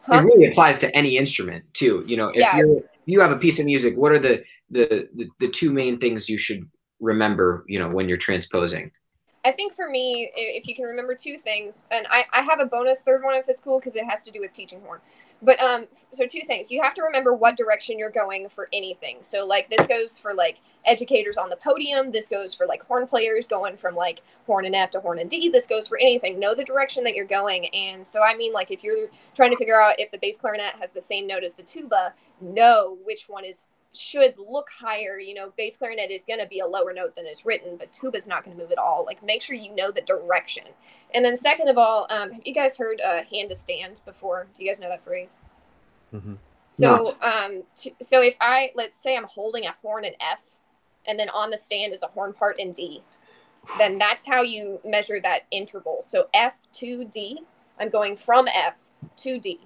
Huh? 0.07 0.21
really 0.23 0.45
applies 0.51 0.77
to 0.79 0.95
any 0.95 1.17
instrument 1.17 1.65
too. 1.73 2.03
You 2.07 2.17
know, 2.17 2.27
if 2.29 2.35
Yeah. 2.37 2.57
you're 2.57 2.77
if 2.77 2.83
you 3.05 3.21
have 3.21 3.31
a 3.31 3.37
piece 3.37 3.59
of 3.59 3.65
music, 3.65 3.95
what 3.95 4.11
are 4.11 4.19
the, 4.19 4.43
the 4.69 5.09
the 5.15 5.29
the 5.39 5.49
two 5.49 5.71
main 5.71 5.99
things 5.99 6.29
you 6.29 6.37
should 6.37 6.69
remember, 6.99 7.65
you 7.67 7.79
know, 7.79 7.89
when 7.89 8.09
you're 8.09 8.17
transposing? 8.17 8.91
I 9.45 9.51
think 9.51 9.73
for 9.73 9.87
me, 9.87 10.31
if 10.35 10.67
you 10.67 10.73
can 10.73 10.85
remember 10.85 11.13
two 11.13 11.37
things, 11.37 11.87
and 11.91 12.07
I, 12.09 12.25
I 12.33 12.41
have 12.41 12.59
a 12.59 12.65
bonus 12.65 13.03
third 13.03 13.23
one 13.23 13.35
if 13.35 13.47
it's 13.47 13.61
cool 13.61 13.77
because 13.77 13.95
it 13.95 14.03
has 14.05 14.23
to 14.23 14.31
do 14.31 14.41
with 14.41 14.53
teaching 14.53 14.81
horn. 14.81 14.99
But 15.43 15.59
um, 15.59 15.85
so 16.09 16.25
two 16.25 16.41
things. 16.47 16.71
You 16.71 16.81
have 16.81 16.95
to 16.95 17.03
remember 17.03 17.31
what 17.31 17.55
direction 17.55 17.99
you're 17.99 18.09
going 18.09 18.49
for 18.49 18.67
anything. 18.73 19.17
So 19.21 19.45
like 19.45 19.69
this 19.69 19.85
goes 19.85 20.17
for 20.17 20.33
like 20.33 20.57
educators 20.83 21.37
on 21.37 21.49
the 21.49 21.57
podium. 21.57 22.11
This 22.11 22.27
goes 22.27 22.55
for 22.55 22.65
like 22.65 22.83
horn 22.87 23.05
players 23.05 23.47
going 23.47 23.77
from 23.77 23.95
like 23.95 24.21
horn 24.47 24.65
and 24.65 24.73
F 24.73 24.89
to 24.91 24.99
horn 24.99 25.19
and 25.19 25.29
D. 25.29 25.49
This 25.49 25.67
goes 25.67 25.87
for 25.87 25.99
anything. 25.99 26.39
Know 26.39 26.55
the 26.55 26.63
direction 26.63 27.03
that 27.03 27.13
you're 27.13 27.25
going. 27.25 27.67
And 27.67 28.03
so 28.03 28.23
I 28.23 28.35
mean, 28.35 28.51
like 28.51 28.71
if 28.71 28.83
you're 28.83 29.09
trying 29.35 29.51
to 29.51 29.57
figure 29.57 29.79
out 29.79 29.99
if 29.99 30.09
the 30.09 30.17
bass 30.17 30.37
clarinet 30.37 30.73
has 30.79 30.91
the 30.91 31.01
same 31.01 31.27
note 31.27 31.43
as 31.43 31.53
the 31.53 31.63
tuba, 31.63 32.13
know 32.41 32.97
which 33.03 33.29
one 33.29 33.45
is 33.45 33.67
should 33.95 34.35
look 34.37 34.69
higher. 34.69 35.17
You 35.17 35.33
know, 35.33 35.53
bass 35.57 35.77
clarinet 35.77 36.11
is 36.11 36.25
going 36.25 36.39
to 36.39 36.47
be 36.47 36.59
a 36.59 36.67
lower 36.67 36.93
note 36.93 37.15
than 37.15 37.25
is 37.25 37.45
written, 37.45 37.77
but 37.77 37.91
tuba's 37.91 38.27
not 38.27 38.43
going 38.43 38.55
to 38.55 38.61
move 38.61 38.71
at 38.71 38.77
all. 38.77 39.05
Like, 39.05 39.23
make 39.23 39.41
sure 39.41 39.55
you 39.55 39.73
know 39.73 39.91
the 39.91 40.01
direction. 40.01 40.65
And 41.13 41.23
then, 41.23 41.35
second 41.35 41.69
of 41.69 41.77
all, 41.77 42.07
um, 42.09 42.31
have 42.31 42.41
you 42.45 42.53
guys 42.53 42.77
heard 42.77 43.01
uh, 43.01 43.23
hand 43.23 43.49
to 43.49 43.55
stand 43.55 44.01
before? 44.05 44.47
Do 44.57 44.63
you 44.63 44.69
guys 44.69 44.79
know 44.79 44.89
that 44.89 45.03
phrase? 45.03 45.39
Mhm. 46.13 46.37
So, 46.69 47.15
um, 47.21 47.63
t- 47.75 47.95
so 48.01 48.21
if 48.21 48.35
I 48.41 48.71
let's 48.75 48.99
say 48.99 49.15
I'm 49.15 49.25
holding 49.25 49.65
a 49.65 49.71
horn 49.81 50.03
in 50.03 50.13
F, 50.19 50.43
and 51.07 51.17
then 51.19 51.29
on 51.29 51.49
the 51.49 51.57
stand 51.57 51.93
is 51.93 52.03
a 52.03 52.07
horn 52.07 52.33
part 52.33 52.59
in 52.59 52.73
D, 52.73 53.01
then 53.77 53.97
that's 53.97 54.27
how 54.27 54.41
you 54.41 54.79
measure 54.83 55.19
that 55.21 55.43
interval. 55.51 56.01
So 56.01 56.27
F 56.33 56.67
to 56.73 57.05
D, 57.05 57.41
I'm 57.79 57.89
going 57.89 58.15
from 58.15 58.47
F 58.47 58.75
to 59.17 59.39
D. 59.39 59.59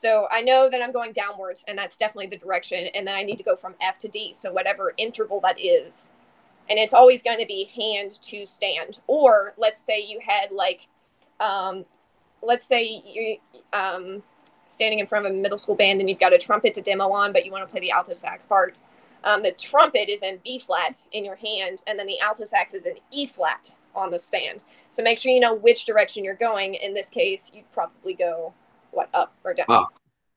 So 0.00 0.28
I 0.30 0.40
know 0.40 0.70
that 0.70 0.80
I'm 0.80 0.92
going 0.92 1.12
downwards, 1.12 1.62
and 1.68 1.76
that's 1.76 1.98
definitely 1.98 2.28
the 2.28 2.38
direction. 2.38 2.86
And 2.94 3.06
then 3.06 3.14
I 3.14 3.22
need 3.22 3.36
to 3.36 3.44
go 3.44 3.54
from 3.54 3.74
F 3.82 3.98
to 3.98 4.08
D. 4.08 4.32
So 4.32 4.50
whatever 4.50 4.94
interval 4.96 5.40
that 5.40 5.60
is, 5.60 6.12
and 6.70 6.78
it's 6.78 6.94
always 6.94 7.22
going 7.22 7.38
to 7.38 7.44
be 7.44 7.64
hand 7.76 8.12
to 8.22 8.46
stand. 8.46 9.00
Or 9.08 9.52
let's 9.58 9.78
say 9.78 10.00
you 10.02 10.18
had 10.26 10.52
like, 10.52 10.86
um, 11.38 11.84
let's 12.42 12.64
say 12.64 13.02
you 13.04 13.36
um, 13.74 14.22
standing 14.68 15.00
in 15.00 15.06
front 15.06 15.26
of 15.26 15.32
a 15.32 15.34
middle 15.34 15.58
school 15.58 15.74
band 15.74 16.00
and 16.00 16.08
you've 16.08 16.18
got 16.18 16.32
a 16.32 16.38
trumpet 16.38 16.72
to 16.74 16.80
demo 16.80 17.10
on, 17.10 17.34
but 17.34 17.44
you 17.44 17.52
want 17.52 17.68
to 17.68 17.70
play 17.70 17.80
the 17.80 17.90
alto 17.90 18.14
sax 18.14 18.46
part. 18.46 18.80
Um, 19.22 19.42
the 19.42 19.52
trumpet 19.52 20.08
is 20.08 20.22
in 20.22 20.38
B 20.42 20.58
flat 20.58 20.94
in 21.12 21.26
your 21.26 21.36
hand, 21.36 21.82
and 21.86 21.98
then 21.98 22.06
the 22.06 22.20
alto 22.20 22.46
sax 22.46 22.72
is 22.72 22.86
in 22.86 22.94
E 23.10 23.26
flat 23.26 23.76
on 23.94 24.10
the 24.10 24.18
stand. 24.18 24.64
So 24.88 25.02
make 25.02 25.18
sure 25.18 25.30
you 25.30 25.40
know 25.40 25.54
which 25.54 25.84
direction 25.84 26.24
you're 26.24 26.34
going. 26.36 26.72
In 26.72 26.94
this 26.94 27.10
case, 27.10 27.52
you'd 27.54 27.70
probably 27.70 28.14
go 28.14 28.54
what 28.92 29.08
up 29.14 29.34
or 29.44 29.54
down. 29.54 29.66
Up. 29.68 29.92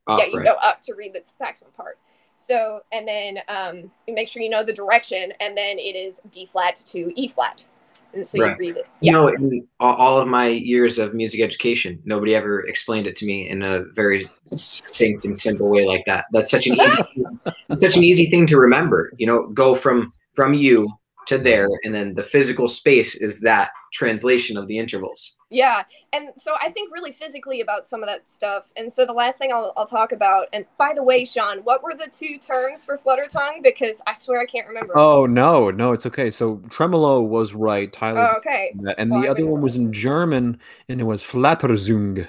Up, 0.08 0.20
yeah, 0.20 0.26
you 0.26 0.38
right. 0.38 0.45
go 0.45 0.56
up 0.62 0.82
to 0.82 0.93
read 0.95 1.14
the 1.14 1.22
saxophone 1.24 1.72
part. 1.72 1.97
So 2.36 2.82
and 2.91 3.08
then 3.08 3.39
um, 3.47 3.91
you 4.08 4.14
make 4.14 4.28
sure 4.28 4.41
you 4.41 4.49
know 4.49 4.64
the 4.64 4.74
direction, 4.74 5.32
and 5.39 5.58
then 5.58 5.80
it 5.80 5.95
is 5.95 6.22
B 6.34 6.45
flat 6.45 6.76
to 6.88 7.12
E 7.16 7.28
flat, 7.28 7.66
and 8.14 8.28
so 8.28 8.41
Right. 8.41 8.51
you 8.51 8.56
read 8.58 8.78
it. 8.78 8.88
You 8.99 9.12
know, 9.12 9.28
in 9.30 9.68
all, 9.80 9.95
all 9.95 10.20
of 10.20 10.28
my 10.28 10.47
years 10.47 10.99
of 10.99 11.14
music 11.14 11.41
education, 11.41 12.01
nobody 12.06 12.36
ever 12.36 12.68
explained 12.68 13.08
it 13.08 13.16
to 13.18 13.26
me 13.26 13.47
in 13.47 13.62
a 13.62 13.84
very 13.93 14.28
succinct 14.49 15.26
and 15.26 15.38
simple 15.38 15.70
way 15.70 15.86
like 15.86 16.04
that. 16.06 16.26
That's 16.32 16.51
such 16.51 16.68
an 16.68 16.76
easy, 16.82 17.04
such 17.80 17.97
an 17.97 18.04
easy 18.04 18.26
thing 18.30 18.45
to 18.47 18.58
remember. 18.58 19.14
You 19.18 19.28
know, 19.28 19.47
go 19.47 19.76
from 19.76 20.12
from 20.36 20.54
you 20.54 20.89
to 21.28 21.38
there, 21.38 21.70
and 21.84 21.95
then 21.95 22.14
the 22.14 22.24
physical 22.24 22.68
space 22.68 23.16
is 23.16 23.39
that 23.41 23.72
translation 23.94 24.58
of 24.58 24.68
the 24.68 24.78
intervals. 24.78 25.38
yeah, 25.50 25.84
and 26.12 26.30
so 26.36 26.56
I 26.62 26.70
think 26.70 26.91
really 26.91 27.12
physically 27.12 27.62
about 27.62 27.86
some 27.86 28.02
of 28.02 28.10
that 28.10 28.28
stuff. 28.28 28.72
And 28.76 28.91
so 28.91 29.06
the 29.06 29.14
last 29.14 29.38
thing 29.38 29.54
I'll, 29.54 29.72
I'll 29.78 29.86
talk 29.86 30.12
about, 30.12 30.48
and 30.52 30.66
by 30.78 30.94
the 30.96 31.04
way, 31.04 31.24
Shaun, 31.26 31.60
what 31.60 31.84
were 31.84 31.94
the 31.94 32.10
two 32.12 32.38
terms 32.39 32.84
for 32.86 32.98
flutter 32.98 33.28
tongue? 33.30 33.62
Because 33.62 34.02
I 34.08 34.14
swear 34.14 34.41
I 34.41 34.46
can't 34.46 34.68
remember. 34.68 34.98
Oh 34.98 35.26
no, 35.26 35.70
no, 35.70 35.94
it's 35.94 36.06
okay. 36.08 36.30
So 36.32 36.62
tremolo 36.70 37.22
was 37.22 37.54
right, 37.54 37.91
Tyler. 37.94 38.32
Oh, 38.34 38.38
okay. 38.38 38.76
and 38.98 39.12
Well, 39.12 39.22
the 39.22 39.28
I 39.28 39.32
other 39.32 39.46
one 39.46 39.62
was 39.62 39.76
in 39.76 39.94
German, 39.94 40.60
and 40.89 41.00
it 41.00 41.04
was 41.04 41.24
Flatterzung. 41.24 42.28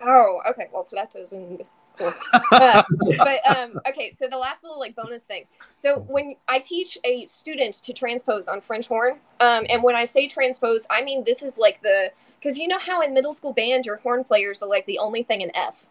Oh, 0.00 0.40
okay. 0.48 0.68
Well, 0.72 0.84
Flatterzung. 0.90 1.64
Uh, 2.00 2.82
but 3.18 3.56
um, 3.56 3.80
okay, 3.88 4.10
so 4.10 4.26
the 4.28 4.36
last 4.36 4.62
little 4.62 4.78
like 4.78 4.94
bonus 4.94 5.24
thing. 5.24 5.44
So 5.74 6.00
when 6.00 6.36
I 6.48 6.58
teach 6.58 6.98
a 7.04 7.24
student 7.26 7.74
to 7.82 7.92
transpose 7.92 8.48
on 8.48 8.60
French 8.60 8.88
horn, 8.88 9.18
um, 9.40 9.66
and 9.68 9.82
when 9.82 9.96
I 9.96 10.04
say 10.04 10.28
transpose, 10.28 10.86
I 10.90 11.02
mean 11.02 11.24
this 11.24 11.42
is 11.42 11.58
like 11.58 11.82
the 11.82 12.12
because 12.38 12.58
you 12.58 12.68
know 12.68 12.78
how 12.78 13.02
in 13.02 13.14
middle 13.14 13.32
school 13.32 13.52
band 13.52 13.86
your 13.86 13.96
horn 13.96 14.24
players 14.24 14.62
are 14.62 14.68
like 14.68 14.86
the 14.86 14.98
only 14.98 15.22
thing 15.22 15.40
in 15.40 15.50
F, 15.54 15.86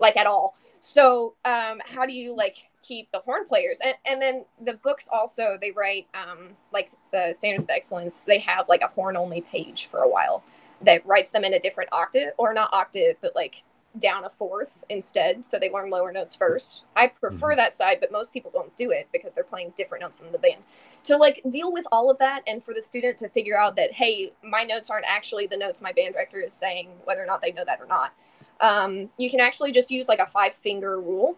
like 0.00 0.16
at 0.16 0.26
all. 0.26 0.54
So 0.80 1.34
um, 1.44 1.80
how 1.84 2.06
do 2.06 2.12
you 2.12 2.34
like 2.34 2.68
keep 2.82 3.10
the 3.12 3.20
horn 3.20 3.46
players? 3.46 3.78
And 3.84 3.94
and 4.06 4.22
then 4.22 4.44
the 4.64 4.74
books 4.74 5.08
also 5.12 5.58
they 5.60 5.70
write 5.70 6.06
um, 6.14 6.50
like 6.72 6.90
the 7.12 7.32
standards 7.32 7.64
of 7.64 7.70
excellence. 7.70 8.24
They 8.24 8.38
have 8.40 8.68
like 8.68 8.82
a 8.82 8.88
horn 8.88 9.16
only 9.16 9.40
page 9.40 9.86
for 9.86 10.00
a 10.00 10.08
while 10.08 10.42
that 10.82 11.04
writes 11.04 11.32
them 11.32 11.44
in 11.44 11.54
a 11.54 11.58
different 11.58 11.92
octave 11.92 12.30
or 12.38 12.54
not 12.54 12.72
octave, 12.72 13.16
but 13.20 13.34
like 13.34 13.64
down 13.98 14.24
a 14.24 14.30
fourth 14.30 14.84
instead 14.88 15.44
so 15.44 15.58
they 15.58 15.70
learn 15.70 15.90
lower 15.90 16.12
notes 16.12 16.34
first. 16.34 16.82
I 16.96 17.08
prefer 17.08 17.54
that 17.56 17.74
side 17.74 17.98
but 18.00 18.12
most 18.12 18.32
people 18.32 18.50
don't 18.50 18.74
do 18.76 18.90
it 18.90 19.08
because 19.12 19.34
they're 19.34 19.44
playing 19.44 19.72
different 19.76 20.02
notes 20.02 20.20
in 20.20 20.32
the 20.32 20.38
band. 20.38 20.62
To 21.04 21.16
like 21.16 21.42
deal 21.48 21.72
with 21.72 21.86
all 21.92 22.10
of 22.10 22.18
that 22.18 22.42
and 22.46 22.62
for 22.62 22.74
the 22.74 22.82
student 22.82 23.18
to 23.18 23.28
figure 23.28 23.58
out 23.58 23.76
that 23.76 23.92
hey 23.92 24.32
my 24.42 24.64
notes 24.64 24.90
aren't 24.90 25.06
actually 25.06 25.46
the 25.46 25.56
notes 25.56 25.80
my 25.80 25.92
band 25.92 26.14
director 26.14 26.40
is 26.40 26.52
saying 26.52 26.90
whether 27.04 27.22
or 27.22 27.26
not 27.26 27.42
they 27.42 27.52
know 27.52 27.64
that 27.64 27.80
or 27.80 27.86
not 27.86 28.12
um, 28.60 29.10
you 29.18 29.30
can 29.30 29.40
actually 29.40 29.72
just 29.72 29.90
use 29.90 30.08
like 30.08 30.18
a 30.18 30.26
five 30.26 30.54
finger 30.54 31.00
rule. 31.00 31.36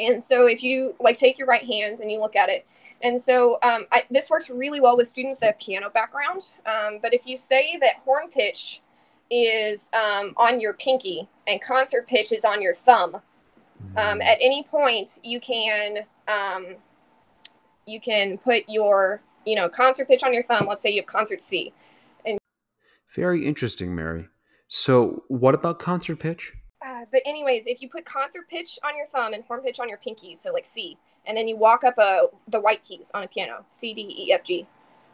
And 0.00 0.22
so 0.22 0.46
if 0.46 0.62
you 0.62 0.94
like 1.00 1.18
take 1.18 1.38
your 1.38 1.46
right 1.46 1.64
hand 1.64 2.00
and 2.00 2.10
you 2.10 2.20
look 2.20 2.34
at 2.34 2.48
it. 2.48 2.66
And 3.02 3.20
so 3.20 3.58
um, 3.62 3.86
I, 3.92 4.04
this 4.10 4.30
works 4.30 4.48
really 4.48 4.80
well 4.80 4.96
with 4.96 5.06
students 5.06 5.38
that 5.40 5.46
have 5.46 5.58
piano 5.58 5.90
background. 5.90 6.50
Um, 6.64 6.98
but 7.02 7.12
if 7.12 7.26
you 7.26 7.36
say 7.36 7.76
that 7.80 7.96
horn 8.04 8.28
pitch 8.28 8.80
is 9.32 9.90
um, 9.94 10.34
on 10.36 10.60
your 10.60 10.74
pinky 10.74 11.26
and 11.48 11.60
concert 11.60 12.06
pitch 12.06 12.32
is 12.32 12.44
on 12.44 12.60
your 12.60 12.74
thumb. 12.74 13.16
Um, 13.96 14.20
at 14.20 14.38
any 14.40 14.62
point, 14.62 15.18
you 15.24 15.40
can 15.40 16.04
um, 16.28 16.76
you 17.86 17.98
can 17.98 18.38
put 18.38 18.64
your 18.68 19.22
you 19.44 19.56
know 19.56 19.68
concert 19.68 20.06
pitch 20.06 20.22
on 20.22 20.34
your 20.34 20.42
thumb. 20.42 20.66
Let's 20.68 20.82
say 20.82 20.90
you 20.90 21.00
have 21.00 21.06
concert 21.06 21.40
C. 21.40 21.72
And 22.24 22.38
Very 23.14 23.46
interesting, 23.46 23.94
Mary. 23.94 24.28
So, 24.68 25.24
what 25.28 25.54
about 25.54 25.78
concert 25.78 26.20
pitch? 26.20 26.52
Uh, 26.84 27.06
but 27.10 27.22
anyways, 27.24 27.66
if 27.66 27.80
you 27.80 27.88
put 27.88 28.04
concert 28.04 28.48
pitch 28.48 28.78
on 28.84 28.96
your 28.96 29.06
thumb 29.06 29.32
and 29.32 29.44
horn 29.44 29.60
pitch 29.60 29.80
on 29.80 29.88
your 29.88 29.98
pinky, 29.98 30.34
so 30.34 30.52
like 30.52 30.66
C, 30.66 30.98
and 31.26 31.36
then 31.36 31.48
you 31.48 31.56
walk 31.56 31.84
up 31.84 31.98
a 31.98 32.26
the 32.48 32.60
white 32.60 32.84
keys 32.84 33.10
on 33.14 33.24
a 33.24 33.28
piano, 33.28 33.64
C, 33.70 33.94
D, 33.94 34.02
E, 34.02 34.32
F, 34.32 34.44
G. 34.44 34.66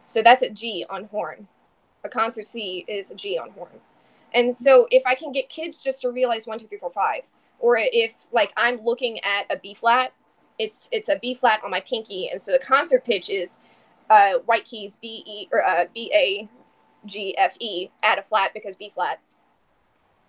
So 0.03 0.21
that's 0.21 0.43
a 0.43 0.49
G 0.49 0.85
on 0.89 1.05
horn. 1.05 1.47
A 2.03 2.09
concert 2.09 2.45
C 2.45 2.85
is 2.87 3.11
a 3.11 3.15
G 3.15 3.37
on 3.37 3.51
horn. 3.51 3.81
And 4.33 4.55
so 4.55 4.87
if 4.91 5.03
I 5.05 5.15
can 5.15 5.31
get 5.31 5.49
kids 5.49 5.81
just 5.83 6.01
to 6.03 6.11
realize 6.11 6.45
one, 6.45 6.59
two, 6.59 6.67
three, 6.67 6.77
four, 6.77 6.91
five, 6.91 7.23
or 7.59 7.77
if 7.77 8.27
like 8.31 8.53
I'm 8.55 8.83
looking 8.83 9.19
at 9.23 9.45
a 9.49 9.57
B 9.57 9.73
flat, 9.73 10.13
it's 10.57 10.89
it's 10.91 11.09
a 11.09 11.17
B 11.17 11.33
flat 11.33 11.61
on 11.63 11.71
my 11.71 11.79
pinky, 11.79 12.29
and 12.29 12.39
so 12.39 12.51
the 12.51 12.59
concert 12.59 13.05
pitch 13.05 13.29
is 13.29 13.61
uh, 14.09 14.33
white 14.45 14.65
keys 14.65 14.97
B 14.97 15.23
E 15.25 15.47
or 15.51 15.63
uh, 15.63 15.85
B 15.93 16.11
A 16.13 16.47
G 17.05 17.37
F 17.37 17.55
E 17.59 17.89
at 18.03 18.19
a 18.19 18.21
flat 18.21 18.53
because 18.53 18.75
B 18.75 18.89
flat, 18.89 19.19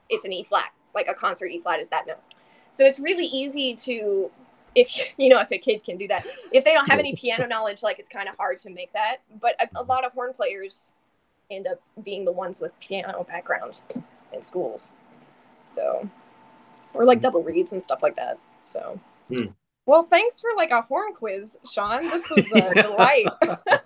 it's 0.08 0.24
an 0.24 0.32
E 0.32 0.44
flat, 0.44 0.72
like 0.94 1.08
a 1.08 1.14
concert 1.14 1.46
E 1.46 1.58
flat 1.58 1.80
is 1.80 1.88
that 1.88 2.06
note. 2.06 2.20
So 2.70 2.84
it's 2.84 3.00
really 3.00 3.26
easy 3.26 3.74
to 3.74 4.30
if 4.74 5.12
you 5.18 5.28
know 5.28 5.40
if 5.40 5.50
a 5.50 5.58
kid 5.58 5.84
can 5.84 5.96
do 5.96 6.08
that. 6.08 6.26
If 6.52 6.64
they 6.64 6.72
don't 6.72 6.88
have 6.88 6.98
any 6.98 7.14
piano 7.14 7.46
knowledge, 7.46 7.82
like 7.82 7.98
it's 7.98 8.08
kind 8.08 8.28
of 8.28 8.36
hard 8.36 8.60
to 8.60 8.70
make 8.70 8.92
that. 8.92 9.18
But 9.40 9.56
a, 9.60 9.80
a 9.80 9.82
lot 9.82 10.04
of 10.04 10.12
horn 10.12 10.32
players 10.32 10.94
end 11.50 11.66
up 11.66 11.80
being 12.04 12.24
the 12.24 12.32
ones 12.32 12.60
with 12.60 12.78
piano 12.80 13.24
background 13.24 13.80
in 14.32 14.42
schools. 14.42 14.92
So, 15.64 16.08
or 16.94 17.04
like 17.04 17.20
double 17.20 17.42
reads 17.42 17.72
and 17.72 17.82
stuff 17.82 18.02
like 18.02 18.16
that. 18.16 18.38
So, 18.64 18.98
Hmm. 19.28 19.46
well, 19.86 20.02
thanks 20.02 20.40
for 20.40 20.50
like 20.56 20.70
a 20.70 20.80
horn 20.82 21.12
quiz, 21.14 21.58
Shaun. 21.70 22.08
This 22.10 22.28
was 22.30 22.50
a 22.52 22.74
delight. 22.82 23.26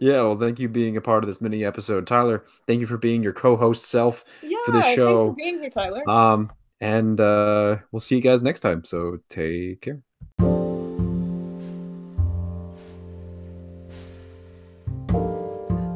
Yeah, 0.00 0.22
well, 0.22 0.38
thank 0.38 0.60
you 0.60 0.68
being 0.68 0.96
a 0.96 1.00
part 1.00 1.24
of 1.24 1.28
this 1.28 1.40
mini 1.40 1.64
episode, 1.64 2.06
Tyler. 2.06 2.44
Thank 2.68 2.78
you 2.80 2.86
for 2.86 2.98
being 2.98 3.20
your 3.20 3.32
co-host 3.32 3.84
self. 3.86 4.24
Yeah, 4.40 4.58
For 4.64 4.70
this 4.70 4.86
show. 4.94 5.16
thanks 5.16 5.22
for 5.24 5.32
being 5.34 5.58
here, 5.60 5.70
Tyler. 5.70 6.08
Um, 6.08 6.52
and 6.80 7.20
uh, 7.20 7.78
we'll 7.90 7.98
see 8.00 8.14
you 8.14 8.20
guys 8.20 8.44
next 8.44 8.60
time. 8.60 8.84
So 8.84 9.18
take 9.28 9.80
care. 9.80 10.00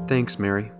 Thanks, 0.08 0.38
Mary. 0.38 0.70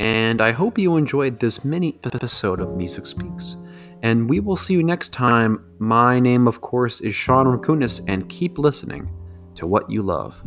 And 0.00 0.40
I 0.40 0.52
hope 0.52 0.78
you 0.78 0.96
enjoyed 0.96 1.40
this 1.40 1.64
mini 1.64 1.98
episode 2.04 2.60
of 2.60 2.76
Music 2.76 3.06
Speaks. 3.06 3.56
And 4.02 4.30
we 4.30 4.38
will 4.38 4.54
see 4.54 4.74
you 4.74 4.84
next 4.84 5.12
time. 5.12 5.64
My 5.78 6.20
name, 6.20 6.46
of 6.46 6.60
course, 6.60 7.00
is 7.00 7.14
Shaun 7.14 7.46
Rimkunas, 7.46 8.04
and 8.06 8.28
keep 8.28 8.58
listening 8.58 9.10
to 9.56 9.66
what 9.66 9.90
you 9.90 10.02
love. 10.02 10.42